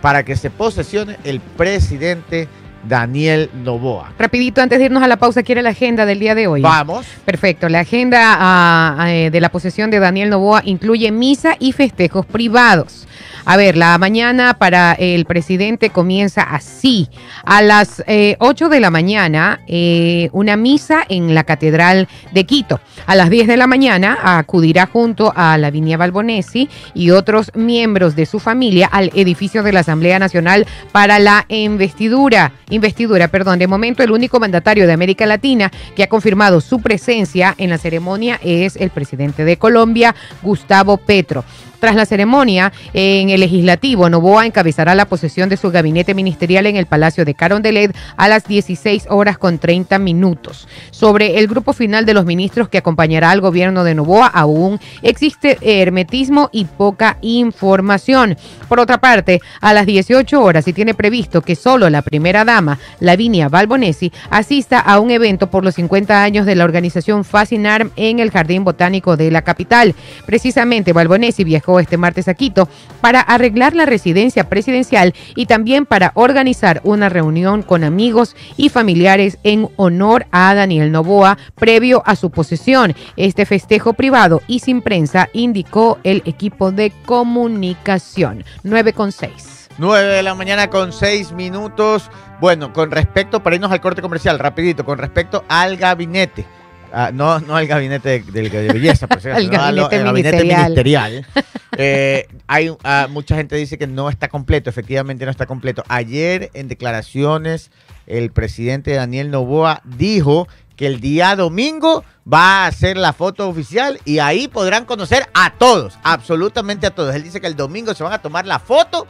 para 0.00 0.24
que 0.24 0.36
se 0.36 0.50
posesione 0.50 1.18
el 1.24 1.40
presidente 1.40 2.48
Daniel 2.88 3.50
Novoa. 3.54 4.12
Rapidito, 4.18 4.60
antes 4.60 4.78
de 4.78 4.86
irnos 4.86 5.02
a 5.02 5.08
la 5.08 5.16
pausa, 5.16 5.42
quiere 5.42 5.62
la 5.62 5.70
agenda 5.70 6.06
del 6.06 6.18
día 6.18 6.34
de 6.34 6.46
hoy. 6.46 6.62
Vamos. 6.62 7.06
Perfecto. 7.24 7.68
La 7.68 7.80
agenda 7.80 8.20
ah, 8.22 8.96
ah, 8.98 9.12
eh, 9.12 9.30
de 9.30 9.40
la 9.40 9.50
posesión 9.50 9.90
de 9.90 9.98
Daniel 9.98 10.30
Novoa 10.30 10.62
incluye 10.64 11.10
misa 11.10 11.56
y 11.58 11.72
festejos 11.72 12.26
privados. 12.26 13.06
A 13.46 13.58
ver, 13.58 13.76
la 13.76 13.98
mañana 13.98 14.54
para 14.54 14.94
el 14.94 15.26
presidente 15.26 15.90
comienza 15.90 16.42
así. 16.42 17.10
A 17.44 17.60
las 17.60 18.02
eh, 18.06 18.36
8 18.38 18.70
de 18.70 18.80
la 18.80 18.90
mañana, 18.90 19.60
eh, 19.66 20.30
una 20.32 20.56
misa 20.56 21.04
en 21.10 21.34
la 21.34 21.44
Catedral 21.44 22.08
de 22.32 22.44
Quito. 22.44 22.80
A 23.06 23.14
las 23.14 23.28
10 23.28 23.46
de 23.46 23.58
la 23.58 23.66
mañana 23.66 24.18
acudirá 24.22 24.86
junto 24.86 25.30
a 25.36 25.58
Lavinia 25.58 25.98
Balbonesi 25.98 26.70
y 26.94 27.10
otros 27.10 27.52
miembros 27.54 28.16
de 28.16 28.24
su 28.24 28.40
familia 28.40 28.86
al 28.86 29.10
edificio 29.14 29.62
de 29.62 29.72
la 29.72 29.80
Asamblea 29.80 30.18
Nacional 30.18 30.66
para 30.90 31.18
la 31.18 31.44
investidura. 31.48 32.52
Investidura, 32.74 33.28
perdón. 33.28 33.60
De 33.60 33.68
momento, 33.68 34.02
el 34.02 34.10
único 34.10 34.40
mandatario 34.40 34.86
de 34.86 34.92
América 34.92 35.26
Latina 35.26 35.70
que 35.94 36.02
ha 36.02 36.08
confirmado 36.08 36.60
su 36.60 36.80
presencia 36.80 37.54
en 37.56 37.70
la 37.70 37.78
ceremonia 37.78 38.40
es 38.42 38.74
el 38.76 38.90
presidente 38.90 39.44
de 39.44 39.56
Colombia, 39.56 40.14
Gustavo 40.42 40.96
Petro. 40.96 41.44
Tras 41.84 41.96
la 41.96 42.06
ceremonia 42.06 42.72
en 42.94 43.28
el 43.28 43.40
legislativo, 43.40 44.08
Novoa 44.08 44.46
encabezará 44.46 44.94
la 44.94 45.04
posesión 45.04 45.50
de 45.50 45.58
su 45.58 45.70
gabinete 45.70 46.14
ministerial 46.14 46.64
en 46.64 46.76
el 46.76 46.86
Palacio 46.86 47.26
de 47.26 47.34
Carondelet 47.34 47.94
a 48.16 48.26
las 48.26 48.48
16 48.48 49.08
horas 49.10 49.36
con 49.36 49.58
30 49.58 49.98
minutos. 49.98 50.66
Sobre 50.90 51.38
el 51.38 51.46
grupo 51.46 51.74
final 51.74 52.06
de 52.06 52.14
los 52.14 52.24
ministros 52.24 52.70
que 52.70 52.78
acompañará 52.78 53.30
al 53.30 53.42
gobierno 53.42 53.84
de 53.84 53.94
Novoa, 53.94 54.28
aún 54.28 54.80
existe 55.02 55.58
hermetismo 55.60 56.48
y 56.52 56.64
poca 56.64 57.18
información. 57.20 58.38
Por 58.66 58.80
otra 58.80 58.96
parte, 58.96 59.42
a 59.60 59.74
las 59.74 59.84
18 59.84 60.42
horas 60.42 60.64
se 60.64 60.72
tiene 60.72 60.94
previsto 60.94 61.42
que 61.42 61.54
solo 61.54 61.90
la 61.90 62.00
primera 62.00 62.46
dama, 62.46 62.78
Lavinia 63.00 63.50
Balbonesi, 63.50 64.10
asista 64.30 64.78
a 64.78 65.00
un 65.00 65.10
evento 65.10 65.50
por 65.50 65.64
los 65.64 65.74
50 65.74 66.22
años 66.22 66.46
de 66.46 66.54
la 66.54 66.64
organización 66.64 67.26
Fascinarm 67.26 67.90
en 67.96 68.20
el 68.20 68.30
Jardín 68.30 68.64
Botánico 68.64 69.18
de 69.18 69.30
la 69.30 69.42
capital. 69.42 69.94
Precisamente, 70.24 70.94
Balbonesi 70.94 71.44
viajó 71.44 71.73
este 71.80 71.96
martes 71.96 72.28
a 72.28 72.34
Quito 72.34 72.68
para 73.00 73.20
arreglar 73.20 73.74
la 73.74 73.86
residencia 73.86 74.48
presidencial 74.48 75.14
y 75.34 75.46
también 75.46 75.86
para 75.86 76.12
organizar 76.14 76.80
una 76.84 77.08
reunión 77.08 77.62
con 77.62 77.84
amigos 77.84 78.36
y 78.56 78.68
familiares 78.68 79.38
en 79.42 79.68
honor 79.76 80.26
a 80.30 80.54
Daniel 80.54 80.92
Novoa 80.92 81.38
previo 81.54 82.02
a 82.06 82.16
su 82.16 82.30
posesión. 82.30 82.94
Este 83.16 83.46
festejo 83.46 83.92
privado 83.92 84.42
y 84.46 84.60
sin 84.60 84.82
prensa 84.82 85.28
indicó 85.32 85.98
el 86.04 86.22
equipo 86.24 86.72
de 86.72 86.92
comunicación. 87.06 88.44
9 88.62 88.92
con 88.92 89.12
6. 89.12 89.68
9 89.78 90.08
de 90.08 90.22
la 90.22 90.34
mañana 90.34 90.70
con 90.70 90.92
6 90.92 91.32
minutos. 91.32 92.10
Bueno, 92.40 92.72
con 92.72 92.90
respecto, 92.90 93.42
para 93.42 93.56
irnos 93.56 93.72
al 93.72 93.80
corte 93.80 94.02
comercial, 94.02 94.38
rapidito, 94.38 94.84
con 94.84 94.98
respecto 94.98 95.44
al 95.48 95.76
gabinete. 95.76 96.46
Ah, 96.94 97.10
no, 97.12 97.40
no 97.40 97.56
al 97.56 97.66
gabinete 97.66 98.20
de, 98.20 98.48
belleza, 98.72 99.06
no, 99.52 99.62
a 99.62 99.72
lo- 99.72 99.88
gabinete 99.88 99.96
al 99.96 100.04
gabinete 100.04 100.36
ministerial. 100.44 100.62
ministerial. 100.70 101.26
Eh, 101.76 102.28
hay, 102.46 102.70
ah, 102.84 103.08
mucha 103.10 103.34
gente 103.34 103.56
dice 103.56 103.76
que 103.76 103.88
no 103.88 104.08
está 104.08 104.28
completo, 104.28 104.70
efectivamente 104.70 105.24
no 105.24 105.32
está 105.32 105.46
completo. 105.46 105.82
Ayer 105.88 106.52
en 106.54 106.68
declaraciones 106.68 107.72
el 108.06 108.30
presidente 108.30 108.92
Daniel 108.92 109.32
Novoa 109.32 109.82
dijo 109.84 110.46
que 110.76 110.86
el 110.86 111.00
día 111.00 111.34
domingo 111.34 112.04
va 112.32 112.64
a 112.64 112.66
hacer 112.68 112.96
la 112.96 113.12
foto 113.12 113.48
oficial 113.48 113.98
y 114.04 114.20
ahí 114.20 114.46
podrán 114.46 114.84
conocer 114.84 115.26
a 115.34 115.54
todos, 115.54 115.98
absolutamente 116.04 116.86
a 116.86 116.90
todos. 116.94 117.12
Él 117.14 117.24
dice 117.24 117.40
que 117.40 117.48
el 117.48 117.56
domingo 117.56 117.92
se 117.94 118.04
van 118.04 118.12
a 118.12 118.22
tomar 118.22 118.46
la 118.46 118.60
foto 118.60 119.06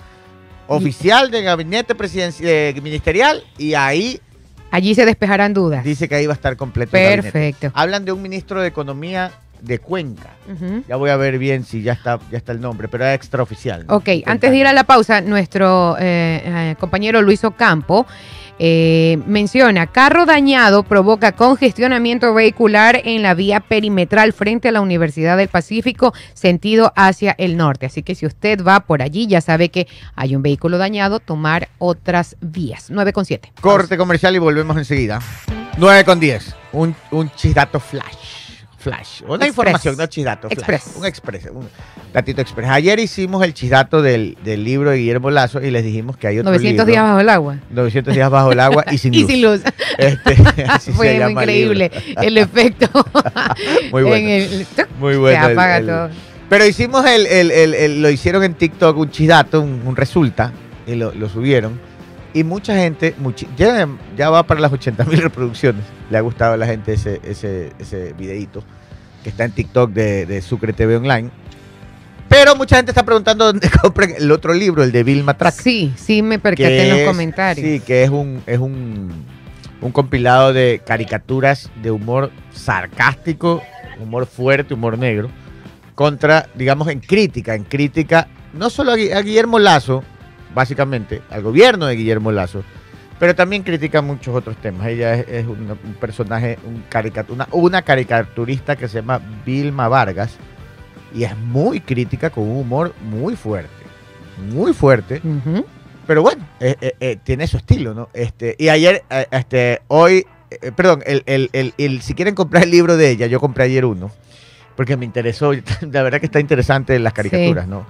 oficial 0.67 1.31
del 1.31 1.45
gabinete 1.45 1.95
presidencial 1.95 2.81
ministerial 2.83 3.45
y 3.59 3.75
ahí 3.75 4.21
Allí 4.75 4.97
se 4.97 5.07
despejarán 5.07 5.55
dudas. 5.55 5.85
dice 5.85 6.09
que 6.09 6.17
ahí 6.17 6.27
va 6.27 6.33
a 6.33 6.35
estar 6.35 6.57
completo. 6.57 6.97
el. 6.97 7.23
Perfecto. 7.23 7.71
Hablan 7.75 8.05
de 8.05 8.11
un 8.11 8.21
ministro 8.21 8.61
de 8.61 8.67
economía 8.67 9.31
de 9.61 9.79
Cuenca. 9.79 10.31
Ya 10.89 10.97
voy 10.97 11.11
a 11.11 11.17
ver 11.17 11.39
bien 11.39 11.65
si 11.65 11.83
ya 11.83 11.93
está, 11.93 12.19
ya 12.29 12.39
está 12.39 12.51
el 12.51 12.61
nombre, 12.61 12.89
pero 12.89 13.05
era 13.05 13.15
extraoficial. 13.15 13.87
¿no? 13.87 13.95
Ok, 13.95 14.09
antes 14.27 14.51
de 14.51 14.57
ir 14.57 14.67
a 14.67 14.73
la 14.73 14.83
pausa, 14.83 15.21
nuestro 15.21 15.97
eh, 16.01 16.43
eh, 16.45 16.77
compañero 16.81 17.23
Luis 17.23 17.45
Ocampo 17.45 18.05
eh, 18.59 19.19
menciona, 19.27 19.87
carro 19.87 20.27
dañado 20.27 20.83
provoca 20.83 21.33
congestionamiento 21.33 22.33
vehicular 22.35 23.01
en 23.05 23.23
la 23.23 23.35
vía 23.35 23.61
perimetral 23.61 24.33
frente 24.33 24.69
a 24.69 24.73
la 24.73 24.81
Universidad 24.81 25.37
del 25.37 25.49
Pacífico, 25.49 26.13
sentido 26.35 26.93
hacia 26.97 27.35
el 27.39 27.57
norte. 27.57 27.87
Así 27.87 28.03
que 28.03 28.15
si 28.15 28.27
usted 28.27 28.63
va 28.65 28.81
por 28.81 29.03
allí, 29.03 29.27
ya 29.27 29.41
sabe 29.41 29.71
que 29.71 29.89
hay 30.15 30.37
un 30.37 30.43
vehículo 30.43 30.79
dañado, 30.79 31.21
tomar 31.21 31.69
otras 31.79 32.37
vías. 32.41 32.87
9 32.91 33.13
con 33.13 33.25
7. 33.25 33.53
Corte 33.61 33.97
comercial 33.97 34.35
y 34.37 34.39
volvemos 34.39 34.77
enseguida. 34.77 35.21
9 35.77 36.05
con 36.05 36.21
10. 36.21 36.55
Un, 36.73 36.95
un 37.11 37.31
chisdato 37.33 37.81
flash. 37.81 38.24
Flash. 38.85 39.23
Una 39.23 39.35
Express. 39.35 39.49
información, 39.49 39.97
no 39.97 40.07
chisdato. 40.07 40.49
Flash. 40.49 40.59
Express. 40.59 40.97
Un 40.97 41.07
express. 41.07 41.47
Un 41.53 41.69
datito 42.13 42.41
express. 42.43 42.69
Ayer 42.71 42.99
hicimos 43.01 43.43
el 43.43 43.55
chisdato 43.55 44.03
del, 44.03 44.37
del 44.45 44.63
libro 44.63 44.91
de 44.91 44.99
Guillermo 44.99 45.31
Lazo 45.31 45.61
y 45.63 45.71
les 45.71 45.83
dijimos 45.83 46.17
que 46.17 46.27
hay 46.29 46.39
otro 46.39 46.51
900 46.53 46.87
libro, 46.87 46.93
días 46.93 47.03
bajo 47.03 47.21
el 47.21 47.29
agua. 47.31 47.57
900 47.71 48.15
días 48.15 48.31
bajo 48.31 48.53
el 48.53 48.61
agua 48.61 48.85
y 48.93 48.99
sin 48.99 49.15
Y 49.15 49.21
luz. 49.23 49.31
sin 49.31 49.43
luz. 49.43 49.61
Este, 49.99 50.37
así 50.69 50.91
se 50.91 50.93
Fue 50.93 51.17
el 51.17 51.31
increíble 51.31 51.91
el 52.23 52.39
efecto. 52.39 52.89
Muy 53.91 54.03
bueno. 54.03 54.17
en 54.17 54.29
el- 54.29 54.67
Muy 55.01 55.17
bueno. 55.17 55.47
Se 55.47 55.53
apaga 55.53 55.79
el- 55.79 55.87
todo. 55.87 56.09
Pero 56.49 56.67
hicimos 56.67 57.07
el, 57.07 57.27
el- 57.27 57.51
el- 57.51 57.75
el- 57.75 58.03
lo 58.03 58.11
hicieron 58.11 58.45
en 58.45 58.55
TikTok, 58.55 58.97
un 58.99 59.11
chidato, 59.11 59.61
un, 59.63 59.83
un 59.87 59.97
resulta, 59.97 60.53
y 60.87 60.95
lo, 60.95 61.13
lo 61.15 61.29
subieron. 61.29 61.81
Y 62.35 62.45
mucha 62.45 62.75
gente, 62.77 63.15
muchi- 63.23 63.47
ya, 63.57 63.89
ya 64.17 64.29
va 64.29 64.43
para 64.43 64.61
las 64.61 64.73
80 64.73 65.05
mil 65.05 65.23
reproducciones. 65.23 65.85
Le 66.11 66.19
ha 66.19 66.21
gustado 66.21 66.55
a 66.55 66.57
la 66.57 66.67
gente 66.67 66.93
ese, 66.93 67.21
ese, 67.25 67.73
ese 67.79 68.13
videíto 68.15 68.63
que 69.23 69.31
está 69.31 69.45
en 69.45 69.53
TikTok 69.53 69.91
de, 69.93 70.27
de 70.27 70.43
Sucre 70.43 70.73
TV 70.73 70.97
Online. 70.97 71.31
Pero 72.29 72.57
mucha 72.57 72.77
gente 72.77 72.91
está 72.91 73.05
preguntando 73.05 73.45
dónde 73.47 73.71
compren 73.83 74.15
el 74.19 74.31
otro 74.33 74.53
libro, 74.53 74.83
el 74.83 74.91
de 74.91 75.05
Vilma 75.05 75.35
Track. 75.39 75.55
Sí, 75.55 75.93
sí 75.97 76.23
me 76.23 76.39
percaté 76.41 76.83
en 76.83 76.91
los 76.91 76.99
es- 77.01 77.07
comentarios. 77.07 77.65
Sí, 77.67 77.81
que 77.81 78.03
es 78.03 78.11
un, 78.11 78.43
es 78.47 78.59
un, 78.59 79.13
un 79.81 79.93
compilado 79.93 80.53
de 80.53 80.83
caricaturas 80.85 81.71
de 81.83 81.93
humor 81.93 82.33
sarcástico, 82.53 83.63
humor 84.01 84.27
fuerte, 84.27 84.75
humor 84.75 84.99
negro, 84.99 85.31
contra, 85.95 86.49
digamos, 86.57 86.89
en 86.89 86.99
crítica, 86.99 87.55
en 87.55 87.63
crítica, 87.63 88.27
no 88.53 88.69
solo 88.71 88.93
a 88.93 88.97
Guillermo 89.23 89.61
Lazo, 89.61 90.03
básicamente, 90.55 91.23
al 91.31 91.43
gobierno 91.43 91.87
de 91.87 91.97
Guillermo 91.97 92.33
Lazo, 92.33 92.63
pero 93.19 93.35
también 93.35 93.63
critica 93.63 94.03
muchos 94.03 94.35
otros 94.35 94.57
temas. 94.57 94.87
Ella 94.89 95.15
es, 95.15 95.47
un 95.47 95.77
personaje, 96.01 96.59
un 96.65 96.85
una, 97.29 97.49
una 97.53 97.83
caricaturista 97.83 98.77
que 98.77 98.89
se 98.89 98.97
llama 99.01 99.21
Vilma 99.45 99.89
Vargas, 99.89 100.37
y 101.15 101.25
es 101.25 101.37
muy 101.37 101.81
crítica 101.81 102.31
con 102.31 102.45
un 102.45 102.57
humor 102.59 102.93
muy 103.03 103.37
fuerte, 103.37 103.71
muy 104.53 104.73
fuerte. 104.73 105.21
Pero 106.07 106.23
bueno, 106.23 106.47
eh, 106.61 106.75
eh, 106.81 106.95
eh, 107.01 107.17
tiene 107.23 107.47
su 107.47 107.57
estilo, 107.57 107.95
¿no? 107.95 108.09
Este, 108.13 108.57
y 108.59 108.69
ayer, 108.69 109.05
este, 109.31 109.81
hoy, 109.89 110.27
perdón, 110.77 111.03
el, 111.07 111.23
el- 111.27 111.49
el- 111.53 111.73
el- 111.79 112.03
si 112.03 112.13
quieren 112.15 112.35
comprar 112.35 112.65
el 112.65 112.71
libro 112.71 112.97
de 112.99 113.09
ella, 113.11 113.27
yo 113.27 113.41
compré 113.41 113.65
ayer 113.65 113.85
uno, 113.87 114.11
porque 114.77 114.97
me 114.99 115.07
interesó, 115.07 115.53
la 115.81 116.03
verdad 116.03 116.19
que 116.21 116.27
está 116.27 116.41
interesante 116.41 116.99
las 116.99 117.13
caricaturas, 117.15 117.67
¿no? 117.69 117.87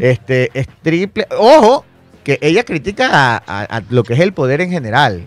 Este, 0.00 0.50
es 0.54 0.68
triple, 0.82 1.26
ojo, 1.38 1.84
que 2.28 2.38
ella 2.42 2.62
critica 2.62 3.08
a, 3.10 3.36
a- 3.46 3.78
a 3.78 3.82
lo 3.88 4.02
que 4.04 4.12
es 4.12 4.20
el 4.20 4.34
poder 4.34 4.60
en 4.60 4.70
general. 4.70 5.22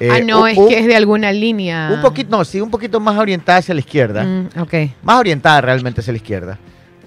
Eh, 0.00 0.08
ah, 0.10 0.18
no, 0.26 0.40
un- 0.42 0.48
es 0.48 0.58
que 0.58 0.80
es 0.80 0.86
de 0.88 0.96
alguna 0.96 1.30
línea. 1.30 1.88
Un 1.94 2.00
poquito, 2.00 2.36
no, 2.36 2.44
sí, 2.44 2.60
un 2.60 2.68
poquito 2.68 2.98
más 2.98 3.16
orientada 3.16 3.58
hacia 3.58 3.72
la 3.74 3.78
izquierda, 3.80 4.24
Mm, 4.24 4.48
ok. 4.60 4.74
más 5.04 5.20
orientada 5.20 5.60
realmente 5.60 6.00
hacia 6.00 6.12
la 6.12 6.16
izquierda, 6.16 6.58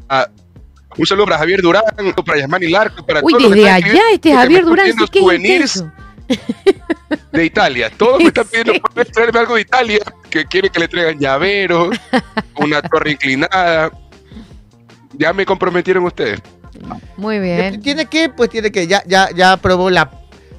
un 0.98 1.06
saludo 1.06 1.26
para 1.26 1.38
Javier 1.38 1.62
Durán, 1.62 1.84
para 2.26 2.40
Yasmani 2.40 2.68
Larco, 2.70 3.06
para 3.06 3.22
Uy, 3.24 3.34
todos 3.34 3.44
los 3.44 3.52
que 3.54 3.60
desde 3.60 3.78
están 3.78 3.92
allá 3.92 4.02
este 4.14 4.34
Javier 4.34 4.66
Durán, 4.66 4.86
que 5.12 5.20
es 5.20 5.36
intenso. 5.36 5.92
De 7.32 7.45
Italia. 7.45 7.91
Todos 7.95 8.17
me 8.17 8.23
¿En 8.23 8.27
están 8.27 8.47
pidiendo? 8.47 8.73
¿puedes 8.93 9.11
traerme 9.11 9.39
algo 9.39 9.55
de 9.55 9.61
Italia? 9.61 9.99
Que 10.30 10.45
quieren 10.45 10.71
que 10.71 10.80
le 10.80 10.88
traigan 10.88 11.19
llaveros, 11.19 11.95
una 12.57 12.82
torre 12.82 13.11
inclinada. 13.11 13.91
Ya 15.13 15.34
me 15.34 15.45
comprometieron 15.45 16.05
ustedes. 16.05 16.39
Muy 17.17 17.39
bien. 17.39 17.82
Tiene 17.82 18.05
que, 18.05 18.30
pues 18.30 18.49
tiene 18.49 18.71
que, 18.71 18.88
ya, 18.88 19.03
ya, 19.05 19.30
ya 19.36 19.53
aprobó 19.53 19.89
la. 19.89 20.11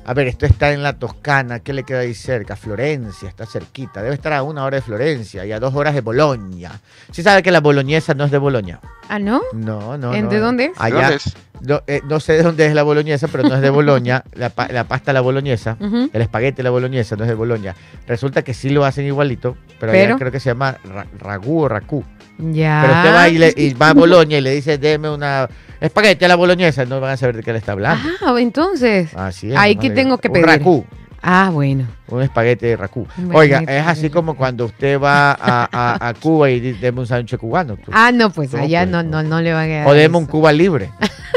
A 0.07 0.15
ver, 0.15 0.27
esto 0.27 0.45
está 0.47 0.73
en 0.73 0.83
la 0.83 0.95
Toscana, 0.95 1.61
¿qué 1.61 1.73
le 1.73 1.85
queda 1.85 2.01
ahí 2.01 2.15
cerca? 2.15 2.57
Florencia, 2.57 3.29
está 3.29 3.47
cerquita. 3.47 4.03
Debe 4.03 4.15
estar 4.15 4.33
a 4.33 4.43
una 4.43 4.65
hora 4.65 4.77
de 4.77 4.83
Florencia 4.83 5.45
y 5.47 5.53
a 5.53 5.61
dos 5.61 5.73
horas 5.75 5.95
de 5.95 6.01
Boloña. 6.01 6.73
¿Sí 7.13 7.23
sabe 7.23 7.43
que 7.45 7.53
la 7.53 7.61
boloñesa 7.61 8.15
no 8.15 8.25
es 8.25 8.31
de 8.33 8.39
Boloña? 8.39 8.81
Ah, 9.09 9.19
¿no? 9.21 9.43
No, 9.53 9.97
no. 9.99 10.13
¿En 10.15 10.25
no. 10.25 10.31
de 10.31 10.39
dónde 10.41 10.65
es? 10.67 10.71
¿De 10.79 10.85
Allá, 10.85 10.95
dónde 11.03 11.15
es? 11.17 11.37
no, 11.61 11.83
eh, 11.87 12.01
no 12.09 12.19
sé 12.19 12.33
de 12.33 12.43
dónde 12.43 12.67
es 12.67 12.75
la 12.75 12.83
boloñesa, 12.83 13.29
pero 13.29 13.45
no 13.45 13.55
es 13.55 13.61
de 13.61 13.71
Boloña. 13.71 14.25
la, 14.35 14.49
pa- 14.51 14.69
la 14.69 14.85
pasta 14.85 15.13
la 15.13 15.21
boloñesa. 15.21 15.77
Ujú. 15.79 16.11
El 16.13 16.23
espagueti 16.23 16.57
de 16.57 16.63
la 16.65 16.71
boloñesa 16.71 17.15
no 17.15 17.23
es 17.25 17.29
de 17.29 17.35
Boloña. 17.37 17.77
Resulta 18.09 18.43
que 18.43 18.53
sí 18.55 18.71
lo 18.71 18.85
hacen 18.85 19.07
igualito, 19.07 19.57
pero, 19.79 19.93
allá 19.93 20.03
Pero- 20.07 20.19
creo 20.19 20.33
que 20.33 20.41
se 20.41 20.51
llama 20.51 20.77
ra- 20.85 21.07
ragú 21.21 21.63
o 21.63 21.69
racú. 21.69 22.05
Ya. 22.53 22.81
Pero 22.83 22.95
usted 22.99 23.15
va 23.15 23.29
y, 23.29 23.39
le- 23.39 23.55
y 23.57 23.75
va 23.75 23.89
a 23.91 23.95
Boloña 23.95 24.39
y 24.39 24.41
le 24.41 24.51
dice, 24.55 24.79
deme 24.79 25.11
una 25.11 25.49
espagueti 25.81 26.25
a 26.25 26.29
la 26.29 26.37
boloñesa, 26.37 26.85
no 26.85 27.01
van 27.01 27.13
a 27.13 27.17
saber 27.17 27.37
de 27.37 27.43
qué 27.43 27.53
le 27.53 27.59
está 27.59 27.73
hablando. 27.73 28.09
Ah, 28.23 28.35
entonces. 28.39 29.15
Así 29.15 29.51
es. 29.51 29.57
Ahí 29.57 29.77
que 29.77 29.91
tengo 29.91 30.19
que 30.19 30.29
un 30.29 30.35
pedir. 30.35 30.47
racú, 30.47 30.85
Ah, 31.23 31.51
bueno. 31.53 31.87
un 32.09 32.23
espagueti 32.23 32.67
de 32.67 32.77
racú. 32.77 33.07
Oiga, 33.33 33.61
es 33.61 33.87
así 33.87 34.09
como 34.11 34.35
cuando 34.37 34.65
usted 34.65 34.99
va 35.01 35.33
a, 35.33 35.69
a- 35.71 36.09
a 36.09 36.15
Cuba 36.21 36.51
y 36.51 36.59
di- 36.61 36.73
deme 36.73 37.01
un 37.01 37.07
sándwich 37.07 37.37
cubano. 37.39 37.77
tú. 37.77 37.91
Ah, 37.95 38.11
no, 38.13 38.31
pues 38.31 38.53
allá 38.55 38.81
pues, 38.81 38.91
no, 38.91 39.03
no, 39.03 39.23
no 39.23 39.41
le 39.41 39.53
va 39.53 39.63
a 39.63 39.67
quedar. 39.67 39.87
o 39.87 39.93
deme 39.93 40.17
un. 40.17 40.27
Cuba 40.27 40.53
libre. 40.53 40.91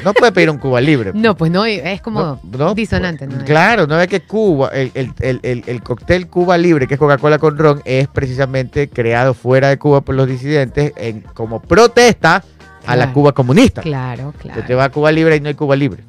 No 0.04 0.14
puede 0.14 0.32
pedir 0.32 0.50
un 0.50 0.58
Cuba 0.58 0.80
libre. 0.82 1.12
No, 1.16 1.36
pues 1.38 1.52
no, 1.52 1.66
es 1.66 2.02
como 2.02 2.22
No, 2.22 2.40
no, 2.58 2.74
disonante. 2.74 3.26
pues, 3.28 3.40
¿no? 3.40 3.46
Claro, 3.46 3.86
no 3.88 4.00
es 4.00 4.08
que 4.08 4.22
Cuba, 4.22 4.70
el, 4.70 4.92
el, 4.96 5.12
el, 5.20 5.40
el- 5.44 5.64
el 5.68 5.84
cóctel 5.84 6.28
Cuba 6.28 6.58
Libre, 6.58 6.88
que 6.88 6.96
es 6.96 7.00
Coca-Cola 7.00 7.38
con 7.38 7.58
ron, 7.58 7.82
es 7.86 8.08
precisamente 8.08 8.90
creado 8.90 9.34
fuera 9.34 9.70
de 9.70 9.78
Cuba 9.78 10.02
por 10.02 10.16
los 10.16 10.28
disidentes 10.28 10.94
en, 10.96 11.22
como 11.22 11.62
protesta 11.62 12.44
a 12.86 12.96
la. 12.96 13.14
Cuba 13.14 13.32
comunista. 13.34 13.82
Claro, 13.82 14.34
claro. 14.42 14.60
Usted 14.62 14.78
va 14.78 14.86
a 14.86 14.90
Cuba 14.90 15.12
Libre 15.12 15.36
y 15.36 15.40
no 15.42 15.48
hay 15.50 15.54
Cuba 15.56 15.76
Libre. 15.76 16.04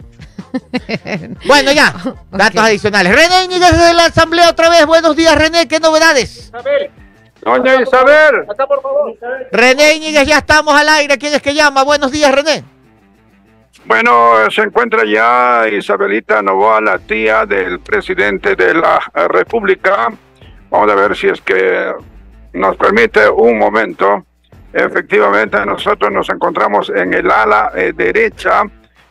bueno, 1.46 1.72
ya, 1.72 1.94
datos 2.30 2.60
adicionales. 2.60 3.14
René 3.14 3.44
Íñiguez 3.44 3.72
de 3.72 3.94
la 3.94 4.06
Asamblea 4.06 4.50
otra 4.50 4.68
vez. 4.68 4.86
Buenos 4.86 5.16
días, 5.16 5.36
René, 5.36 5.66
¿qué 5.68 5.80
novedades? 5.80 6.52
Doña 7.42 7.82
Isabel, 7.82 8.46
René 9.52 9.96
Íñiguez, 9.96 10.26
ya 10.26 10.38
estamos 10.38 10.74
al 10.74 10.88
aire. 10.88 11.18
¿Quién 11.18 11.34
es 11.34 11.42
que 11.42 11.54
llama? 11.54 11.82
Buenos 11.82 12.12
días, 12.12 12.32
René. 12.34 12.64
bueno, 13.84 14.50
se 14.50 14.62
encuentra 14.62 15.04
ya 15.04 15.68
Isabelita 15.68 16.40
Novoa, 16.40 16.80
la 16.80 16.98
tía 16.98 17.44
del 17.44 17.80
presidente 17.80 18.54
de 18.54 18.74
la 18.74 19.00
República. 19.28 20.08
Vamos 20.70 20.90
a 20.90 20.94
ver 20.94 21.16
si 21.16 21.28
es 21.28 21.40
que 21.40 21.92
nos 22.54 22.76
permite 22.76 23.28
un 23.28 23.58
momento. 23.58 24.24
Efectivamente, 24.72 25.64
nosotros 25.64 26.10
nos 26.10 26.28
encontramos 26.30 26.90
en 26.90 27.14
el 27.14 27.30
ala 27.30 27.70
eh, 27.76 27.92
derecha, 27.94 28.62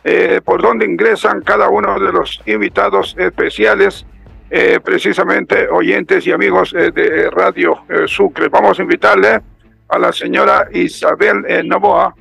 eh, 0.03 0.41
por 0.43 0.61
donde 0.61 0.85
ingresan 0.85 1.41
cada 1.41 1.69
uno 1.69 1.99
de 1.99 2.11
los 2.11 2.41
invitados 2.45 3.15
especiales, 3.17 4.05
eh, 4.49 4.79
precisamente 4.83 5.67
oyentes 5.67 6.27
y 6.27 6.31
amigos 6.31 6.73
eh, 6.77 6.91
de 6.91 7.29
Radio 7.31 7.79
eh, 7.89 8.03
Sucre. 8.05 8.49
Vamos 8.49 8.77
a 8.79 8.83
invitarle 8.83 9.41
a 9.89 9.97
la 9.97 10.11
señora 10.11 10.67
Isabel 10.71 11.43
eh, 11.47 11.63
Novoa. 11.63 12.13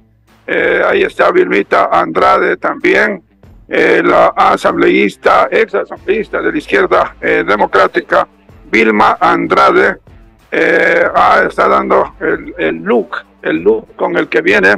Eh, 0.46 0.82
ahí 0.86 1.02
está 1.02 1.30
Vilmita 1.30 1.88
Andrade 1.92 2.56
también, 2.56 3.22
la 3.68 4.34
asambleísta, 4.36 5.48
ex 5.50 5.74
asambleísta 5.74 6.42
de 6.42 6.52
la 6.52 6.58
izquierda 6.58 7.16
democrática, 7.20 8.28
Vilma 8.70 9.16
Andrade, 9.18 9.96
ah, 11.14 11.44
está 11.48 11.68
dando 11.68 12.14
el, 12.20 12.54
el 12.58 12.76
look, 12.82 13.24
el 13.40 13.62
look 13.62 13.96
con 13.96 14.16
el 14.18 14.28
que 14.28 14.42
viene. 14.42 14.74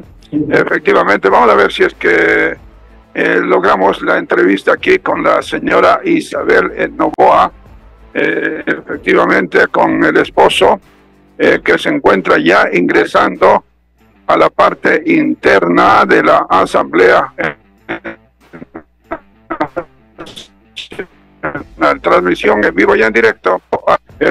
Efectivamente, 0.51 1.29
vamos 1.29 1.51
a 1.51 1.57
ver 1.57 1.73
si 1.73 1.83
es 1.83 1.95
que 1.95 2.57
eh, 3.15 3.41
logramos 3.41 4.03
la 4.03 4.19
entrevista 4.19 4.73
aquí 4.73 4.99
con 4.99 5.23
la 5.23 5.41
señora 5.41 6.01
Isabel 6.03 6.93
Novoa, 6.97 7.53
eh, 8.13 8.63
efectivamente 8.65 9.67
con 9.69 10.05
el 10.05 10.17
esposo 10.17 10.81
eh, 11.39 11.61
que 11.65 11.79
se 11.79 11.89
encuentra 11.91 12.39
ya 12.39 12.69
ingresando 12.73 13.65
a 14.27 14.37
la 14.37 14.51
parte 14.51 15.03
interna 15.07 16.05
de 16.05 16.23
la 16.23 16.47
asamblea. 16.49 17.33
La 21.77 21.95
transmisión 21.97 22.65
en 22.65 22.75
vivo 22.75 22.97
y 22.97 23.03
en 23.03 23.13
directo 23.13 23.61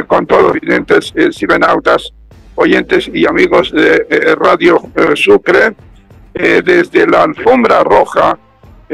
con 0.07 0.25
todos 0.25 0.43
los 0.43 0.53
videntes, 0.53 1.13
eh, 1.15 1.29
cibernautas, 1.31 2.13
oyentes 2.55 3.09
y 3.13 3.27
amigos 3.27 3.71
de 3.71 4.36
Radio 4.39 4.81
Sucre, 5.15 5.75
desde 6.34 7.05
la 7.05 7.23
alfombra 7.23 7.84
roja, 7.84 8.39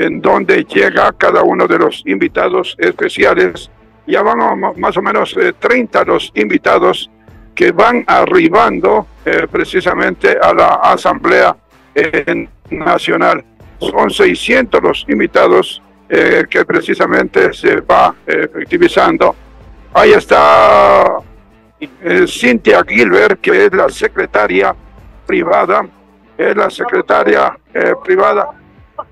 en 0.06 0.22
donde 0.22 0.64
llega 0.64 1.12
cada 1.14 1.44
uno 1.44 1.68
de 1.68 1.78
los 1.78 2.04
invitados 2.06 2.76
especiales. 2.80 3.70
Ya 4.08 4.22
van 4.24 4.40
ma- 4.60 4.74
más 4.78 4.96
o 4.98 5.02
menos 5.02 5.36
eh, 5.38 5.54
30 5.60 6.04
los 6.06 6.32
invitados 6.36 7.10
que 7.54 7.72
van 7.72 8.04
arribando 8.08 9.08
eh, 9.26 9.46
precisamente 9.52 10.38
a 10.42 10.54
la 10.54 10.68
Asamblea 10.82 11.56
eh, 11.94 12.48
Nacional. 12.70 13.44
Son 13.80 14.10
600 14.10 14.82
los 14.82 15.06
invitados 15.10 15.82
eh, 16.08 16.46
que 16.50 16.64
precisamente 16.66 17.54
se 17.54 17.82
va 17.82 18.16
efectivizando. 18.26 19.36
Ahí 19.94 20.12
está 20.12 21.18
Cynthia 22.28 22.84
Gilbert, 22.88 23.40
que 23.42 23.66
es 23.66 23.74
la 23.74 23.90
secretaria 23.90 24.76
privada, 25.26 25.86
es 26.38 26.56
la 26.56 26.70
secretaria 26.70 27.58
privada. 28.04 28.50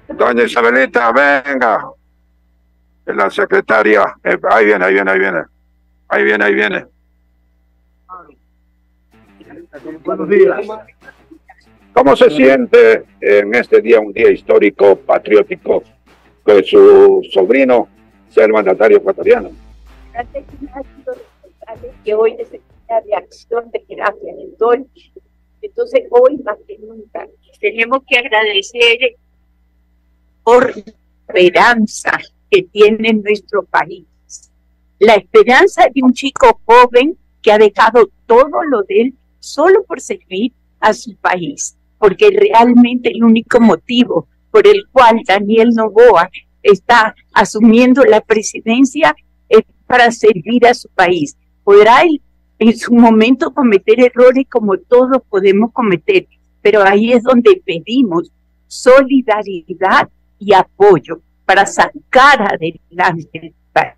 Doña 0.09 0.43
Isabelita, 0.43 1.11
venga. 1.11 1.91
Es 3.05 3.15
la 3.15 3.29
secretaria, 3.29 4.15
eh, 4.23 4.37
ahí 4.49 4.65
viene, 4.65 4.85
ahí 4.85 4.93
viene, 4.93 5.11
ahí 5.11 5.19
viene. 5.19 5.41
Ahí 6.09 6.23
viene, 6.23 6.45
ahí 6.45 6.53
viene. 6.53 6.85
Buenos 10.03 10.29
días. 10.29 10.67
¿Cómo 11.93 12.15
se 12.15 12.29
siente 12.29 13.05
en 13.21 13.55
este 13.55 13.81
día, 13.81 13.99
un 13.99 14.13
día 14.13 14.31
histórico, 14.31 14.95
patriótico, 14.97 15.83
que 16.45 16.63
su 16.63 17.27
sobrino 17.31 17.89
sea 18.29 18.45
el 18.45 18.53
mandatario 18.53 18.97
ecuatoriano? 18.97 19.51
que 22.03 22.13
hoy 22.13 22.33
necesita 22.35 23.01
de 23.01 23.15
acción 23.15 23.69
de 23.71 23.83
gracia 23.89 24.31
en 24.31 24.55
todo 24.57 24.73
el 24.73 24.79
mundo. 24.79 25.21
Entonces, 25.61 26.03
hoy 26.09 26.37
más 26.37 26.57
que 26.67 26.77
nunca, 26.77 27.27
tenemos 27.59 27.99
que 28.07 28.17
agradecer 28.17 29.17
por 30.47 30.73
esperanza 31.27 32.17
que 32.49 32.63
tiene 32.63 33.11
nuestro 33.11 33.65
país. 33.65 34.05
La 34.97 35.15
esperanza 35.15 35.87
de 35.93 36.01
un 36.01 36.13
chico 36.13 36.61
joven 36.63 37.17
que 37.41 37.51
ha 37.51 37.57
dejado 37.57 38.09
todo 38.25 38.63
lo 38.63 38.83
de 38.83 39.01
él 39.01 39.13
solo 39.39 39.83
por 39.83 39.99
servir 39.99 40.53
a 40.79 40.93
su 40.93 41.17
país, 41.17 41.75
porque 41.99 42.29
realmente 42.29 43.09
el 43.09 43.25
único 43.25 43.59
motivo 43.59 44.29
por 44.49 44.65
el 44.65 44.87
cual 44.89 45.19
Daniel 45.27 45.71
Novoa 45.75 46.29
está 46.63 47.13
asumiendo 47.33 48.05
la 48.05 48.21
presidencia 48.21 49.13
es 49.49 49.63
para 49.85 50.09
servir 50.11 50.65
a 50.65 50.73
su 50.73 50.87
país. 50.87 51.35
Podrá 51.65 52.03
él 52.03 52.21
en 52.59 52.77
su 52.77 52.93
momento 52.93 53.53
cometer 53.53 53.99
errores 53.99 54.45
como 54.49 54.77
todos 54.77 55.21
podemos 55.27 55.73
cometer, 55.73 56.25
pero 56.61 56.83
ahí 56.83 57.11
es 57.11 57.23
donde 57.23 57.61
pedimos 57.65 58.31
solidaridad 58.67 60.07
y 60.39 60.53
apoyo 60.53 61.21
para 61.45 61.65
sacar 61.65 62.41
adelante 62.41 63.29
el 63.33 63.53
país. 63.71 63.93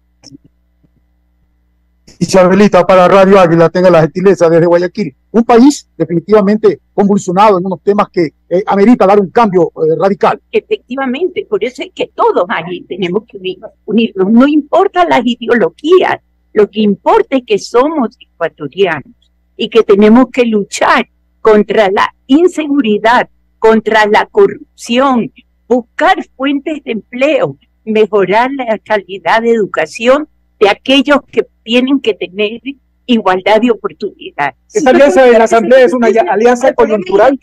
Isabelita 2.22 2.86
para 2.86 3.08
Radio 3.08 3.40
Águila 3.40 3.70
tenga 3.70 3.90
la 3.90 4.02
gentileza 4.02 4.50
desde 4.50 4.66
Guayaquil. 4.66 5.16
Un 5.32 5.44
país 5.46 5.88
definitivamente 5.98 6.82
convulsionado 6.94 7.58
en 7.58 7.66
unos 7.66 7.82
temas 7.82 8.10
que 8.10 8.34
eh, 8.50 8.64
amerita 8.68 9.08
dar 9.08 9.20
un 9.20 9.30
cambio 9.30 9.72
eh, 9.76 9.96
radical. 9.98 10.42
Efectivamente, 10.52 11.48
por 11.50 11.64
eso 11.64 11.82
es 11.82 11.92
que 11.96 12.12
todos 12.14 12.44
ahí 12.50 12.82
tenemos 12.82 13.24
que 13.26 13.38
unir- 13.38 13.60
unirnos. 13.86 14.32
No 14.32 14.48
importa 14.48 15.06
las 15.06 15.22
ideologías, 15.24 16.18
lo 16.52 16.70
que 16.70 16.82
importa 16.82 17.38
es 17.38 17.44
que 17.48 17.58
somos 17.58 18.18
ecuatorianos 18.20 19.14
y 19.56 19.70
que 19.70 19.84
tenemos 19.84 20.26
que 20.32 20.46
luchar 20.46 21.08
contra 21.40 21.90
la 21.90 22.14
inseguridad, 22.28 23.30
contra 23.60 24.06
la 24.08 24.26
corrupción, 24.26 25.32
buscar 25.70 26.18
fuentes 26.36 26.84
de 26.84 26.92
empleo, 26.92 27.58
mejorar 27.86 28.50
la 28.52 28.78
calidad 28.80 29.42
de 29.42 29.52
educación 29.52 30.28
de 30.60 30.68
aquellos 30.68 31.20
que 31.32 31.46
tienen 31.64 32.00
que 32.02 32.16
tener 32.16 32.60
igualdad 33.06 33.62
de 33.62 33.72
oportunidades. 33.72 34.56
Esa 34.74 34.90
alianza 34.90 35.24
de 35.24 35.38
la 35.38 35.44
Asamblea 35.46 35.86
es 35.86 35.94
una 35.94 36.08
alianza 36.08 36.74
coyuntural. 36.74 37.40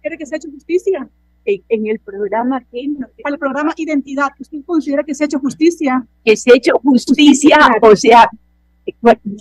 ¿Quiere 0.00 0.18
que 0.18 0.26
se 0.26 0.34
ha 0.34 0.38
hecho 0.38 0.50
justicia? 0.50 1.08
En, 1.46 1.62
en 1.68 1.86
el 1.86 1.98
programa 1.98 2.64
que, 2.72 2.88
Para 3.22 3.34
el 3.34 3.38
programa 3.38 3.74
Identidad, 3.76 4.30
¿usted 4.40 4.58
considera 4.64 5.04
que 5.04 5.14
se 5.14 5.24
ha 5.24 5.26
hecho 5.26 5.38
justicia? 5.38 6.06
que 6.24 6.36
se 6.36 6.50
ha 6.50 6.56
hecho 6.56 6.72
justicia, 6.82 7.58
o 7.82 7.94
sea, 7.94 8.30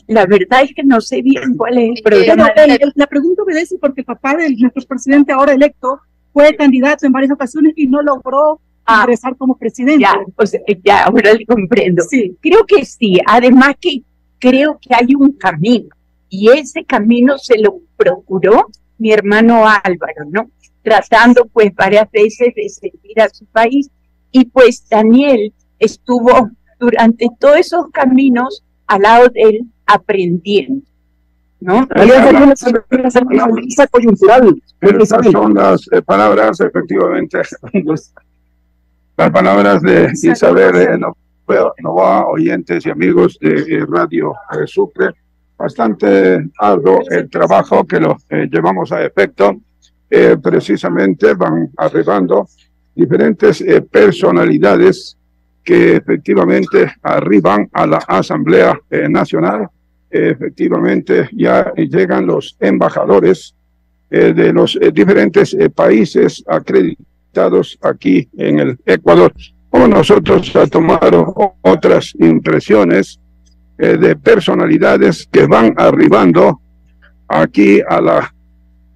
la 0.08 0.26
verdad 0.26 0.64
es 0.64 0.74
que 0.76 0.84
no 0.84 0.99
sé 0.99 1.22
bien 1.22 1.56
cuál 1.56 1.78
es 1.78 1.97
el 1.97 2.04
programa. 2.04 2.49
Pero, 2.56 2.91
la 2.95 3.08
pregunta 3.08 3.43
obedece 3.43 3.78
porque 3.80 4.01
el 4.01 4.06
papá 4.06 4.36
de 4.36 4.49
nuestro 4.49 4.84
presidente 4.84 5.32
ahora 5.32 5.54
electo 5.54 6.01
fue 6.34 6.56
candidato 6.56 7.06
en 7.06 7.12
varias 7.12 7.32
ocasiones 7.32 7.74
y 7.76 7.88
no 7.88 8.02
logró 8.02 8.60
ingresar 8.88 9.38
como 9.38 9.56
presidente. 9.56 10.02
Ya, 10.02 10.16
o 10.36 10.46
sea, 10.46 10.60
ya, 10.84 11.04
ahora 11.06 11.34
le 11.34 11.46
comprendo. 11.46 12.04
Creo 12.42 12.66
que 12.66 12.84
sí, 12.84 13.20
además 13.26 13.76
que 13.80 14.02
creo 14.40 14.78
que 14.82 14.94
hay 14.94 15.16
un 15.16 15.32
camino 15.34 15.90
y 16.28 16.50
ese 16.50 16.84
camino 16.84 17.38
se 17.38 17.60
lo 17.60 17.80
procuró 17.96 18.68
mi 18.98 19.12
hermano 19.12 19.66
Álvaro, 19.68 20.26
¿no? 20.30 20.50
Tratando 20.82 21.46
pues 21.46 21.74
varias 21.76 22.10
veces 22.12 22.54
de 22.56 22.68
servir 22.68 23.22
a 23.22 23.30
su 23.30 23.46
país 23.46 23.90
y 24.32 24.46
pues 24.46 24.84
Daniel 24.90 25.54
estuvo 25.80 26.50
durante 26.80 27.28
todos 27.40 27.58
esos 27.58 27.86
caminos 27.92 28.64
al 28.88 29.04
lado 29.04 29.30
de 29.30 29.42
él 29.42 29.62
aprendiendo, 29.86 30.82
¿no? 31.64 31.88
Una 31.95 33.43
alianza 33.45 33.88
coyuntural. 33.88 34.61
Estas 34.82 35.32
son 35.32 35.53
las 35.53 35.88
eh, 35.91 36.01
palabras, 36.01 36.59
efectivamente, 36.59 37.41
las 39.18 39.32
palabras 39.32 39.82
de 39.82 40.11
Isabel 40.14 40.76
eh, 40.76 40.97
Novoa, 41.82 42.28
oyentes 42.28 42.86
y 42.86 42.89
amigos 42.89 43.38
de 43.39 43.61
eh, 43.61 43.86
Radio 43.88 44.34
eh, 44.51 44.66
Sucre. 44.66 45.11
Bastante 45.57 46.49
arduo 46.57 47.01
el 47.09 47.30
trabajo 47.30 47.86
que 47.86 47.99
lo 47.99 48.18
eh, 48.30 48.47
llevamos 48.51 48.91
a 48.91 49.03
efecto. 49.03 49.55
Eh, 50.09 50.38
precisamente 50.41 51.34
van 51.34 51.72
arribando 51.78 52.47
diferentes 52.95 53.64
personalidades 53.89 55.18
que 55.64 55.95
efectivamente 55.95 56.93
arriban 57.01 57.68
a 57.74 57.88
la 57.88 57.97
Asamblea 57.97 58.78
Nacional. 59.09 59.68
Efectivamente 60.14 61.28
ya 61.34 61.72
llegan 61.76 62.26
los 62.28 62.55
embajadores 62.59 63.55
eh, 64.11 64.34
de 64.34 64.53
los 64.53 64.78
eh, 64.80 64.91
diferentes 64.91 65.53
eh, 65.53 65.70
países 65.70 66.43
acreditados 66.47 67.78
aquí 67.82 68.30
en 68.38 68.59
el 68.59 68.80
Ecuador. 68.86 69.34
Como 69.70 69.88
nosotros 69.88 70.55
a 70.55 70.68
tomar 70.68 71.14
o- 71.16 71.55
otras 71.61 72.14
impresiones 72.20 73.20
eh, 73.80 73.97
de 73.97 74.16
personalidades 74.16 75.28
que 75.32 75.47
van 75.47 75.74
arribando 75.78 76.61
aquí 77.28 77.82
a 77.88 77.99
la 77.99 78.34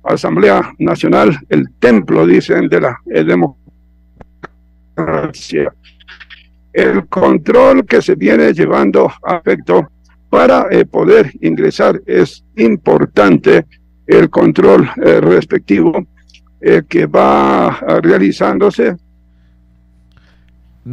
Asamblea 0.04 0.72
Nacional, 0.78 1.36
el 1.50 1.66
templo, 1.80 2.26
dicen, 2.28 2.70
de 2.70 2.80
la 2.80 2.98
democracia. 4.96 5.74
El 6.72 7.08
control 7.08 7.86
que 7.86 8.02
se 8.02 8.16
viene 8.16 8.54
llevando 8.54 9.12
a 9.24 9.38
efecto 9.38 9.90
para 10.30 10.68
eh, 10.72 10.86
poder 10.86 11.32
ingresar 11.42 12.02
es 12.06 12.44
importante 12.58 13.66
el 14.06 14.30
control 14.30 14.90
eh, 15.04 15.20
respectivo 15.22 16.06
eh, 16.62 16.82
que 16.88 17.06
va 17.06 17.68
ah, 17.68 18.00
realizándose 18.02 18.96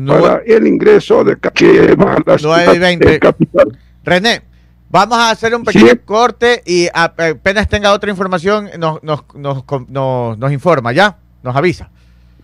para 0.07 0.43
el 0.45 0.67
ingreso 0.67 1.23
de 1.25 1.37
que 1.55 1.95
va 1.95 2.15
a 2.15 2.23
la 2.27 2.39
ciudad, 2.39 2.63
9 2.67 2.75
y 2.75 2.79
20. 2.79 3.19
capital. 3.21 3.79
René, 4.05 4.43
vamos 4.91 5.17
a 5.19 5.31
hacer 5.31 5.55
un 5.55 5.65
pequeño 5.65 5.87
corte 6.05 6.63
y 6.67 6.87
a- 6.93 7.05
apenas 7.31 7.69
tenga 7.69 7.93
otra 7.93 8.11
información 8.11 8.71
nos, 8.79 9.03
nos, 9.03 9.25
nos, 9.35 9.65
nos- 9.89 10.39
nos 10.39 10.53
informa, 10.53 10.93
¿ya? 10.93 11.17
Nos 11.43 11.55
avisa. 11.55 11.91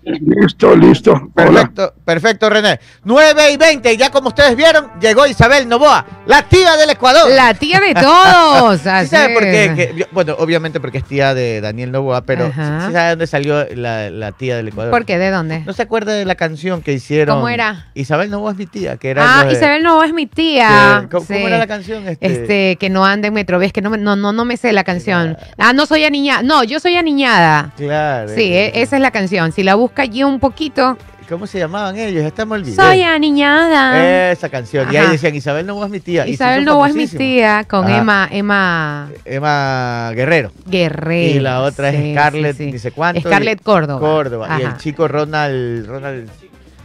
Listo, 0.02 0.74
listo. 0.74 1.12
Hola. 1.12 1.70
Perfecto, 1.70 1.94
perfecto, 2.04 2.50
René. 2.50 2.80
9 3.04 3.52
y 3.52 3.56
20, 3.56 3.96
ya 3.96 4.10
como 4.10 4.28
ustedes 4.28 4.56
vieron, 4.56 4.88
llegó 5.00 5.26
Isabel 5.26 5.68
Novoa, 5.68 6.04
la 6.26 6.42
tía 6.42 6.76
del 6.76 6.90
Ecuador. 6.90 7.30
La 7.30 7.52
tía 7.54 7.80
de 7.80 7.94
todos. 7.94 8.80
¿Sí 8.80 9.06
sabe 9.06 9.34
por 9.34 9.42
qué? 9.42 9.72
Que- 9.76 10.06
bueno, 10.12 10.36
obviamente 10.38 10.80
porque 10.80 10.98
es 10.98 11.04
tía 11.04 11.34
de 11.34 11.60
Daniel 11.60 11.92
Novoa, 11.92 12.22
pero 12.22 12.46
Ajá. 12.46 12.86
¿sí 12.86 12.92
sabe 12.92 13.10
dónde 13.10 13.26
salió 13.26 13.66
la, 13.74 14.10
la 14.10 14.32
tía 14.32 14.56
del 14.56 14.68
Ecuador? 14.68 14.90
¿Por 14.90 15.04
qué? 15.04 15.18
¿De 15.18 15.30
dónde? 15.30 15.60
¿No 15.66 15.72
se 15.74 15.82
acuerda 15.82 16.12
de 16.14 16.24
la 16.24 16.34
canción 16.34 16.80
que 16.82 16.92
hicieron? 16.92 17.36
¿Cómo 17.36 17.48
era? 17.48 17.88
Isabel 17.94 18.30
Novoa 18.30 18.52
es 18.52 18.56
mi 18.58 18.66
tía, 18.66 18.96
que 18.96 19.10
era 19.10 19.40
Ah, 19.40 19.44
de- 19.44 19.52
Isabel 19.52 19.82
no 19.82 20.02
es 20.02 20.12
mi 20.14 20.26
tía. 20.26 21.00
que- 21.02 21.08
¿cómo, 21.08 21.26
cómo 21.26 21.38
Sí. 21.38 21.44
era 21.44 21.58
la 21.58 21.66
canción? 21.66 22.08
Este, 22.08 22.26
Este, 22.26 22.76
que 22.76 22.88
no 22.90 23.04
anda 23.04 23.28
en 23.28 23.34
Metrovía, 23.34 23.68
que 23.70 23.82
no, 23.82 23.90
me- 23.90 23.98
no, 23.98 24.16
no, 24.16 24.32
no 24.32 24.44
me 24.44 24.56
sé 24.56 24.72
la 24.72 24.84
canción. 24.84 25.36
Ah, 25.58 25.72
no 25.74 25.84
soy 25.86 26.04
aniñada. 26.04 26.42
No, 26.42 26.64
yo 26.64 26.80
soy 26.80 26.96
aniñada. 26.96 27.72
Claro. 27.76 28.28
Sí, 28.34 28.52
e- 28.52 28.80
esa 28.80 28.96
es 28.96 29.02
la 29.02 29.10
canción. 29.10 29.52
Si 29.52 29.62
la 29.62 29.74
busca 29.90 30.02
allí 30.02 30.22
un 30.22 30.38
poquito. 30.38 30.96
¿Cómo 31.28 31.46
se 31.46 31.58
llamaban 31.60 31.96
ellos? 31.96 32.24
Esta 32.24 32.44
me 32.44 32.54
olvidé. 32.54 32.74
Soy 32.74 33.02
aniñada. 33.02 34.30
Esa 34.32 34.48
canción. 34.48 34.92
Y 34.92 34.96
ahí 34.96 35.10
decían, 35.12 35.34
Isabel 35.34 35.64
Novoa 35.66 35.86
es 35.86 35.92
mi 35.92 36.00
tía. 36.00 36.26
Isabel 36.26 36.62
hizo 36.62 36.72
no 36.74 36.86
es 36.86 36.94
mi 36.94 37.06
tía 37.06 37.64
con 37.68 37.84
Ajá. 37.86 37.98
Emma, 37.98 38.28
Emma 38.32 39.08
Emma 39.24 40.10
Guerrero. 40.14 40.50
Guerrero. 40.66 41.36
Y 41.36 41.40
la 41.40 41.62
otra 41.62 41.90
Sí, 41.92 41.96
es 41.98 42.14
Scarlett, 42.14 42.56
sí, 42.56 42.64
sí. 42.66 42.72
dice 42.72 42.90
cuánto. 42.90 43.20
Scarlett 43.20 43.62
Córdoba. 43.62 44.00
Córdoba. 44.00 44.58
Y 44.60 44.62
el 44.62 44.76
chico 44.78 45.06
Ronald, 45.06 45.86
Ronald. 45.86 46.28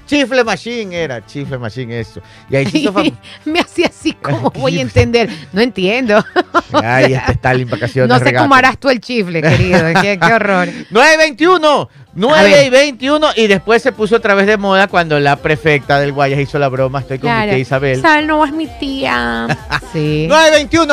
Chifle 0.05 0.43
Machine 0.43 0.95
era, 0.95 1.25
Chifle 1.25 1.57
Machine 1.57 1.99
eso. 1.99 2.21
Y 2.49 2.55
ahí 2.55 2.65
fam- 2.65 3.13
Me 3.45 3.59
hacía 3.59 3.87
así 3.87 4.13
como 4.21 4.51
voy 4.51 4.77
a 4.77 4.81
entender. 4.81 5.29
No 5.51 5.61
entiendo. 5.61 6.23
Ay, 6.71 7.13
este 7.13 7.31
Stalin 7.33 7.69
vacaciones. 7.69 8.09
No 8.09 8.17
sé 8.19 8.25
regato. 8.25 8.43
cómo 8.45 8.55
harás 8.55 8.77
tú 8.79 8.89
el 8.89 8.99
chifle, 8.99 9.41
querido. 9.41 9.79
qué, 10.01 10.19
qué 10.19 10.33
horror. 10.33 10.67
9.21, 10.91 11.89
9 12.13 12.49
ver. 12.49 12.67
y 12.67 12.69
21 12.69 13.27
y 13.35 13.47
después 13.47 13.81
se 13.81 13.91
puso 13.91 14.15
otra 14.17 14.35
vez 14.35 14.47
de 14.47 14.57
moda 14.57 14.87
cuando 14.87 15.19
la 15.19 15.35
prefecta 15.37 15.99
del 15.99 16.11
Guayas 16.13 16.39
hizo 16.39 16.59
la 16.59 16.67
broma, 16.69 16.99
estoy 16.99 17.19
con 17.19 17.29
mi 17.35 17.45
tía 17.47 17.57
Isabel. 17.57 17.99
Isabel 17.99 18.27
no 18.27 18.45
es 18.45 18.51
mi 18.53 18.67
tía. 18.79 19.47
Sí. 19.91 20.27
9.21, 20.29 20.87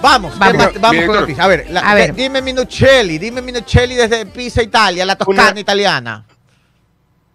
vamos, 0.00 0.38
Vamos. 0.38 0.70
vamos 0.80 1.04
con 1.04 1.16
noticias. 1.16 1.44
A 1.44 1.48
ver, 1.48 1.66
la- 1.70 1.80
A 1.80 1.94
ver. 1.94 2.14
dime 2.14 2.40
Minuccelli, 2.42 3.18
dime 3.18 3.42
Minuccelli 3.42 3.94
desde 3.96 4.24
Pisa, 4.26 4.62
Italia, 4.62 5.04
la 5.04 5.16
toscana 5.16 5.50
Una- 5.50 5.60
italiana. 5.60 6.24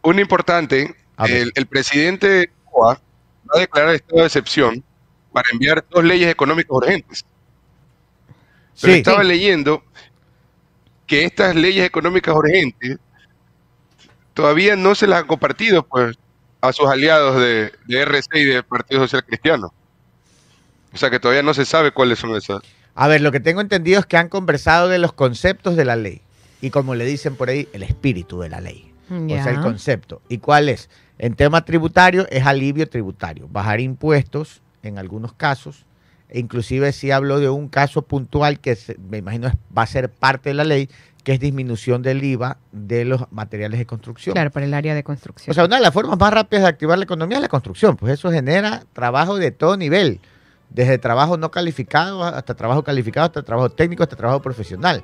Una 0.03 0.21
importante. 0.21 0.95
El, 1.25 1.51
el 1.55 1.65
presidente 1.65 2.27
de 2.27 2.49
Cuba 2.65 2.93
va 3.49 3.57
a 3.57 3.59
declarar 3.59 3.95
estado 3.95 4.21
de 4.21 4.27
excepción 4.27 4.83
para 5.31 5.47
enviar 5.51 5.85
dos 5.89 6.03
leyes 6.03 6.29
económicas 6.29 6.71
urgentes. 6.71 7.25
Pero 8.81 8.93
Sí. 8.93 8.99
estaba 8.99 9.23
leyendo 9.23 9.83
que 11.07 11.25
estas 11.25 11.55
leyes 11.55 11.85
económicas 11.85 12.35
urgentes 12.35 12.97
todavía 14.33 14.75
no 14.75 14.93
se 14.93 15.07
las 15.07 15.21
han 15.21 15.27
compartido 15.27 15.83
pues, 15.83 16.15
a 16.61 16.71
sus 16.73 16.87
aliados 16.87 17.39
de, 17.39 17.71
de 17.87 18.01
RC 18.01 18.39
y 18.39 18.45
del 18.45 18.63
Partido 18.63 19.01
Social 19.01 19.23
Cristiano. 19.25 19.73
O 20.93 20.97
sea 20.97 21.09
que 21.09 21.19
todavía 21.19 21.43
no 21.43 21.53
se 21.53 21.65
sabe 21.65 21.91
cuáles 21.91 22.19
son 22.19 22.35
esas. 22.35 22.61
A 22.95 23.07
ver, 23.07 23.21
lo 23.21 23.31
que 23.31 23.39
tengo 23.39 23.61
entendido 23.61 23.99
es 23.99 24.05
que 24.05 24.17
han 24.17 24.29
conversado 24.29 24.87
de 24.89 24.97
los 24.97 25.13
conceptos 25.13 25.75
de 25.75 25.85
la 25.85 25.95
ley 25.95 26.21
y 26.61 26.69
como 26.71 26.95
le 26.95 27.05
dicen 27.05 27.35
por 27.35 27.49
ahí, 27.49 27.67
el 27.73 27.83
espíritu 27.83 28.39
de 28.41 28.49
la 28.49 28.61
ley. 28.61 28.91
O 29.09 29.29
sea, 29.29 29.51
el 29.51 29.61
concepto. 29.61 30.21
¿Y 30.27 30.39
cuál 30.39 30.67
es? 30.67 30.89
En 31.19 31.35
tema 31.35 31.65
tributario 31.65 32.27
es 32.29 32.45
alivio 32.45 32.87
tributario. 32.87 33.47
Bajar 33.49 33.79
impuestos 33.79 34.61
en 34.83 34.97
algunos 34.97 35.33
casos. 35.33 35.85
E 36.29 36.39
inclusive 36.39 36.91
sí 36.91 37.11
habló 37.11 37.39
de 37.39 37.49
un 37.49 37.69
caso 37.69 38.01
puntual 38.01 38.59
que 38.59 38.77
me 39.09 39.17
imagino 39.17 39.51
va 39.75 39.83
a 39.83 39.87
ser 39.87 40.09
parte 40.09 40.49
de 40.49 40.55
la 40.55 40.65
ley, 40.65 40.89
que 41.23 41.33
es 41.33 41.39
disminución 41.39 42.01
del 42.01 42.23
IVA 42.23 42.57
de 42.71 43.05
los 43.05 43.31
materiales 43.31 43.79
de 43.79 43.85
construcción. 43.85 44.33
Claro, 44.33 44.51
para 44.51 44.65
el 44.65 44.73
área 44.73 44.93
de 44.93 45.03
construcción. 45.03 45.51
O 45.51 45.53
sea, 45.53 45.65
una 45.65 45.77
de 45.77 45.81
las 45.81 45.93
formas 45.93 46.19
más 46.19 46.33
rápidas 46.33 46.63
de 46.63 46.69
activar 46.69 46.97
la 46.97 47.05
economía 47.05 47.37
es 47.37 47.41
la 47.41 47.49
construcción, 47.49 47.95
pues 47.95 48.13
eso 48.13 48.31
genera 48.31 48.83
trabajo 48.93 49.37
de 49.37 49.51
todo 49.51 49.77
nivel, 49.77 50.19
desde 50.69 50.97
trabajo 50.97 51.37
no 51.37 51.49
calificado 51.49 52.23
hasta 52.23 52.55
trabajo 52.55 52.83
calificado, 52.83 53.27
hasta 53.27 53.43
trabajo 53.43 53.69
técnico, 53.69 54.03
hasta 54.03 54.15
trabajo 54.15 54.41
profesional. 54.41 55.03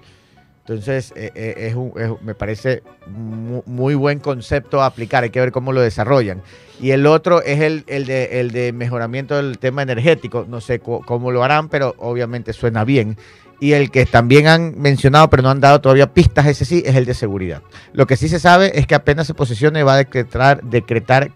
Entonces, 0.66 1.12
eh, 1.18 1.32
eh, 1.36 1.54
es 1.68 1.76
un- 1.76 1.92
es- 1.98 2.22
me 2.22 2.36
parece 2.36 2.84
mu- 3.08 3.64
muy 3.66 3.96
buen 3.96 4.20
concepto 4.20 4.82
a 4.82 4.86
aplicar, 4.86 5.24
hay 5.24 5.30
que 5.30 5.40
ver 5.42 5.52
cómo 5.52 5.74
lo 5.74 5.82
desarrollan. 5.82 6.42
Y 6.80 6.92
el 6.92 7.06
otro 7.06 7.42
es 7.44 7.60
el, 7.60 7.84
el 7.88 8.06
de, 8.06 8.40
el 8.40 8.52
de 8.52 8.72
mejoramiento 8.72 9.36
del 9.36 9.58
tema 9.58 9.82
energético, 9.82 10.46
no 10.48 10.62
sé 10.62 10.80
cómo 10.80 11.32
lo 11.32 11.44
harán, 11.44 11.68
pero 11.68 11.96
obviamente 11.98 12.54
suena 12.54 12.86
bien. 12.86 13.18
Y 13.60 13.74
el 13.74 13.92
que 13.92 14.06
también 14.06 14.48
han 14.48 14.74
mencionado, 14.80 15.30
pero 15.30 15.44
no 15.44 15.50
han 15.50 15.60
dado 15.60 15.80
todavía 15.82 16.14
pistas, 16.14 16.48
ese 16.48 16.66
sí, 16.66 16.82
es 16.86 16.96
el 16.96 17.06
de 17.06 17.14
seguridad. 17.14 17.62
Lo 17.92 18.08
que 18.08 18.16
sí 18.18 18.28
se 18.30 18.40
sabe 18.40 18.78
es 18.80 18.88
que 18.88 18.96
apenas 18.96 19.28
se 19.28 19.34
posicione 19.34 19.84
va 19.84 19.94
a 19.96 19.98
decretar, 19.98 20.62
decretar 20.64 21.32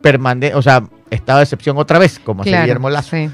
permanente, 0.00 0.54
o 0.54 0.62
sea, 0.62 0.82
estado 1.10 1.38
de 1.38 1.44
excepción 1.44 1.76
otra 1.78 1.98
vez, 1.98 2.18
como 2.18 2.42
hace 2.42 2.50
Claro, 2.50 2.64
Guillermo 2.64 2.90
Lazo. 2.90 3.10
sí. 3.16 3.30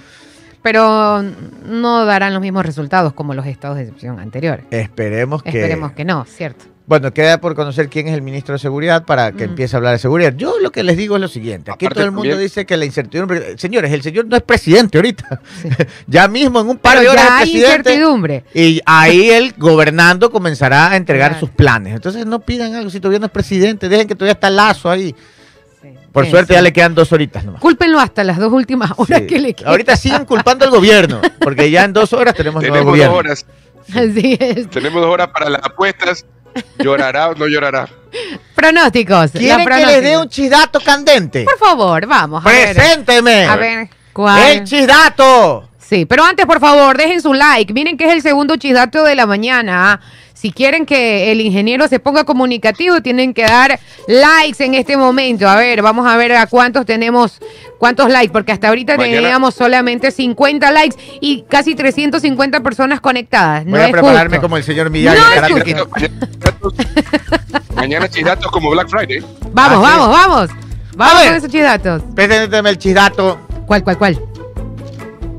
Pero 0.67 1.23
no 1.65 2.05
darán 2.07 2.33
los 2.33 2.43
mismos 2.43 2.67
resultados 2.67 3.13
como 3.13 3.35
los 3.35 3.47
estados 3.47 3.77
de 3.77 3.85
excepción 3.85 4.19
anteriores. 4.19 4.67
Esperemos 4.73 5.43
que... 5.45 5.51
Esperemos 5.51 5.93
que 5.93 6.05
no, 6.05 6.25
¿cierto? 6.25 6.65
Bueno, 6.89 7.13
queda 7.13 7.41
por 7.41 7.55
conocer 7.55 7.89
quién 7.89 8.09
es 8.09 8.15
el 8.15 8.23
ministro 8.23 8.53
de 8.55 8.59
Seguridad 8.59 9.05
para 9.05 9.31
que 9.33 9.47
Mm. 9.47 9.51
empiece 9.51 9.75
a 9.75 9.79
hablar 9.79 9.93
de 9.93 9.99
seguridad. 10.01 10.35
Yo 10.37 10.59
lo 10.61 10.71
que 10.73 10.83
les 10.83 10.97
digo 10.97 11.15
es 11.17 11.21
lo 11.23 11.29
siguiente. 11.29 11.71
Aquí 11.71 11.85
Aparte 11.87 11.95
todo 12.01 12.05
el 12.07 12.11
mundo 12.13 12.31
también- 12.31 12.47
dice 12.49 12.67
que 12.67 12.77
la 12.77 12.85
incertidumbre... 12.85 13.57
Señores, 13.59 13.93
el 13.93 14.03
señor 14.03 14.27
no 14.27 14.37
es 14.37 14.43
presidente 14.43 14.99
ahorita. 14.99 15.41
ya 16.09 16.27
mismo 16.29 16.61
en 16.61 16.69
un 16.71 16.79
par 16.79 16.99
Pero 16.99 17.03
de 17.03 17.09
horas 17.11 17.25
ya 17.25 17.29
es 17.29 17.43
hay 17.43 17.51
presidente. 17.53 17.91
incertidumbre. 17.93 18.45
Y 18.55 18.81
ahí 18.87 19.31
él, 19.31 19.55
gobernando, 19.59 20.31
comenzará 20.33 20.91
a 20.91 20.97
entregar 20.97 21.31
Claro. 21.33 21.47
sus 21.47 21.51
planes. 21.51 21.95
Entonces 21.95 22.27
no 22.27 22.41
pidan 22.41 22.75
algo 22.75 22.91
si 22.91 22.99
todavía 22.99 23.21
no 23.21 23.27
es 23.27 23.33
presidente. 23.33 23.89
Dejen 23.89 24.09
que 24.09 24.15
todavía 24.17 24.33
está 24.35 24.51
Lazo 24.51 24.91
ahí. 24.91 25.15
Por 26.17 26.25
Sí, 26.25 26.31
suerte 26.31 26.55
sí. 26.55 26.57
ya 26.57 26.63
le 26.63 26.73
quedan 26.73 26.95
dos 26.95 27.13
horitas 27.13 27.45
nomás. 27.45 27.61
Cúlpenlo 27.61 28.01
hasta 28.01 28.25
las 28.25 28.39
dos 28.39 28.51
últimas 28.51 28.91
horas 28.97 29.19
Sí. 29.21 29.27
que 29.27 29.39
le 29.39 29.53
quedan. 29.53 29.71
Ahorita 29.71 29.97
siguen 29.99 30.25
culpando 30.25 30.65
al 30.65 30.71
gobierno, 30.71 31.21
porque 31.41 31.71
ya 31.71 31.85
en 31.85 31.93
dos 31.93 32.15
horas 32.15 32.35
tenemos, 32.35 32.63
nuevo 32.63 32.73
Tenemos 32.75 32.91
gobierno. 32.91 33.13
dos 33.17 33.19
horas. 33.21 33.47
Así 33.91 34.39
es. 34.41 34.71
Tenemos 34.71 35.03
dos 35.03 35.13
horas 35.13 35.29
para 35.29 35.51
las 35.51 35.63
apuestas. 35.63 36.25
¿Llorará 36.79 37.29
o 37.29 37.35
no 37.35 37.47
llorará? 37.47 37.87
Pronósticos. 38.55 39.33
¿Quieren 39.33 39.67
que 39.67 39.85
les 39.87 40.03
dé 40.03 40.17
un 40.17 40.27
chidato 40.31 40.81
candente? 40.81 41.45
Por 41.45 41.59
favor, 41.59 42.07
vamos. 42.07 42.47
A 42.47 42.49
ver. 42.49 42.75
Presénteme. 42.75 43.45
A 43.45 43.57
ver, 43.57 43.89
¿cuál? 44.15 44.43
El 44.53 44.65
chidato. 44.65 45.69
Sí, 45.89 46.05
pero 46.05 46.25
antes, 46.25 46.47
por 46.47 46.59
favor, 46.59 46.97
dejen 46.97 47.21
su 47.23 47.33
like. 47.33 47.73
Miren 47.73 47.97
que 47.97 48.07
es 48.09 48.13
el 48.13 48.21
segundo 48.23 48.57
chisdato 48.57 49.05
de 49.05 49.15
la 49.15 49.25
mañana. 49.25 49.93
¿ah? 49.93 50.01
Si 50.35 50.51
quieren 50.51 50.85
que 50.85 51.31
el 51.31 51.41
ingeniero 51.41 51.87
se 51.87 52.01
ponga 52.01 52.25
comunicativo, 52.25 53.01
tienen 53.03 53.33
que 53.33 53.43
dar 53.45 53.79
likes 54.09 54.65
en 54.65 54.75
este 54.75 54.97
momento. 54.97 55.49
A 55.49 55.55
ver, 55.55 55.83
vamos 55.83 56.07
a 56.07 56.17
ver 56.17 56.33
a 56.33 56.47
cuántos 56.49 56.87
tenemos, 56.87 57.39
cuántos 57.79 58.11
likes, 58.11 58.33
porque 58.33 58.51
hasta 58.51 58.67
ahorita 58.69 58.97
Mañana- 58.97 59.17
teníamos 59.23 59.55
solamente 59.55 60.11
50 60.11 60.73
likes 60.73 60.97
y 61.21 61.45
casi 61.49 61.77
350 61.77 62.61
personas 62.65 63.01
conectadas. 63.01 63.65
Voy 63.65 63.79
a 63.79 63.87
es 63.87 63.93
prepararme 63.93 64.37
justo. 64.39 64.43
como 64.43 64.57
el 64.57 64.65
señor 64.65 64.91
Miyagi. 64.91 65.21
No. 65.73 65.87
Mañana 67.77 68.09
chidatos 68.09 68.51
como 68.51 68.71
Black 68.71 68.89
Friday. 68.89 69.21
Vamos, 69.53 69.87
Así 69.87 69.99
vamos, 69.99 70.09
vamos. 70.17 70.51
Vamos 70.97 71.19
ver. 71.21 71.29
con 71.29 71.37
esos 71.37 71.51
chisdatos. 71.51 72.03
Presénteme 72.15 72.71
el 72.71 72.79
chidato. 72.79 73.39
¿Cuál, 73.67 73.85
cuál, 73.85 73.99
cuál? 73.99 74.19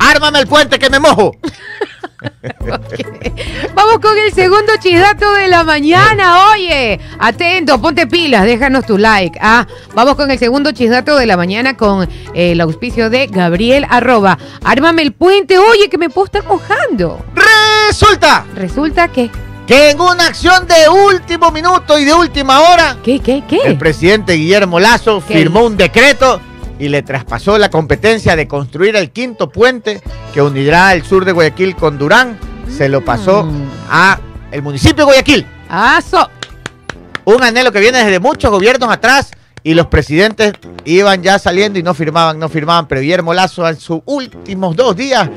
Ármame 0.08 0.40
el 0.40 0.48
puente 0.48 0.80
que 0.80 0.90
me 0.90 1.00
mojo. 1.00 1.36
Vamos 3.76 4.00
con 4.00 4.18
el 4.18 4.34
segundo 4.34 4.74
chisdato 4.80 5.32
de 5.34 5.48
la 5.48 5.64
mañana. 5.64 6.50
Oye, 6.52 7.00
atento, 7.20 7.80
ponte 7.82 8.08
pilas, 8.08 8.44
déjanos 8.46 8.86
tu 8.86 8.98
like. 8.98 9.38
Ah, 9.42 9.68
vamos 9.94 10.16
con 10.16 10.32
el 10.32 10.40
segundo 10.40 10.72
chisdato 10.72 11.16
de 11.18 11.26
la 11.26 11.38
mañana 11.38 11.76
con 11.78 12.04
eh, 12.34 12.52
el 12.54 12.62
auspicio 12.62 13.10
de 13.10 13.28
Gabriel 13.28 13.86
arroba. 13.90 14.38
Ármame 14.64 15.02
el 15.04 15.14
puente, 15.14 15.58
oye, 15.58 15.90
que 15.90 15.98
me 15.98 16.10
puedo 16.10 16.26
estar 16.26 16.44
mojando. 16.46 17.24
Resulta 17.90 18.46
Resulta 18.56 19.08
que. 19.10 19.30
que 19.68 19.92
en 19.92 20.02
una 20.02 20.28
acción 20.28 20.68
de 20.68 20.90
último 20.90 21.52
minuto 21.52 22.00
y 22.00 22.06
de 22.06 22.14
última 22.14 22.62
hora, 22.62 22.98
¿Qué, 23.04 23.20
qué, 23.20 23.38
el 23.38 23.44
qué? 23.46 23.76
presidente 23.78 24.34
Guillermo 24.34 24.80
Lazo 24.80 25.24
¿Qué 25.28 25.36
firmó 25.36 25.66
un 25.66 25.78
decreto 25.78 26.42
y 26.80 26.90
le 26.90 27.02
traspasó 27.02 27.58
la 27.58 27.70
competencia 27.70 28.36
de 28.36 28.48
construir 28.48 28.96
el 28.96 29.12
quinto 29.12 29.50
puente 29.50 30.02
que 30.34 30.42
unirá 30.42 30.94
el 30.94 31.04
sur 31.04 31.26
de 31.26 31.32
Guayaquil 31.32 31.76
con 31.76 31.98
Durán. 31.98 32.38
Se 32.70 32.88
lo 32.90 33.04
pasó 33.04 33.44
Mm. 33.44 33.70
a 33.90 34.20
el 34.52 34.62
municipio 34.62 34.98
de 34.98 35.04
Guayaquil. 35.06 35.46
Ah, 35.70 36.00
so- 36.08 36.30
Un 37.26 37.44
anhelo 37.44 37.72
que 37.74 37.80
viene 37.82 37.98
desde 38.04 38.20
muchos 38.20 38.50
gobiernos 38.50 38.90
atrás 38.90 39.32
y 39.64 39.74
los 39.74 39.88
presidentes 39.88 40.54
iban 40.86 41.22
ya 41.24 41.38
saliendo 41.40 41.78
y 41.78 41.84
no 41.84 41.94
firmaban, 41.94 42.40
no 42.40 42.48
firmaban. 42.48 42.88
Pero 42.88 43.02
Guillermo 43.02 43.34
Lazo 43.34 43.68
en 43.68 43.78
sus 43.78 44.00
últimos 44.06 44.76
dos 44.78 44.96
días, 44.96 45.30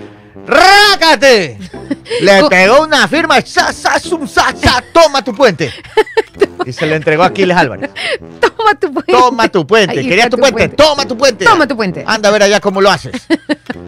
¡rácate! 0.47 1.59
Le 2.21 2.45
pegó 2.49 2.83
una 2.83 3.09
firma, 3.09 3.41
sa, 3.41 3.73
sa, 3.73 3.99
sum, 3.99 4.29
sa, 4.29 4.55
sa, 4.55 4.83
toma 4.93 5.23
tu 5.25 5.35
puente. 5.35 5.73
Y 6.67 6.73
se 6.73 6.87
le 6.87 6.97
entregó 6.97 7.23
a 7.23 7.27
Aquiles 7.27 7.57
Álvarez. 7.57 7.91
Toma 8.41 8.75
tu 8.79 8.93
puente. 8.93 9.13
Toma 9.13 9.49
tu 9.49 9.67
puente. 9.67 9.95
¿Querías 10.03 10.31
tu 10.31 10.37
puente? 10.37 10.69
Toma 10.71 11.07
tu 11.07 11.17
puente. 11.17 11.45
Toma 11.45 11.67
tu 11.67 11.77
puente. 11.77 12.05
Anda 12.07 12.29
a 12.29 12.33
ver 12.33 12.43
allá 12.43 12.61
cómo 12.61 12.81
lo 12.81 12.91
haces. 12.91 13.13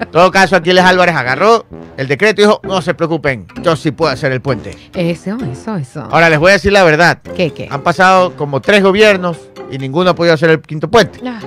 En 0.00 0.10
todo 0.10 0.30
caso, 0.30 0.56
Aquiles 0.56 0.84
Álvarez 0.84 1.14
agarró 1.14 1.64
el 1.96 2.06
decreto 2.08 2.40
y 2.40 2.44
dijo, 2.44 2.60
no 2.64 2.82
se 2.82 2.92
preocupen, 2.94 3.46
yo 3.62 3.76
sí 3.76 3.90
puedo 3.92 4.10
hacer 4.12 4.32
el 4.32 4.40
puente. 4.40 4.76
Eso, 4.94 5.36
eso, 5.50 5.76
eso. 5.76 6.08
Ahora 6.10 6.28
les 6.28 6.38
voy 6.38 6.50
a 6.50 6.52
decir 6.54 6.72
la 6.72 6.82
verdad. 6.84 7.18
¿Qué, 7.36 7.52
qué? 7.52 7.68
Han 7.70 7.82
pasado 7.82 8.34
como 8.36 8.60
tres 8.60 8.82
gobiernos 8.82 9.38
y 9.70 9.78
ninguno 9.78 10.10
ha 10.10 10.14
podido 10.14 10.34
hacer 10.34 10.50
el 10.50 10.60
quinto 10.60 10.90
puente. 10.90 11.20
Ah, 11.26 11.40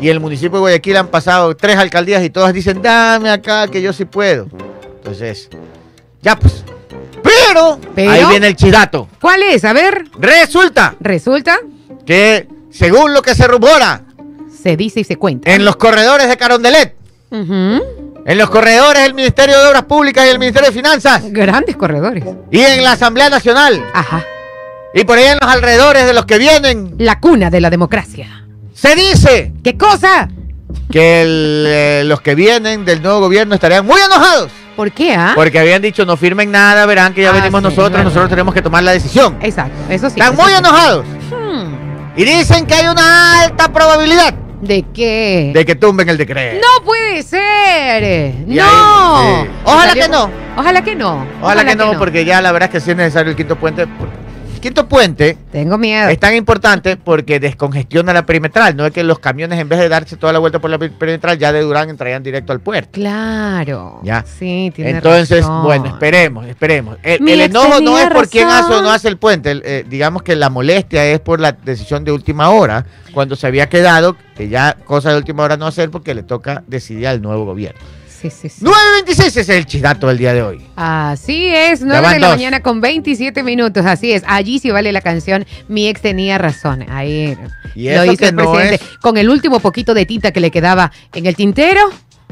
Y 0.00 0.06
en 0.08 0.12
el 0.14 0.20
municipio 0.20 0.52
de 0.52 0.60
Guayaquil 0.60 0.96
han 0.98 1.08
pasado 1.08 1.56
tres 1.56 1.76
alcaldías 1.76 2.22
y 2.22 2.30
todas 2.30 2.52
dicen, 2.52 2.80
dame 2.82 3.30
acá 3.30 3.66
que 3.68 3.82
yo 3.82 3.92
sí 3.92 4.04
puedo. 4.04 4.46
Entonces, 4.96 5.48
ya 6.20 6.36
pues. 6.38 6.64
Pero, 7.22 7.78
Pero- 7.94 8.10
ahí 8.10 8.24
viene 8.26 8.48
el 8.48 8.56
chidato. 8.56 9.08
¿Cuál 9.20 9.42
es? 9.42 9.64
A 9.64 9.72
ver, 9.72 10.04
Resulta 10.18 10.94
resulta, 11.00 11.58
que, 12.06 12.48
según 12.70 13.12
lo 13.14 13.22
que 13.22 13.34
se 13.34 13.46
rumora 13.46 14.02
se 14.62 14.76
dice 14.76 15.00
y 15.00 15.04
se 15.04 15.16
cuenta. 15.16 15.50
en 15.52 15.64
los 15.64 15.76
corredores 15.76 16.28
de 16.28 16.36
Carondelet, 16.36 16.94
Ujú. 17.30 17.82
en 18.24 18.38
los 18.38 18.50
corredores 18.50 19.02
del 19.02 19.14
Ministerio 19.14 19.58
de 19.58 19.66
Obras 19.68 19.84
Públicas 19.84 20.24
y 20.26 20.30
el 20.30 20.38
Ministerio 20.38 20.68
de 20.70 20.74
Finanzas, 20.74 21.22
Grandes 21.30 21.76
corredores. 21.76 22.24
y 22.50 22.60
en 22.60 22.82
la 22.84 22.92
Asamblea 22.92 23.28
Nacional, 23.30 23.84
Ajá. 23.94 24.24
y 24.94 25.04
por 25.04 25.18
ahí 25.18 25.24
en 25.26 25.38
los 25.40 25.50
alrededores 25.50 26.06
de 26.06 26.12
los 26.14 26.26
que 26.26 26.38
vienen, 26.38 26.94
La 26.98 27.18
cuna 27.20 27.50
de 27.50 27.60
la 27.60 27.70
democracia. 27.70 28.44
se 28.74 28.94
dice 28.94 29.52
¿Qué 29.64 29.76
cosa? 29.76 30.28
que 30.90 31.22
el, 31.22 31.64
eh, 31.66 32.02
los 32.04 32.20
que 32.20 32.34
vienen 32.34 32.84
del 32.84 33.02
nuevo 33.02 33.20
gobierno 33.20 33.54
estarían 33.54 33.86
muy 33.86 34.00
enojados. 34.00 34.50
¿Por 34.76 34.90
qué, 34.92 35.14
ah? 35.14 35.32
Porque 35.34 35.58
habían 35.58 35.82
dicho 35.82 36.04
no 36.06 36.16
firmen 36.16 36.50
nada, 36.50 36.86
verán 36.86 37.12
que 37.14 37.22
ya 37.22 37.30
Ah, 37.30 37.32
venimos 37.32 37.60
sí, 37.60 37.64
nosotros, 37.68 38.02
nosotros 38.04 38.30
tenemos 38.30 38.54
que 38.54 38.62
tomar 38.62 38.82
la 38.82 38.92
decisión. 38.92 39.36
Exacto, 39.42 39.74
eso 39.90 40.08
sí. 40.10 40.18
Están 40.18 40.34
eso 40.34 40.42
muy 40.42 40.52
sí. 40.52 40.58
enojados 40.58 41.04
Hmm. 41.30 41.74
y 42.16 42.24
dicen 42.24 42.66
que 42.66 42.74
hay 42.74 42.86
una 42.88 43.40
alta 43.42 43.68
probabilidad 43.72 44.34
¿De 44.60 44.84
qué? 44.94 45.50
de 45.54 45.64
que 45.66 45.74
tumben 45.74 46.08
el 46.08 46.16
decreto. 46.16 46.60
No 46.64 46.84
puede 46.84 47.22
ser. 47.22 48.34
Y 48.46 48.54
no. 48.54 48.62
ahí, 48.64 49.44
sí. 49.44 49.50
Ojalá 49.64 49.94
que 49.94 50.08
no. 50.08 50.30
Ojalá 50.56 50.82
que 50.82 50.94
no. 50.94 51.26
Ojalá, 51.40 51.64
que, 51.64 51.74
no, 51.74 51.98
porque 51.98 52.24
ya 52.24 52.40
la 52.40 52.52
verdad 52.52 52.68
es 52.68 52.72
que 52.74 52.80
sí 52.80 52.90
es 52.92 52.96
necesario 52.96 53.30
el 53.30 53.36
quinto 53.36 53.56
puente. 53.56 53.86
Quinto 54.62 54.88
puente 54.88 55.36
Tengo 55.52 55.76
miedo. 55.76 56.08
es 56.08 56.18
tan 56.18 56.34
importante 56.34 56.96
porque 56.96 57.38
descongestiona 57.38 58.14
la 58.14 58.24
perimetral. 58.24 58.74
No 58.76 58.86
es 58.86 58.92
que 58.92 59.02
los 59.04 59.18
camiones, 59.18 59.58
en 59.60 59.68
vez 59.68 59.78
de 59.80 59.90
darse 59.90 60.16
toda 60.16 60.32
la 60.32 60.38
vuelta 60.38 60.58
por 60.60 60.70
la 60.70 60.78
peri- 60.78 60.96
perimetral, 60.96 61.36
ya 61.38 61.52
de 61.52 61.60
Durán 61.60 61.90
entrarían 61.90 62.22
directo 62.22 62.52
al 62.52 62.60
puerto. 62.60 62.92
Claro. 62.92 64.00
Ya. 64.02 64.24
Sí, 64.26 64.72
tiene 64.74 64.92
Entonces, 64.92 65.40
razón. 65.40 65.64
bueno, 65.64 65.86
esperemos, 65.86 66.46
esperemos. 66.46 66.96
El, 67.02 67.20
Mi 67.20 67.32
el 67.32 67.42
enojo 67.42 67.80
no 67.80 67.98
es 67.98 68.08
por 68.10 68.28
quién 68.28 68.48
hace 68.48 68.72
o 68.72 68.80
no 68.80 68.90
hace 68.90 69.08
el 69.08 69.18
puente. 69.18 69.50
el, 69.50 69.62
eh, 69.66 69.84
digamos 69.88 70.22
que 70.22 70.36
la 70.36 70.48
molestia 70.48 71.04
es 71.04 71.20
por 71.20 71.40
la 71.40 71.52
decisión 71.52 72.04
de 72.04 72.12
última 72.12 72.50
hora, 72.50 72.86
cuando 73.12 73.36
se 73.36 73.46
había 73.46 73.68
quedado 73.68 74.16
que 74.36 74.48
ya 74.48 74.76
cosa 74.84 75.10
de 75.10 75.16
última 75.18 75.42
hora 75.42 75.56
no 75.58 75.66
hacer 75.66 75.90
porque 75.90 76.14
le 76.14 76.22
toca 76.22 76.62
decidir 76.66 77.08
al 77.08 77.20
nuevo 77.20 77.44
gobierno. 77.44 77.80
Sí, 78.22 78.30
sí, 78.30 78.48
sí. 78.48 78.64
9.26 78.64 79.26
ese 79.26 79.40
es 79.40 79.48
el 79.48 79.66
chidato 79.66 80.06
del 80.06 80.16
día 80.18 80.32
de 80.32 80.42
hoy. 80.42 80.64
Así 80.76 81.48
es, 81.48 81.80
9 81.82 82.00
van 82.00 82.14
de 82.14 82.20
la 82.20 82.28
dos. 82.28 82.36
mañana 82.36 82.60
con 82.62 82.80
27 82.80 83.42
minutos, 83.42 83.84
así 83.84 84.12
es. 84.12 84.22
Allí 84.26 84.60
sí 84.60 84.70
vale 84.70 84.92
la 84.92 85.00
canción 85.00 85.44
Mi 85.68 85.88
ex 85.88 86.00
tenía 86.00 86.38
razón. 86.38 86.86
Ahí 86.88 87.36
lo 87.74 88.04
hizo 88.04 88.26
el 88.26 88.36
no 88.36 88.52
presidente 88.52 88.74
es- 88.76 88.98
con 89.00 89.16
el 89.16 89.28
último 89.28 89.58
poquito 89.58 89.92
de 89.92 90.06
tinta 90.06 90.30
que 90.30 90.38
le 90.40 90.50
quedaba 90.52 90.92
en 91.14 91.26
el 91.26 91.34
tintero. 91.34 91.80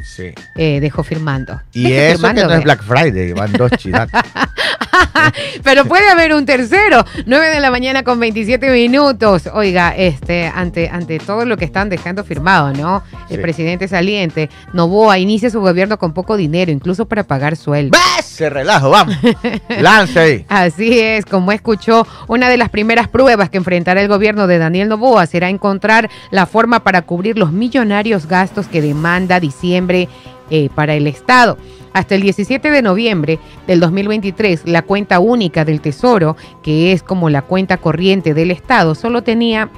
Sí. 0.04 0.32
eh, 0.56 0.80
dejó 0.80 1.02
firmando. 1.02 1.60
Y 1.72 1.92
eso 1.92 2.18
firmando, 2.18 2.42
que 2.42 2.46
no 2.48 2.54
es. 2.54 2.64
Black 2.64 2.82
Friday, 2.82 3.32
van 3.32 3.52
dos 3.52 3.70
chidatos. 3.72 4.20
Pero 5.64 5.84
puede 5.84 6.08
haber 6.08 6.34
un 6.34 6.44
tercero. 6.46 7.04
9 7.26 7.48
de 7.48 7.60
la 7.60 7.70
mañana 7.70 8.02
con 8.02 8.18
27 8.20 8.70
minutos. 8.70 9.48
Oiga, 9.52 9.94
este, 9.96 10.46
ante, 10.46 10.88
ante 10.88 11.18
todo 11.18 11.44
lo 11.44 11.56
que 11.56 11.64
están 11.64 11.88
dejando 11.88 12.24
firmado, 12.24 12.72
¿no? 12.72 13.02
El 13.28 13.36
Sí. 13.36 13.42
presidente 13.42 13.88
saliente, 13.88 14.50
Novoa 14.72 15.18
inicia 15.18 15.50
su 15.50 15.60
gobierno 15.60 15.98
con 15.98 16.12
poco 16.12 16.36
dinero, 16.36 16.70
incluso 16.70 17.06
para 17.06 17.24
pagar 17.24 17.56
sueldo. 17.56 17.96
¡Bah! 17.98 18.22
Se 18.22 18.48
relajo, 18.50 18.90
vamos. 18.90 19.16
Lance 19.80 20.18
ahí. 20.18 20.46
Así 20.48 20.98
es, 20.98 21.24
como 21.26 21.52
escuchó, 21.52 22.06
una 22.26 22.48
de 22.48 22.56
las 22.56 22.70
primeras 22.70 23.08
pruebas 23.08 23.50
que 23.50 23.58
enfrentará 23.58 24.00
el 24.00 24.08
gobierno 24.08 24.46
de 24.46 24.58
Daniel 24.58 24.88
Novoa 24.88 25.26
será 25.26 25.48
encontrar 25.48 26.08
la 26.30 26.46
forma 26.46 26.82
para 26.82 27.02
cubrir 27.02 27.38
los 27.38 27.52
millonarios 27.52 28.26
gastos 28.26 28.66
que 28.66 28.80
demanda 28.82 29.40
diciembre 29.40 29.89
eh, 29.98 30.68
para 30.74 30.94
el 30.94 31.06
Estado. 31.06 31.56
Hasta 31.92 32.14
el 32.14 32.22
17 32.22 32.70
de 32.70 32.82
noviembre 32.82 33.38
del 33.66 33.80
2023, 33.80 34.62
la 34.66 34.82
cuenta 34.82 35.18
única 35.18 35.64
del 35.64 35.80
Tesoro, 35.80 36.36
que 36.62 36.92
es 36.92 37.02
como 37.02 37.30
la 37.30 37.42
cuenta 37.42 37.78
corriente 37.78 38.32
del 38.32 38.50
Estado, 38.52 38.94
solo 38.94 39.22
tenía 39.22 39.68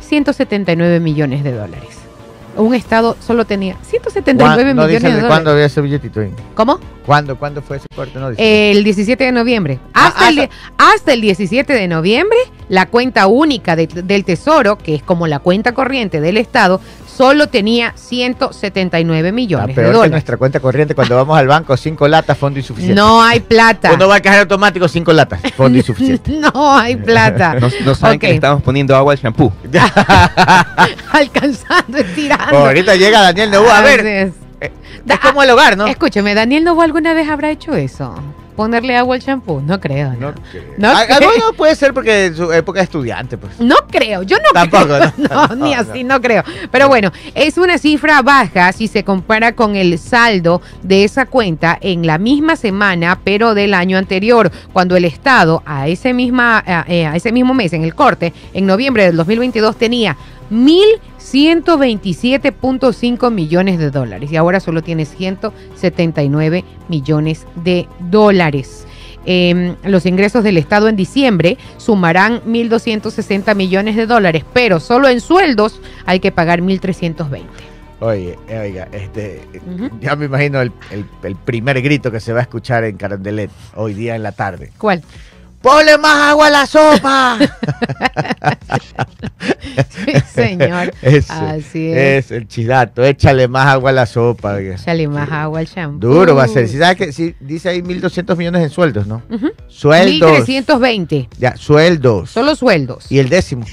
179 0.00 0.98
millones 1.00 1.44
de 1.44 1.52
dólares. 1.52 1.88
Un 2.56 2.74
Estado 2.74 3.16
solo 3.24 3.44
tenía 3.44 3.76
179 3.82 4.62
¿Cuán- 4.64 4.76
no 4.76 4.82
millones 4.82 5.02
de 5.02 5.08
dólares. 5.10 5.28
cuándo 5.28 5.50
había 5.52 5.66
ese 5.66 5.80
billetito 5.80 6.20
ahí? 6.20 6.30
¿Cómo? 6.56 6.80
¿Cuándo, 7.06 7.38
¿Cuándo 7.38 7.62
fue 7.62 7.76
ese 7.76 7.86
corte? 7.94 8.18
No. 8.18 8.30
El 8.36 8.82
17 8.82 9.22
de 9.24 9.32
noviembre. 9.32 9.78
Hasta, 9.94 10.24
Ah, 10.26 10.28
el, 10.30 10.36
die- 10.36 10.50
hasta 10.76 11.12
el 11.12 11.20
17 11.20 11.72
de 11.72 11.86
noviembre, 11.86 12.36
la 12.68 12.86
cuenta 12.86 13.28
única 13.28 13.76
de- 13.76 13.86
del 13.86 14.24
Tesoro, 14.24 14.76
que 14.78 14.96
es 14.96 15.02
como 15.04 15.28
la 15.28 15.38
cuenta 15.38 15.72
corriente 15.74 16.20
del 16.20 16.36
Estado, 16.36 16.80
solo 17.20 17.48
tenía 17.48 17.92
179 17.96 19.28
Ah, 19.28 19.32
millones 19.32 19.66
de 19.68 19.74
peor 19.74 19.86
que 19.88 19.92
dólares. 19.92 20.10
nuestra 20.12 20.36
cuenta 20.38 20.58
corriente 20.58 20.94
cuando 20.94 21.16
vamos 21.16 21.38
al 21.38 21.46
banco, 21.46 21.76
cinco 21.76 22.08
latas, 22.08 22.38
fondo 22.38 22.58
insuficiente. 22.58 22.98
No 22.98 23.20
hay 23.22 23.40
plata. 23.40 23.92
Uno 23.92 24.08
va 24.08 24.14
al 24.14 24.22
cajero 24.22 24.42
automático, 24.42 24.88
cinco 24.88 25.12
latas, 25.12 25.40
fondo 25.54 25.76
insuficiente. 25.76 26.30
No 26.54 26.74
hay 26.78 26.96
plata. 26.96 27.56
No, 27.60 27.68
no 27.84 27.94
saben 27.94 28.18
que 28.18 28.28
le 28.28 28.34
estamos 28.36 28.62
poniendo 28.62 28.96
agua 28.96 29.12
al 29.12 29.18
shampoo. 29.18 29.52
Alcanzando, 31.12 31.98
estirando. 31.98 32.56
Oh, 32.56 32.66
ahorita 32.66 32.96
llega 32.96 33.20
Daniel 33.20 33.50
Novoa. 33.50 33.78
A 33.78 33.82
ver, 33.82 34.06
es. 34.06 34.32
eh, 34.62 34.72
es 35.06 35.18
como 35.20 35.42
el 35.42 35.50
hogar, 35.50 35.76
¿no? 35.76 35.86
Escúcheme, 35.86 36.34
¿Daniel 36.34 36.64
Novoa 36.64 36.84
alguna 36.84 37.12
vez 37.12 37.28
habrá 37.28 37.50
hecho 37.50 37.74
eso? 37.74 38.14
¿Ponerle 38.56 38.96
agua 38.96 39.14
al 39.16 39.20
shampoo? 39.22 39.60
No 39.60 39.80
creo. 39.80 40.12
No, 40.14 40.32
No 40.32 40.34
creo. 40.50 40.64
No 40.76 40.88
Ah, 40.90 41.04
creo. 41.06 41.16
ah, 41.18 41.24
bueno, 41.24 41.44
puede 41.56 41.74
ser 41.74 41.94
porque 41.94 42.26
en 42.26 42.36
su 42.36 42.52
época 42.52 42.80
de 42.80 42.84
estudiante, 42.84 43.38
pues. 43.38 43.58
No 43.60 43.76
creo, 43.90 44.22
yo 44.22 44.36
no 44.38 44.50
Tampoco, 44.52 44.84
creo. 44.86 45.12
¿no? 45.16 45.46
No, 45.48 45.54
ni 45.56 45.74
así, 45.74 46.04
no 46.04 46.20
creo. 46.20 46.42
Pero 46.70 46.88
bueno, 46.88 47.10
es 47.34 47.56
una 47.58 47.78
cifra 47.78 48.20
baja 48.22 48.72
si 48.72 48.86
se 48.88 49.02
compara 49.04 49.52
con 49.54 49.76
el 49.76 49.98
saldo 49.98 50.60
de 50.82 51.04
esa 51.04 51.26
cuenta 51.26 51.78
en 51.80 52.06
la 52.06 52.18
misma 52.18 52.56
semana, 52.56 53.18
pero 53.24 53.54
del 53.54 53.72
año 53.74 53.96
anterior, 53.96 54.50
cuando 54.72 54.96
el 54.96 55.04
Estado 55.04 55.62
a 55.64 55.88
ese, 55.88 56.12
misma, 56.12 56.62
a, 56.66 56.84
eh, 56.88 57.06
a 57.06 57.16
ese 57.16 57.32
mismo 57.32 57.54
mes, 57.54 57.72
en 57.72 57.84
el 57.84 57.94
corte, 57.94 58.32
en 58.52 58.66
noviembre 58.66 59.04
del 59.04 59.16
2022, 59.16 59.76
tenía 59.76 60.16
1.127.5 61.20 63.30
millones 63.30 63.78
de 63.78 63.90
dólares 63.90 64.32
y 64.32 64.36
ahora 64.36 64.58
solo 64.60 64.82
tiene 64.82 65.04
179 65.04 66.64
millones 66.88 67.46
de 67.56 67.86
dólares. 68.10 68.86
Eh, 69.26 69.74
los 69.84 70.06
ingresos 70.06 70.42
del 70.42 70.56
Estado 70.56 70.88
en 70.88 70.96
diciembre 70.96 71.58
sumarán 71.76 72.40
1.260 72.44 73.54
millones 73.54 73.96
de 73.96 74.06
dólares, 74.06 74.44
pero 74.54 74.80
solo 74.80 75.08
en 75.08 75.20
sueldos 75.20 75.80
hay 76.06 76.20
que 76.20 76.32
pagar 76.32 76.62
1.320. 76.62 77.42
Oye, 78.02 78.38
eh, 78.48 78.58
oiga, 78.58 78.88
este, 78.92 79.42
ya 80.00 80.16
me 80.16 80.24
imagino 80.24 80.62
el, 80.62 80.72
el- 80.90 81.04
el 81.22 81.36
primer 81.36 81.82
grito 81.82 82.10
que 82.10 82.18
se 82.18 82.32
va 82.32 82.38
a 82.38 82.42
escuchar 82.42 82.82
en 82.84 82.96
Carondelet 82.96 83.50
hoy 83.76 83.92
día 83.92 84.16
en 84.16 84.22
la 84.22 84.32
tarde. 84.32 84.72
¿Cuál? 84.78 85.02
¡Ponle 85.62 85.98
más 85.98 86.30
agua 86.30 86.46
a 86.46 86.50
la 86.50 86.66
sopa! 86.66 87.38
Sí, 89.90 90.12
señor. 90.32 90.94
Ese 91.02 91.32
Así 91.32 91.92
es. 91.92 92.26
Es 92.26 92.30
el 92.30 92.48
chidato, 92.48 93.04
échale 93.04 93.48
más 93.48 93.66
agua 93.66 93.90
a 93.90 93.92
la 93.92 94.06
sopa. 94.06 94.58
Échale 94.60 95.06
más 95.08 95.30
agua 95.30 95.60
al 95.60 95.66
shampoo. 95.66 96.08
Duro 96.08 96.34
va 96.34 96.44
a 96.44 96.48
ser. 96.48 96.68
Si 96.68 96.78
sabes 96.78 96.96
que 96.96 97.12
sí, 97.12 97.34
dice 97.40 97.68
ahí 97.68 97.82
1.200 97.82 98.36
millones 98.36 98.62
en 98.62 98.70
sueldos, 98.70 99.06
¿no? 99.06 99.22
Ujú. 99.30 99.50
Sueldos. 99.68 100.48
1.320. 100.48 101.28
Ya, 101.38 101.56
sueldos. 101.56 102.30
Solo 102.30 102.54
sueldos. 102.54 103.10
Y 103.10 103.18
el 103.18 103.28
décimo. 103.28 103.66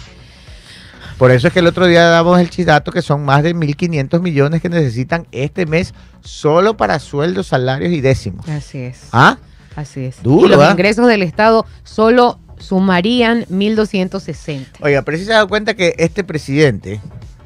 Por 1.18 1.32
eso 1.32 1.48
es 1.48 1.54
que 1.54 1.60
el 1.60 1.68
otro 1.68 1.88
día 1.88 2.04
damos 2.06 2.40
el 2.40 2.50
chidato 2.50 2.92
que 2.92 3.02
son 3.02 3.24
más 3.26 3.44
de 3.44 3.56
1.500 3.56 4.22
millones 4.22 4.62
que 4.62 4.70
necesitan 4.70 5.26
este 5.32 5.66
mes 5.66 5.94
solo 6.22 6.78
para 6.78 7.00
sueldos, 7.00 7.48
salarios 7.48 7.92
y 7.92 8.02
décimos. 8.02 8.48
Así 8.48 8.80
es. 8.80 9.08
¿Ah? 9.12 9.38
Así 9.78 10.06
es. 10.06 10.24
Duro, 10.24 10.48
y 10.48 10.50
los 10.50 10.60
¿ah? 10.60 10.72
ingresos 10.72 11.08
del 11.08 11.22
Estado 11.22 11.68
solo 11.84 12.40
sumarían 12.58 13.46
1.260. 13.46 14.66
Oiga, 14.82 15.04
pero 15.04 15.20
si 15.20 15.26
se 15.26 15.32
ha 15.32 15.36
dado 15.36 15.48
cuenta 15.48 15.76
que 15.76 15.94
este 16.00 16.24
presidente, 16.24 17.00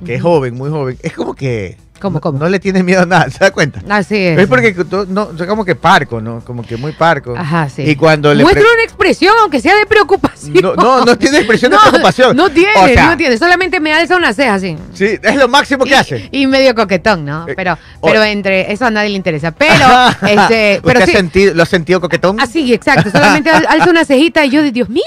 que 0.05 0.15
es 0.15 0.21
joven, 0.21 0.55
muy 0.55 0.69
joven, 0.69 0.97
es 1.03 1.11
como 1.11 1.35
que 1.35 1.77
¿Cómo, 2.01 2.15
no, 2.15 2.21
cómo? 2.21 2.39
no 2.39 2.49
le 2.49 2.59
tiene 2.59 2.83
miedo 2.83 3.01
a 3.03 3.05
nada, 3.05 3.29
¿se 3.29 3.39
da 3.39 3.51
cuenta? 3.51 3.81
Así 3.89 4.17
es. 4.17 4.39
Es 4.39 4.47
porque 4.47 4.73
tú- 4.73 5.05
no, 5.09 5.29
como 5.47 5.63
que 5.63 5.75
parco, 5.75 6.19
¿no? 6.19 6.41
Como 6.43 6.63
que 6.65 6.77
muy 6.77 6.91
parco. 6.93 7.35
Ajá, 7.37 7.69
sí. 7.69 7.83
Y 7.83 7.95
cuando 7.95 8.33
le 8.33 8.43
Muestra 8.43 8.63
una 8.73 8.83
expresión, 8.83 9.33
aunque 9.41 9.59
sea 9.61 9.75
de 9.75 9.85
preocupación. 9.85 10.53
No, 10.61 10.75
no, 10.75 11.05
no 11.05 11.17
tiene 11.17 11.37
expresión 11.37 11.71
de 11.71 11.77
preocupación. 11.89 12.35
No 12.35 12.49
tiene, 12.49 12.71
O 12.75 12.87
sea, 12.87 13.11
no 13.11 13.17
tiene. 13.17 13.37
Solamente 13.37 13.79
me 13.79 13.93
alza 13.93 14.15
una 14.17 14.33
ceja 14.33 14.55
así. 14.55 14.75
Sí, 14.93 15.17
es 15.21 15.35
lo 15.35 15.47
máximo 15.47 15.83
que 15.85 15.91
y, 15.91 15.93
hace. 15.93 16.29
y 16.31 16.47
medio 16.47 16.73
coquetón, 16.75 17.25
¿no? 17.25 17.47
Eh, 17.47 17.53
Pero, 17.55 17.77
pero 18.01 18.23
entre 18.23 18.71
eso 18.71 18.85
a 18.85 18.91
nadie 18.91 19.09
le 19.09 19.15
interesa. 19.17 19.51
Pero, 19.51 19.73
este, 20.27 20.77
¿Usted 20.77 20.81
pero 20.83 20.99
ha 21.01 21.05
sí. 21.05 21.11
sentido, 21.11 21.53
lo 21.53 21.63
ha 21.63 21.65
sentido 21.65 22.01
coquetón? 22.01 22.39
Así, 22.39 22.73
exacto. 22.73 23.09
Solamente 23.11 23.49
al- 23.49 23.67
alza 23.67 23.89
una 23.89 24.05
cejita 24.05 24.43
y 24.45 24.49
yo, 24.49 24.63
Dios 24.71 24.89
mío, 24.89 25.03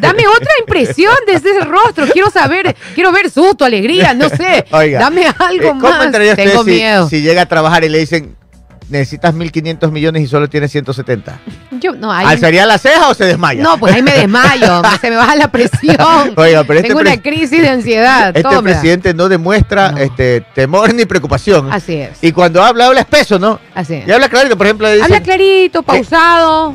dame 0.00 0.26
otra 0.26 0.52
impresión 0.60 1.14
de 1.26 1.34
ese 1.34 1.60
rostro. 1.60 2.06
Quiero 2.12 2.30
saber, 2.30 2.74
quiero 2.94 3.12
ver 3.12 3.30
susto, 3.30 3.64
alegría, 3.64 4.14
no 4.14 4.28
sé. 4.28 4.64
Oiga, 4.72 4.98
dame 5.00 5.26
algo 5.38 5.62
Eh, 5.64 5.68
¿Cómo 5.68 5.88
más. 5.90 6.02
Usted 6.32 6.50
Tengo 6.50 6.64
si, 6.64 6.70
miedo. 6.70 7.08
si 7.08 7.22
llega 7.22 7.42
a 7.42 7.46
trabajar 7.46 7.84
y 7.84 7.88
le 7.88 7.98
dicen 7.98 8.36
necesitas 8.88 9.34
1.500 9.34 9.90
millones 9.90 10.22
y 10.22 10.26
solo 10.26 10.48
tienes 10.50 10.70
170? 10.70 11.38
Yo, 11.80 11.92
no, 11.94 12.12
ahí- 12.12 12.26
¿Alzaría 12.26 12.66
la 12.66 12.76
ceja 12.76 13.08
o 13.08 13.14
se 13.14 13.24
desmaya? 13.24 13.62
no, 13.62 13.78
pues 13.78 13.94
ahí 13.94 14.02
me 14.02 14.12
desmayo, 14.12 14.82
se 15.00 15.08
me 15.08 15.16
baja 15.16 15.34
la 15.34 15.50
presión. 15.50 15.96
Oiga, 16.36 16.62
pero 16.64 16.80
este, 16.80 16.88
Tengo 16.88 17.00
una 17.00 17.16
crisis 17.22 17.62
de 17.62 17.68
ansiedad. 17.70 18.28
este 18.36 18.42
toma. 18.42 18.60
presidente 18.62 19.14
no 19.14 19.30
demuestra 19.30 19.92
No. 19.92 19.98
este 19.98 20.42
temor 20.54 20.92
ni 20.92 21.06
preocupación. 21.06 21.72
Así 21.72 21.94
es. 21.94 22.18
Y 22.22 22.32
cuando 22.32 22.62
habla, 22.62 22.86
habla 22.88 23.00
espeso, 23.00 23.38
¿no? 23.38 23.58
Así 23.74 23.94
es. 23.94 24.06
Y 24.08 24.12
habla 24.12 24.28
clarito, 24.28 24.58
por 24.58 24.66
ejemplo, 24.66 24.86
le 24.88 24.94
dicen, 24.96 25.04
Habla 25.06 25.22
clarito, 25.22 25.82
pausado, 25.82 26.74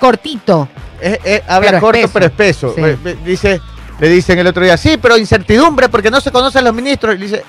cortito. 0.00 0.68
eh, 1.02 1.18
eh, 1.24 1.42
habla 1.46 1.68
Pero 1.72 1.80
corto 1.80 1.98
espeso. 1.98 2.12
pero 2.14 2.26
espeso. 2.26 2.74
Sí. 2.74 2.80
Eh, 3.10 3.16
Dice, 3.26 3.60
le 4.00 4.08
dicen 4.08 4.38
el 4.38 4.46
otro 4.46 4.64
día, 4.64 4.76
sí, 4.78 4.96
pero 5.00 5.18
incertidumbre 5.18 5.88
porque 5.88 6.10
no 6.10 6.20
se 6.20 6.30
conocen 6.30 6.64
los 6.64 6.74
ministros. 6.74 7.14
Y 7.16 7.18
dice, 7.18 7.42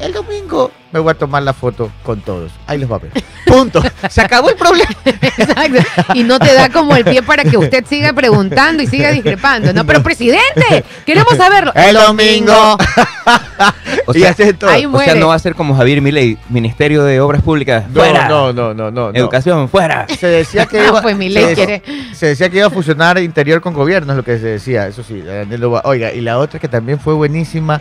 el 0.00 0.12
domingo 0.12 0.70
me 0.94 1.00
voy 1.00 1.10
a 1.10 1.14
tomar 1.14 1.42
la 1.42 1.52
foto 1.52 1.90
con 2.04 2.20
todos. 2.20 2.52
Ahí 2.68 2.78
los 2.78 2.90
va 2.90 2.96
a 2.96 2.98
ver. 3.00 3.10
Punto. 3.46 3.82
Se 4.08 4.20
acabó 4.20 4.48
el 4.48 4.54
problema. 4.54 4.90
Exacto. 5.04 6.14
Y 6.14 6.22
no 6.22 6.38
te 6.38 6.54
da 6.54 6.68
como 6.68 6.94
el 6.94 7.04
pie 7.04 7.20
para 7.20 7.42
que 7.42 7.58
usted 7.58 7.84
siga 7.84 8.12
preguntando 8.12 8.80
y 8.80 8.86
siga 8.86 9.10
discrepando. 9.10 9.72
No, 9.72 9.84
pero 9.84 10.04
presidente, 10.04 10.84
queremos 11.04 11.36
saberlo. 11.36 11.72
El 11.74 11.96
domingo. 11.96 12.78
O 14.06 14.12
y 14.14 14.20
sea, 14.20 14.30
hace 14.32 14.52
todo. 14.52 14.68
ahí 14.68 14.84
O 14.84 14.90
muere. 14.90 15.12
sea, 15.12 15.20
no 15.20 15.28
va 15.28 15.34
a 15.34 15.38
ser 15.38 15.54
como 15.54 15.74
Javier 15.74 16.02
Milei, 16.02 16.36
Ministerio 16.50 17.04
de 17.04 17.22
Obras 17.22 17.40
Públicas. 17.40 17.84
No, 17.88 18.00
fuera. 18.00 18.28
no, 18.28 18.52
no, 18.52 18.74
no, 18.74 18.90
no, 18.90 19.10
no. 19.12 19.18
Educación, 19.18 19.66
fuera. 19.70 20.06
Se 20.18 20.26
decía 20.26 20.66
que 20.66 20.78
Ah, 20.84 20.88
iba, 20.88 21.00
pues 21.02 21.16
Milei 21.16 21.46
se, 21.46 21.54
quiere. 21.54 21.82
se 22.12 22.26
decía 22.26 22.50
que 22.50 22.58
iba 22.58 22.66
a 22.66 22.70
fusionar 22.70 23.18
interior 23.18 23.62
con 23.62 23.72
gobierno, 23.72 24.12
es 24.12 24.16
lo 24.18 24.22
que 24.24 24.38
se 24.38 24.46
decía, 24.46 24.86
eso 24.86 25.02
sí. 25.02 25.24
Oiga, 25.84 26.12
y 26.12 26.20
la 26.20 26.38
otra 26.38 26.60
que 26.60 26.68
también 26.68 27.00
fue 27.00 27.14
buenísima, 27.14 27.80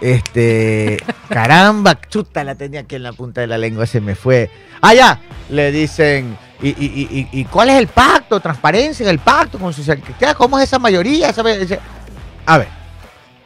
este, 0.00 0.98
caramba, 1.28 2.00
chuta, 2.08 2.44
la 2.44 2.54
tenía 2.54 2.80
aquí 2.80 2.96
en 2.96 3.02
la 3.02 3.12
punta 3.12 3.40
de 3.40 3.46
la 3.46 3.58
lengua, 3.58 3.86
se 3.86 4.00
me 4.00 4.14
fue. 4.14 4.50
Ah, 4.80 4.94
ya, 4.94 5.20
le 5.50 5.70
dicen, 5.72 6.36
¿y, 6.62 6.68
y, 6.68 7.28
y, 7.32 7.40
y- 7.40 7.44
cuál 7.46 7.70
es 7.70 7.76
el 7.78 7.86
pacto? 7.88 8.40
Transparencia 8.40 9.04
en 9.04 9.10
el 9.10 9.18
pacto 9.18 9.58
con 9.58 9.72
social. 9.72 10.02
¿Cómo 10.36 10.58
es 10.58 10.64
esa 10.64 10.78
mayoría? 10.78 11.32
¿Sabe? 11.32 11.58
Dice, 11.58 11.78
A 12.46 12.58
ver, 12.58 12.68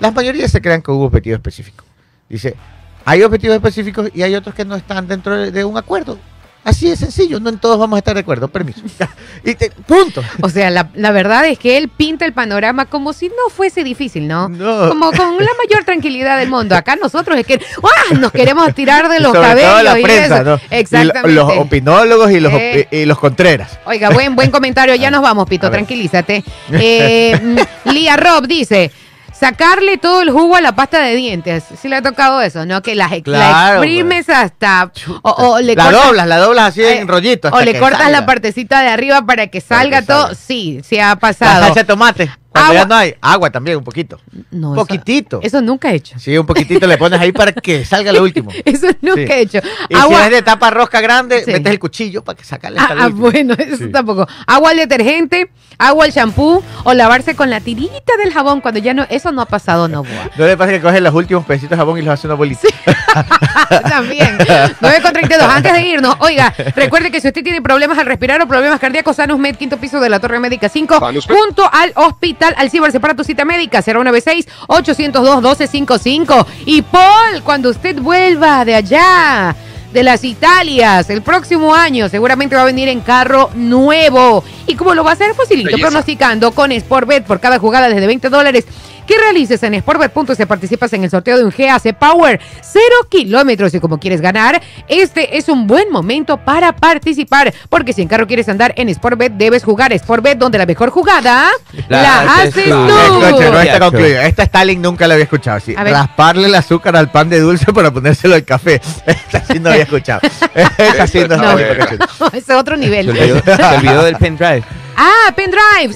las 0.01 0.15
mayorías 0.15 0.51
se 0.51 0.61
crean 0.61 0.81
con 0.81 0.97
un 0.97 1.05
objetivo 1.07 1.37
específico. 1.37 1.85
Dice, 2.29 2.57
hay 3.05 3.23
objetivos 3.23 3.57
específicos 3.57 4.11
y 4.15 4.23
hay 4.23 4.35
otros 4.35 4.55
que 4.55 4.65
no 4.65 4.75
están 4.77 5.07
dentro 5.07 5.37
de, 5.37 5.51
de 5.51 5.65
un 5.65 5.77
acuerdo. 5.79 6.19
Así 6.65 6.89
de 6.91 6.97
sencillo, 6.97 7.41
no 7.41 7.49
en 7.49 7.59
todos 7.59 7.79
vamos 7.79 7.97
a 7.97 7.99
estar 7.99 8.13
de 8.15 8.21
acuerdo, 8.21 8.49
permiso. 8.49 8.81
Y 9.45 9.55
te- 9.55 9.71
punto. 9.71 10.23
O 10.43 10.49
sea, 10.51 10.69
la, 10.71 10.91
la 10.95 11.13
verdad 11.13 11.47
es 11.47 11.59
que 11.59 11.79
él 11.79 11.89
pinta 11.89 12.27
el 12.27 12.33
panorama 12.35 12.85
como 12.87 13.13
si 13.13 13.29
no 13.29 13.49
fuese 13.55 13.85
difícil, 13.85 14.27
¿no? 14.29 14.49
No. 14.49 14.89
Como 14.89 15.07
con 15.13 15.37
la 15.37 15.51
mayor 15.65 15.85
tranquilidad 15.85 16.39
del 16.39 16.51
mundo. 16.51 16.77
Acá 16.77 16.97
nosotros 16.97 17.39
es 17.39 17.47
que 17.47 17.61
¡ah! 17.83 18.15
nos 18.19 18.33
queremos 18.33 18.75
tirar 18.75 19.09
de 19.09 19.21
los 19.21 19.33
Sobre 19.33 19.49
cabellos. 19.49 19.71
todo 19.71 19.83
la 19.83 19.99
y 19.99 20.03
prensa, 20.03 20.35
eso. 20.37 20.45
¿no? 20.45 20.55
Y 20.57 20.59
lo- 20.71 20.77
Exactamente. 20.77 21.29
los 21.33 21.53
opinólogos 21.57 22.31
y 22.33 22.41
los, 22.41 22.53
Eh. 22.53 22.89
y, 22.91 22.97
y 22.97 23.05
los 23.07 23.19
contreras. 23.19 23.79
Oiga, 23.87 24.11
buen, 24.11 24.35
buen 24.37 24.51
comentario. 24.51 24.95
Ya 24.97 25.11
nos 25.13 25.23
vamos, 25.23 25.49
Pito, 25.49 25.71
tranquilízate. 25.71 26.45
Eh, 26.73 27.57
Lía 27.87 28.17
Rob 28.17 28.47
dice. 28.47 28.91
Sacarle 29.39 29.99
todo 29.99 30.23
el 30.23 30.31
jugo 30.31 30.57
a 30.57 30.61
la 30.61 30.73
pasta 30.75 31.01
de 31.01 31.15
dientes. 31.15 31.65
Sí 31.81 31.89
le 31.89 31.97
ha 31.97 32.03
tocado 32.03 32.41
eso, 32.41 32.67
¿no? 32.67 32.83
Que 32.83 32.95
la, 32.95 33.09
la 33.09 33.21
Claro, 33.23 33.75
exprimes 33.83 34.29
hasta... 34.29 34.91
O, 35.23 35.31
o 35.31 35.61
le 35.61 35.75
la 35.75 35.85
cortas- 35.85 36.05
doblas, 36.07 36.27
la 36.27 36.37
doblas 36.39 36.65
así 36.67 36.83
eh, 36.83 36.99
en 36.99 37.09
rollitos. 37.09 37.53
O 37.53 37.57
hasta 37.57 37.65
le 37.65 37.79
cortas 37.79 38.01
salga. 38.03 38.21
la 38.21 38.27
partecita 38.27 38.83
de 38.83 38.89
arriba 38.89 39.23
para 39.23 39.47
que 39.49 39.61
salga 39.61 40.01
que 40.01 40.07
todo. 40.07 40.23
salga. 40.23 40.35
Sí, 40.35 40.81
sí 40.85 40.99
ha 40.99 41.09
La 41.11 41.17
pasado. 41.17 41.65
salsa 41.67 41.81
de 41.81 41.85
tomate. 41.85 42.31
Cuando 42.51 42.71
Agua. 42.71 42.83
ya 42.83 42.89
no 42.89 42.95
hay. 42.95 43.15
Agua 43.21 43.51
también, 43.51 43.77
un 43.77 43.85
poquito. 43.85 44.19
No, 44.51 44.71
un 44.71 44.77
poquitito. 44.77 45.41
Eso 45.43 45.61
nunca 45.61 45.91
he 45.93 45.97
hecho. 45.97 46.19
Sí, 46.19 46.37
un 46.39 46.47
poquitito 46.47 46.87
le 46.87 46.97
pones 46.97 47.21
ahí 47.21 47.31
para 47.31 47.53
que 47.53 47.85
salga 47.85 48.11
lo 48.13 48.23
último. 48.23 48.51
Eso 48.65 48.87
nunca 49.03 49.21
Sí. 49.27 49.33
he 49.33 49.41
hecho. 49.41 49.59
Y 49.91 49.95
Agua- 49.95 50.19
si 50.21 50.25
es 50.25 50.31
de 50.31 50.43
tapa 50.43 50.71
rosca 50.71 51.01
grande, 51.03 51.45
Sí. 51.45 51.53
metes 51.53 51.71
el 51.73 51.79
cuchillo 51.79 52.25
para 52.25 52.37
que 52.39 52.45
Ah, 52.51 52.55
hasta 52.57 52.95
lo 52.95 53.03
ah, 53.03 53.07
último. 53.07 53.21
bueno, 53.31 53.55
eso 53.59 53.77
Sí. 53.77 53.89
tampoco. 53.93 54.27
Agua 54.47 54.71
al 54.71 54.77
detergente, 54.79 55.51
agua 55.77 56.07
al 56.07 56.11
shampoo 56.11 56.63
o 56.85 56.95
lavarse 56.95 57.37
con 57.37 57.51
la 57.51 57.61
tirita 57.61 58.17
del 58.23 58.33
jabón 58.33 58.61
cuando 58.63 58.81
ya 58.81 58.95
no, 58.95 59.07
eso 59.11 59.31
no 59.31 59.43
ha 59.43 59.47
pasado, 59.47 59.87
no, 59.87 60.03
boa. 60.03 60.31
No 60.37 60.47
le 60.47 60.57
pasa 60.57 60.73
que 60.73 60.81
coges 60.81 61.03
los 61.03 61.15
últimos 61.15 61.45
pesitos 61.45 61.71
de 61.71 61.77
jabón 61.77 61.99
y 61.99 62.03
los 62.03 62.15
hace 62.15 62.27
una 62.27 62.35
bolita. 62.35 62.67
También. 63.89 64.39
9 64.81 65.01
con 65.03 65.13
32. 65.13 65.47
Antes 65.49 65.73
de 65.73 65.83
irnos, 65.83 66.17
oiga, 66.21 66.55
recuerde 66.75 67.11
que 67.11 67.21
si 67.21 67.29
usted 67.29 67.43
tiene 67.45 67.61
problemas 67.61 67.99
al 67.99 68.07
respirar 68.07 68.41
o 68.41 68.47
problemas 68.49 68.81
cardíacos, 68.81 69.17
Sanus 69.17 69.39
Med, 69.39 69.57
quinto 69.57 69.77
piso 69.77 70.01
de 70.01 70.09
la 70.09 70.19
Torre 70.19 70.39
Médica 70.41 70.69
5, 70.69 70.99
Sanus 70.99 71.29
Med. 71.29 71.37
junto 71.37 71.69
al 71.71 71.93
hospital 71.95 72.38
Alcibar, 72.57 72.91
separa 72.93 73.15
tu 73.15 73.25
cita 73.25 73.45
médica, 73.45 73.83
096-802-1255. 73.83 76.47
Y 76.67 76.83
Paul, 76.83 77.43
cuando 77.45 77.71
usted 77.71 78.01
vuelva 78.01 78.65
de 78.65 78.75
allá, 78.75 79.55
de 79.93 80.03
las 80.03 80.25
Italias, 80.25 81.09
el 81.11 81.23
próximo 81.23 81.75
año, 81.75 82.09
seguramente 82.09 82.57
va 82.57 82.63
a 82.63 82.67
venir 82.67 82.89
en 82.89 83.01
carro 83.01 83.51
nuevo. 83.55 84.45
¿Y 84.67 84.75
cómo 84.75 84.95
lo 84.95 85.03
va 85.03 85.11
a 85.11 85.15
hacer? 85.15 85.35
Facilito, 85.35 85.71
Belleza. 85.71 85.89
pronosticando 85.89 86.53
con 86.53 86.73
Sportbet 86.73 87.25
por 87.25 87.41
cada 87.41 87.59
jugada 87.59 87.89
desde 87.89 88.07
20 88.07 88.29
dólares 88.29 88.67
que 89.09 89.19
realices 89.19 89.63
en 89.63 89.75
Sportbet.se 89.81 90.47
participas 90.47 90.93
en 90.93 91.03
el 91.03 91.11
sorteo 91.11 91.39
de 91.39 91.45
un 91.45 91.51
GAC 91.57 91.95
Power 91.99 92.39
0 92.61 92.85
kilómetros 93.09 93.73
y 93.75 93.81
como 93.81 93.99
quieres 93.99 94.21
ganar, 94.21 94.61
este 94.87 95.39
es 95.39 95.49
un 95.49 95.67
buen 95.67 95.91
momento 95.91 96.37
para 96.37 96.77
participar 96.77 97.53
porque 97.71 97.93
si 97.95 98.03
en 98.03 98.09
carro 98.09 98.27
quieres 98.27 98.49
andar 98.49 98.75
en 98.77 98.95
Sportbet 98.95 99.33
debes 99.33 99.65
jugar 99.65 99.93
Sportbet 99.99 100.39
donde 100.39 100.59
la 100.59 100.67
mejor 100.67 100.91
jugada 100.91 101.49
la, 101.89 102.03
La 102.03 102.35
haces 102.43 102.53
tú. 102.67 102.71
tú. 102.71 103.23
Escuche, 103.25 103.51
no 103.51 103.61
está 103.61 103.81
concluido. 103.81 104.21
Esta 104.21 104.43
Stalin 104.45 104.83
nunca 104.83 105.09
la 105.09 105.15
había 105.15 105.25
escuchado. 105.25 105.59
Ver. 105.67 105.77
rasparle 105.93 106.47
el 106.47 106.55
azúcar 106.55 106.95
al 106.97 107.11
pan 107.11 107.31
de 107.31 107.41
dulce 107.41 107.73
para 107.73 107.91
ponérselo 107.91 108.35
al 108.35 108.45
café. 108.45 108.81
Esta 109.07 109.43
sí 109.45 109.59
no 109.59 109.71
había 109.71 109.85
escuchado. 109.85 110.21
Esta 110.55 111.07
sí 111.07 111.21
no, 111.21 111.29
No. 111.39 111.43
la 111.43 111.51
había 111.53 111.73
escuchado. 111.73 112.31
Ese 112.35 112.53
es 112.53 112.59
otro 112.59 112.77
Se 112.77 112.81
nivel. 112.83 113.09
olvidó, 113.11 113.41
se 113.45 113.63
olvidó 113.65 114.05
del 114.05 114.17
pendrive. 114.17 114.63
Ah, 115.01 115.33
pendrive 115.37 115.95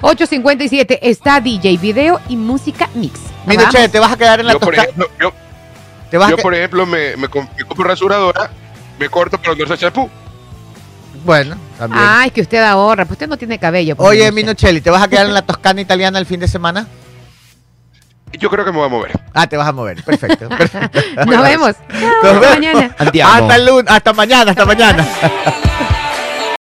098-1849-857. 0.00 0.98
Está 1.02 1.40
DJ, 1.40 1.76
video 1.78 2.20
y 2.28 2.36
música 2.36 2.88
mix. 2.94 3.18
Che, 3.70 3.88
te 3.88 3.98
vas 3.98 4.12
a 4.12 4.16
quedar 4.16 4.38
en 4.40 4.46
la 4.46 4.52
Yo, 4.52 4.60
por 4.60 4.68
tostada. 4.74 4.88
ejemplo, 4.88 5.08
yo, 5.20 5.32
Te 6.10 6.16
vas 6.18 6.28
a 6.28 6.30
yo, 6.30 6.36
que- 6.36 6.42
por 6.42 6.54
ejemplo 6.54 6.86
me, 6.86 7.16
me, 7.16 7.28
com- 7.28 7.48
me 7.58 7.64
compro 7.64 7.84
rasuradora, 7.88 8.50
me 8.98 9.08
corto 9.08 9.36
para 9.38 9.54
no 9.56 9.76
champú. 9.76 10.08
Bueno, 11.24 11.56
también. 11.78 12.02
Ay, 12.06 12.30
que 12.30 12.40
usted 12.40 12.62
ahorra, 12.62 13.04
pues 13.04 13.12
usted 13.16 13.28
no 13.28 13.36
tiene 13.36 13.58
cabello. 13.58 13.96
pues, 13.96 14.08
Oye. 14.08 14.30
Minochelli, 14.32 14.80
¿te 14.80 14.90
vas 14.90 15.02
a 15.02 15.08
quedar 15.08 15.26
en 15.26 15.34
la 15.34 15.42
Toscana 15.42 15.80
italiana 15.80 16.18
el 16.18 16.26
fin 16.26 16.38
de 16.40 16.48
semana? 16.48 16.86
Yo 18.38 18.48
creo 18.48 18.64
que 18.64 18.72
me 18.72 18.78
voy 18.78 18.86
a 18.86 18.90
mover. 18.90 19.20
Ah, 19.34 19.46
te 19.46 19.56
vas 19.56 19.68
a 19.68 19.72
mover. 19.72 20.02
Perfecto. 20.02 20.48
perfecto. 20.56 21.00
Nos 21.26 21.42
vemos. 21.42 21.74
Nos 21.90 22.02
hasta 22.14 22.32
vemos. 22.32 22.48
mañana. 22.48 22.96
Hasta 22.98 23.56
el 23.56 23.66
lunes, 23.66 23.90
hasta 23.92 24.12
mañana, 24.12 24.50
hasta 24.52 24.64
mañana. 24.64 25.06